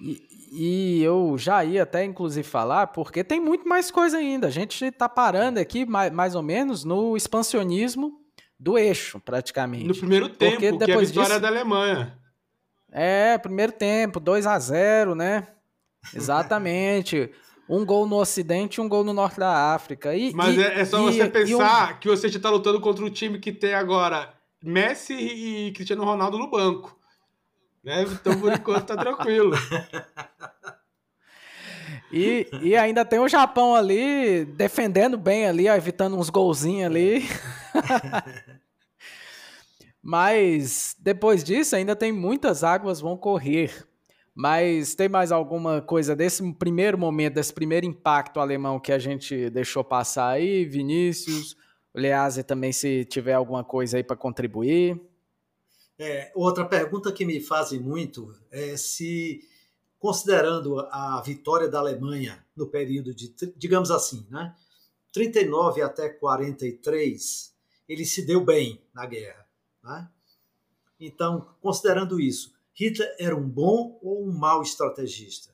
[0.00, 4.46] E, e, eu já ia até, inclusive, falar, porque tem muito mais coisa ainda.
[4.46, 8.20] A gente está parando aqui, mais, mais ou menos, no expansionismo
[8.60, 9.86] do eixo, praticamente.
[9.86, 11.40] No primeiro tempo, porque depois que é a vitória disso...
[11.40, 12.18] da Alemanha.
[12.92, 15.48] É, primeiro tempo, 2 a 0 né?
[16.14, 17.30] Exatamente.
[17.68, 20.14] um gol no Ocidente e um gol no Norte da África.
[20.14, 21.98] E, Mas e, é, é, só você pensar um...
[21.98, 24.32] que você está lutando contra um time que tem agora
[24.62, 26.98] Messi e Cristiano Ronaldo no banco.
[27.82, 28.02] Né?
[28.02, 29.54] Então, por enquanto, tá tranquilo.
[32.10, 37.22] E, e ainda tem o Japão ali defendendo bem ali, ó, evitando uns golzinhos ali.
[40.02, 43.86] Mas depois disso ainda tem muitas águas vão correr.
[44.34, 49.50] Mas tem mais alguma coisa desse primeiro momento, desse primeiro impacto alemão que a gente
[49.50, 51.56] deixou passar aí, Vinícius?
[51.94, 55.00] Lease também, se tiver alguma coisa aí para contribuir.
[55.98, 59.40] É, outra pergunta que me fazem muito é se,
[59.98, 64.54] considerando a vitória da Alemanha no período de, digamos assim, né,
[65.12, 67.54] 39 até 43,
[67.88, 69.48] ele se deu bem na guerra.
[69.82, 70.08] Né?
[71.00, 75.52] Então, considerando isso, Hitler era um bom ou um mau estrategista?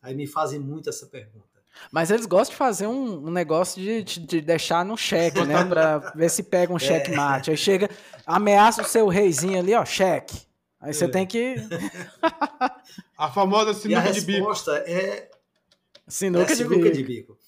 [0.00, 1.53] Aí me fazem muito essa pergunta.
[1.90, 5.64] Mas eles gostam de fazer um, um negócio de, de, de, deixar no cheque, né?
[5.64, 7.16] Pra ver se pega um cheque é.
[7.16, 7.50] mate.
[7.50, 7.88] Aí chega,
[8.26, 10.40] ameaça o seu reizinho ali, ó, cheque.
[10.80, 11.08] Aí você É.
[11.08, 11.56] tem que.
[13.16, 14.38] A famosa E a sinuca de bico.
[14.38, 15.30] resposta é
[16.06, 16.92] Sinuca, é, de, sinuca bico.
[16.92, 17.38] de bico.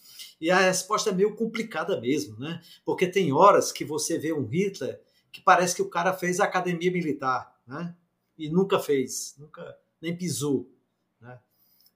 [0.40, 2.60] E a resposta é meio complicada mesmo, né?
[2.84, 5.00] Porque tem horas que você vê um Hitler
[5.32, 7.94] que parece que o cara fez academia militar, né?
[8.38, 10.70] E nunca fez, nunca nem pisou?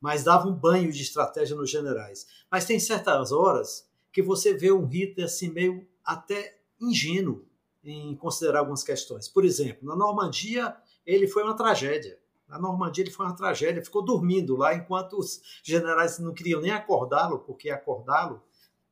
[0.00, 2.26] Mas dava um banho de estratégia nos generais.
[2.50, 7.44] Mas tem certas horas que você vê um Hitler assim meio até ingênuo
[7.84, 9.28] em considerar algumas questões.
[9.28, 12.18] Por exemplo, na Normandia ele foi uma tragédia.
[12.48, 16.72] Na Normandia ele foi uma tragédia, ficou dormindo lá enquanto os generais não queriam nem
[16.72, 18.42] acordá-lo, porque acordá-lo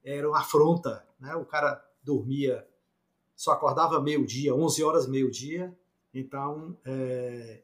[0.04, 1.04] era uma afronta.
[1.18, 1.34] Né?
[1.34, 2.66] O cara dormia,
[3.34, 5.76] só acordava meio-dia, 11 horas meio-dia.
[6.14, 7.62] Então, é,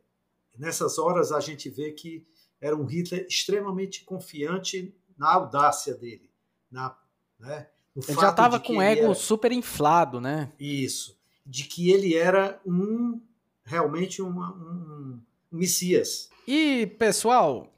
[0.59, 2.27] nessas horas a gente vê que
[2.65, 6.31] era um Hitler extremamente confiante na audácia dele.
[6.71, 6.97] Na,
[7.39, 7.69] né?
[7.95, 10.51] no Ele fato já tava de que com o ego era- super inflado, né?
[10.59, 11.19] isso.
[11.47, 13.21] De que ele era um
[13.65, 15.21] realmente uma- um,
[15.53, 16.31] um Messias.
[16.49, 17.73] E, pessoal,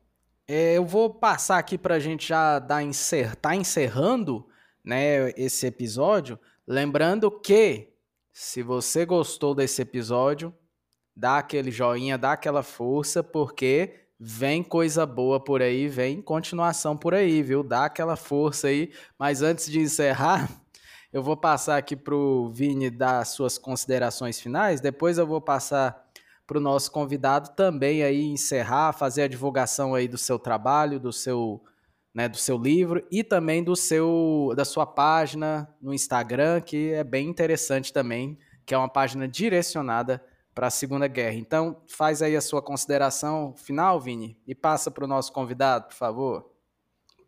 [0.46, 4.46] é, eu vou passar aqui pra gente já dar encer, tá encerrando
[4.84, 6.38] né, esse episódio.
[6.64, 7.88] Lembrando que,
[8.32, 10.54] se você gostou desse episódio,
[11.14, 17.14] dá aquele joinha, dá aquela força, porque vem coisa boa por aí, vem continuação por
[17.14, 17.62] aí, viu?
[17.62, 18.92] Dá aquela força aí.
[19.18, 20.50] Mas antes de encerrar,
[21.12, 26.04] eu vou passar aqui pro Vini dar suas considerações finais, depois eu vou passar
[26.46, 31.12] para o nosso convidado também aí encerrar, fazer a divulgação aí do seu trabalho, do
[31.12, 31.60] seu,
[32.14, 37.02] né, do seu livro e também do seu da sua página no Instagram, que é
[37.02, 40.22] bem interessante também, que é uma página direcionada
[40.56, 41.34] para a Segunda Guerra.
[41.34, 45.94] Então, faz aí a sua consideração final, Vini, e passa para o nosso convidado, por
[45.94, 46.50] favor.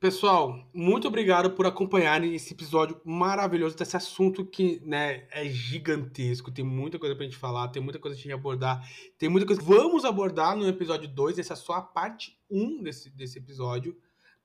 [0.01, 6.51] Pessoal, muito obrigado por acompanharem esse episódio maravilhoso desse assunto que, né, é gigantesco.
[6.51, 8.83] Tem muita coisa pra gente falar, tem muita coisa pra gente abordar,
[9.19, 11.39] tem muita coisa vamos abordar no episódio 2.
[11.39, 13.95] Essa é só a parte 1 desse, desse episódio,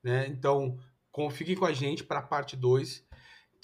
[0.02, 0.26] né?
[0.28, 0.76] Então,
[1.10, 3.02] com, fiquem com a gente para a parte 2.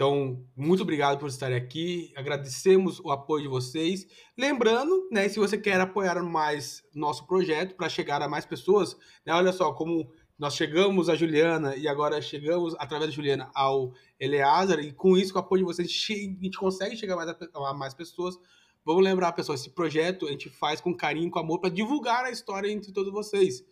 [0.01, 2.10] Então, muito obrigado por estarem aqui.
[2.16, 4.06] Agradecemos o apoio de vocês.
[4.35, 8.97] Lembrando, né, se você quer apoiar mais nosso projeto para chegar a mais pessoas,
[9.27, 13.93] né, olha só como nós chegamos a Juliana e agora chegamos, através da Juliana, ao
[14.18, 17.74] Eleazar, e com isso, com o apoio de vocês, a gente consegue chegar mais a,
[17.74, 18.39] mais pessoas.
[18.82, 22.31] Vamos lembrar, pessoal, esse projeto a gente faz com carinho, com amor, para divulgar a
[22.31, 23.62] história entre todos vocês.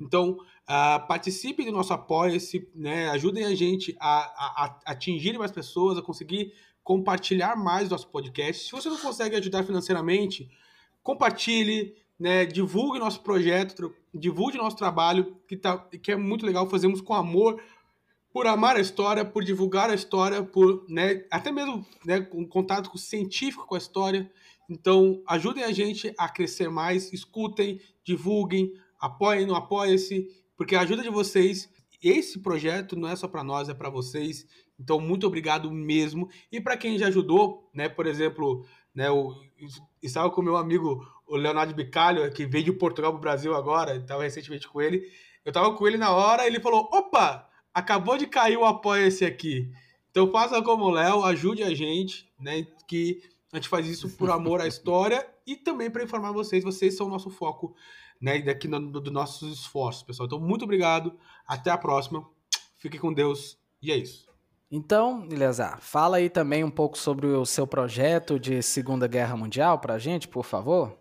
[0.00, 3.08] Então, uh, participem do nosso apoio-se, né?
[3.10, 6.52] ajudem a gente a, a, a, atingir mais pessoas, a conseguir
[6.82, 8.66] compartilhar mais nosso podcast.
[8.66, 10.50] Se você não consegue ajudar financeiramente,
[11.02, 12.44] compartilhe, né?
[12.44, 17.60] divulgue nosso projeto, divulgue nosso trabalho, que, tá, que é muito legal, fazemos com amor,
[18.34, 22.98] por amar a história, por divulgar a história, por né, até mesmo né, um contato
[22.98, 24.28] científico com a história.
[24.68, 28.72] Então, ajudem a gente a crescer mais, escutem, divulguem,
[29.04, 30.26] apoiem no Apoia-se,
[30.56, 31.68] porque a ajuda de vocês,
[32.02, 34.46] esse projeto não é só para nós, é para vocês.
[34.78, 36.28] Então, muito obrigado mesmo.
[36.50, 38.64] E para quem já ajudou, né, por exemplo,
[38.94, 39.34] né, eu
[40.02, 43.54] estava com o meu amigo o Leonardo Bicalho, que veio de Portugal para o Brasil
[43.54, 45.02] agora, estava recentemente com ele.
[45.44, 49.70] Eu estava com ele na hora, ele falou: opa, acabou de cair o Apoia-se aqui.
[50.10, 53.20] Então, faça como o Léo, ajude a gente, né, que
[53.52, 57.06] a gente faz isso por amor à história e também para informar vocês, vocês são
[57.06, 57.74] o nosso foco
[58.20, 60.26] né, daqui no, do, nossos esforços, pessoal.
[60.26, 61.16] Então, muito obrigado.
[61.46, 62.26] Até a próxima.
[62.78, 63.58] Fique com Deus.
[63.80, 64.26] E é isso.
[64.70, 69.78] Então, Eleazar, fala aí também um pouco sobre o seu projeto de Segunda Guerra Mundial
[69.78, 70.98] para a gente, por favor.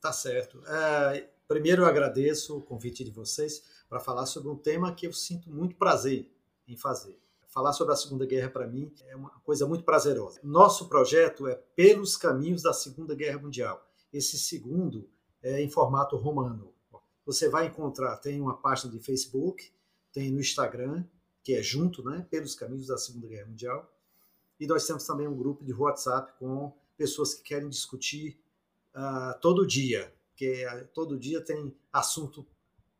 [0.00, 0.62] Tá certo.
[0.66, 5.12] É, primeiro, eu agradeço o convite de vocês para falar sobre um tema que eu
[5.12, 6.32] sinto muito prazer
[6.66, 7.20] em fazer.
[7.48, 10.40] Falar sobre a Segunda Guerra, para mim, é uma coisa muito prazerosa.
[10.42, 13.86] Nosso projeto é Pelos Caminhos da Segunda Guerra Mundial.
[14.10, 15.06] Esse segundo
[15.42, 16.72] é em formato romano.
[17.24, 19.72] Você vai encontrar, tem uma página de Facebook,
[20.12, 21.04] tem no Instagram,
[21.42, 23.92] que é junto, né, pelos caminhos da Segunda Guerra Mundial.
[24.58, 28.38] E nós temos também um grupo de WhatsApp com pessoas que querem discutir
[28.94, 32.46] uh, todo dia, porque uh, todo dia tem assunto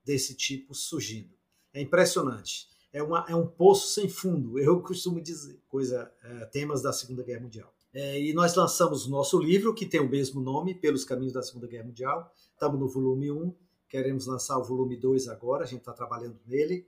[0.05, 1.31] desse tipo surgindo.
[1.73, 2.69] É impressionante.
[2.93, 7.23] É, uma, é um poço sem fundo, eu costumo dizer, coisa, uh, temas da Segunda
[7.23, 7.73] Guerra Mundial.
[7.94, 11.43] É, e nós lançamos o nosso livro, que tem o mesmo nome, Pelos Caminhos da
[11.43, 12.32] Segunda Guerra Mundial.
[12.52, 13.55] Estamos no volume 1,
[13.89, 16.86] queremos lançar o volume 2 agora, a gente está trabalhando nele.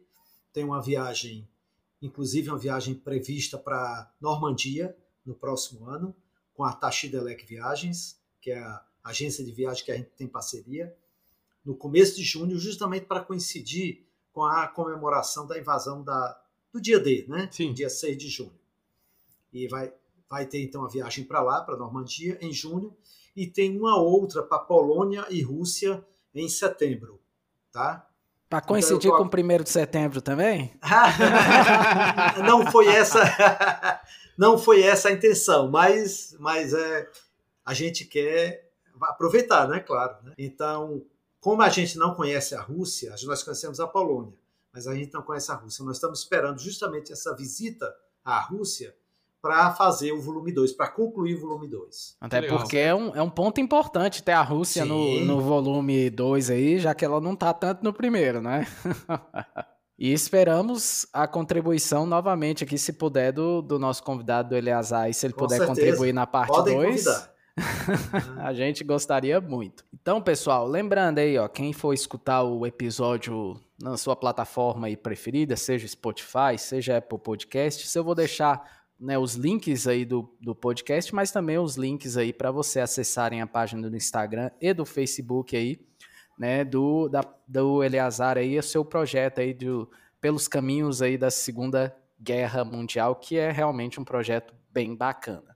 [0.53, 1.47] Tem uma viagem,
[2.01, 6.15] inclusive uma viagem prevista para Normandia no próximo ano,
[6.55, 10.97] com a Tachidelec Viagens, que é a agência de viagem que a gente tem parceria,
[11.63, 16.41] no começo de junho, justamente para coincidir com a comemoração da invasão da,
[16.73, 17.49] do dia D, né?
[17.53, 17.73] Sim.
[17.73, 18.59] Dia 6 de junho.
[19.53, 19.93] E vai,
[20.35, 22.93] vai ter então a viagem para lá, para a Normandia, em junho,
[23.37, 26.05] e tem uma outra para Polônia e Rússia
[26.35, 27.21] em setembro,
[27.71, 28.09] tá?
[28.51, 30.73] Para coincidir então, com o 1 de setembro também?
[32.45, 33.21] não foi essa
[34.37, 37.09] não foi essa a intenção, mas, mas é,
[37.65, 39.79] a gente quer aproveitar, né?
[39.79, 40.17] Claro.
[40.25, 40.33] Né?
[40.37, 41.01] Então,
[41.39, 44.35] como a gente não conhece a Rússia, nós conhecemos a Polônia,
[44.73, 45.85] mas a gente não conhece a Rússia.
[45.85, 47.95] Nós estamos esperando justamente essa visita
[48.25, 48.95] à Rússia
[49.45, 52.17] para fazer o volume 2, para concluir o volume 2.
[52.19, 52.57] Até Legal.
[52.57, 56.79] porque é um, é um ponto importante ter a Rússia no, no volume 2 aí,
[56.79, 58.67] já que ela não está tanto no primeiro, né?
[59.99, 65.13] e esperamos a contribuição novamente aqui, se puder, do, do nosso convidado do Eleazar, e
[65.13, 65.75] se ele Com puder certeza.
[65.75, 67.05] contribuir na parte 2.
[68.41, 69.85] a gente gostaria muito.
[69.93, 75.55] Então, pessoal, lembrando aí, ó, quem for escutar o episódio na sua plataforma aí preferida,
[75.55, 81.15] seja Spotify, seja Apple Podcast, eu vou deixar né, os links aí do, do podcast,
[81.15, 85.57] mas também os links aí para você acessarem a página do Instagram e do Facebook
[85.57, 85.81] aí,
[86.39, 89.91] né, do, da, do Eleazar aí, o seu projeto aí do,
[90.21, 95.55] pelos caminhos aí da Segunda Guerra Mundial, que é realmente um projeto bem bacana.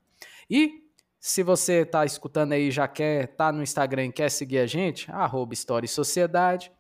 [0.51, 0.89] E
[1.21, 5.11] se você está escutando aí já quer tá no Instagram e quer seguir a gente,
[5.11, 6.71] arroba História e Sociedade.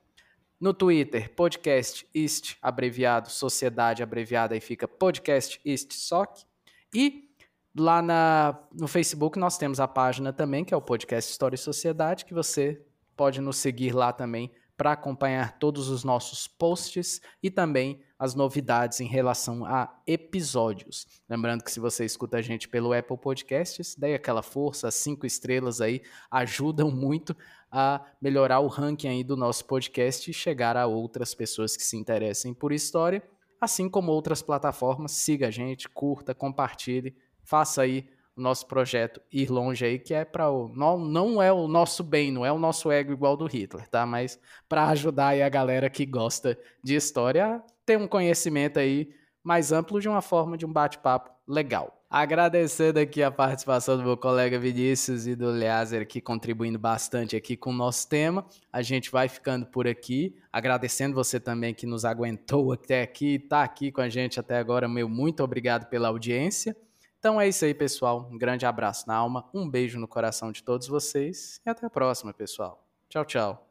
[0.60, 6.47] No Twitter, podcast East, abreviado, sociedade abreviada, aí fica podcast East Soc.
[6.94, 7.28] E
[7.76, 11.58] lá na, no Facebook nós temos a página também, que é o podcast História e
[11.58, 12.84] Sociedade, que você
[13.16, 19.00] pode nos seguir lá também para acompanhar todos os nossos posts e também as novidades
[19.00, 21.04] em relação a episódios.
[21.28, 25.80] Lembrando que se você escuta a gente pelo Apple Podcasts, dê aquela força, cinco estrelas
[25.80, 26.00] aí
[26.30, 27.36] ajudam muito
[27.70, 31.96] a melhorar o ranking aí do nosso podcast e chegar a outras pessoas que se
[31.96, 33.22] interessem por história
[33.60, 35.12] assim como outras plataformas.
[35.12, 40.24] Siga a gente, curta, compartilhe, faça aí o nosso projeto ir longe aí, que é
[40.24, 43.46] para o não, não é o nosso bem, não é o nosso ego igual do
[43.46, 44.06] Hitler, tá?
[44.06, 49.12] Mas para ajudar aí a galera que gosta de história a ter um conhecimento aí
[49.42, 51.97] mais amplo de uma forma de um bate-papo legal.
[52.10, 57.54] Agradecendo aqui a participação do meu colega Vinícius e do Leazer aqui contribuindo bastante aqui
[57.54, 58.46] com o nosso tema.
[58.72, 63.62] A gente vai ficando por aqui, agradecendo você também que nos aguentou até aqui, está
[63.62, 66.74] aqui com a gente até agora, meu muito obrigado pela audiência.
[67.18, 68.26] Então é isso aí, pessoal.
[68.32, 71.90] Um grande abraço na alma, um beijo no coração de todos vocês e até a
[71.90, 72.82] próxima, pessoal.
[73.10, 73.67] Tchau, tchau.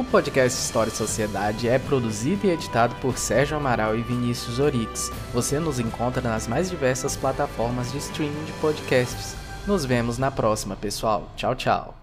[0.00, 5.12] O podcast História e Sociedade é produzido e editado por Sérgio Amaral e Vinícius Orix.
[5.34, 9.36] Você nos encontra nas mais diversas plataformas de streaming de podcasts.
[9.66, 11.30] Nos vemos na próxima, pessoal.
[11.36, 11.99] Tchau, tchau.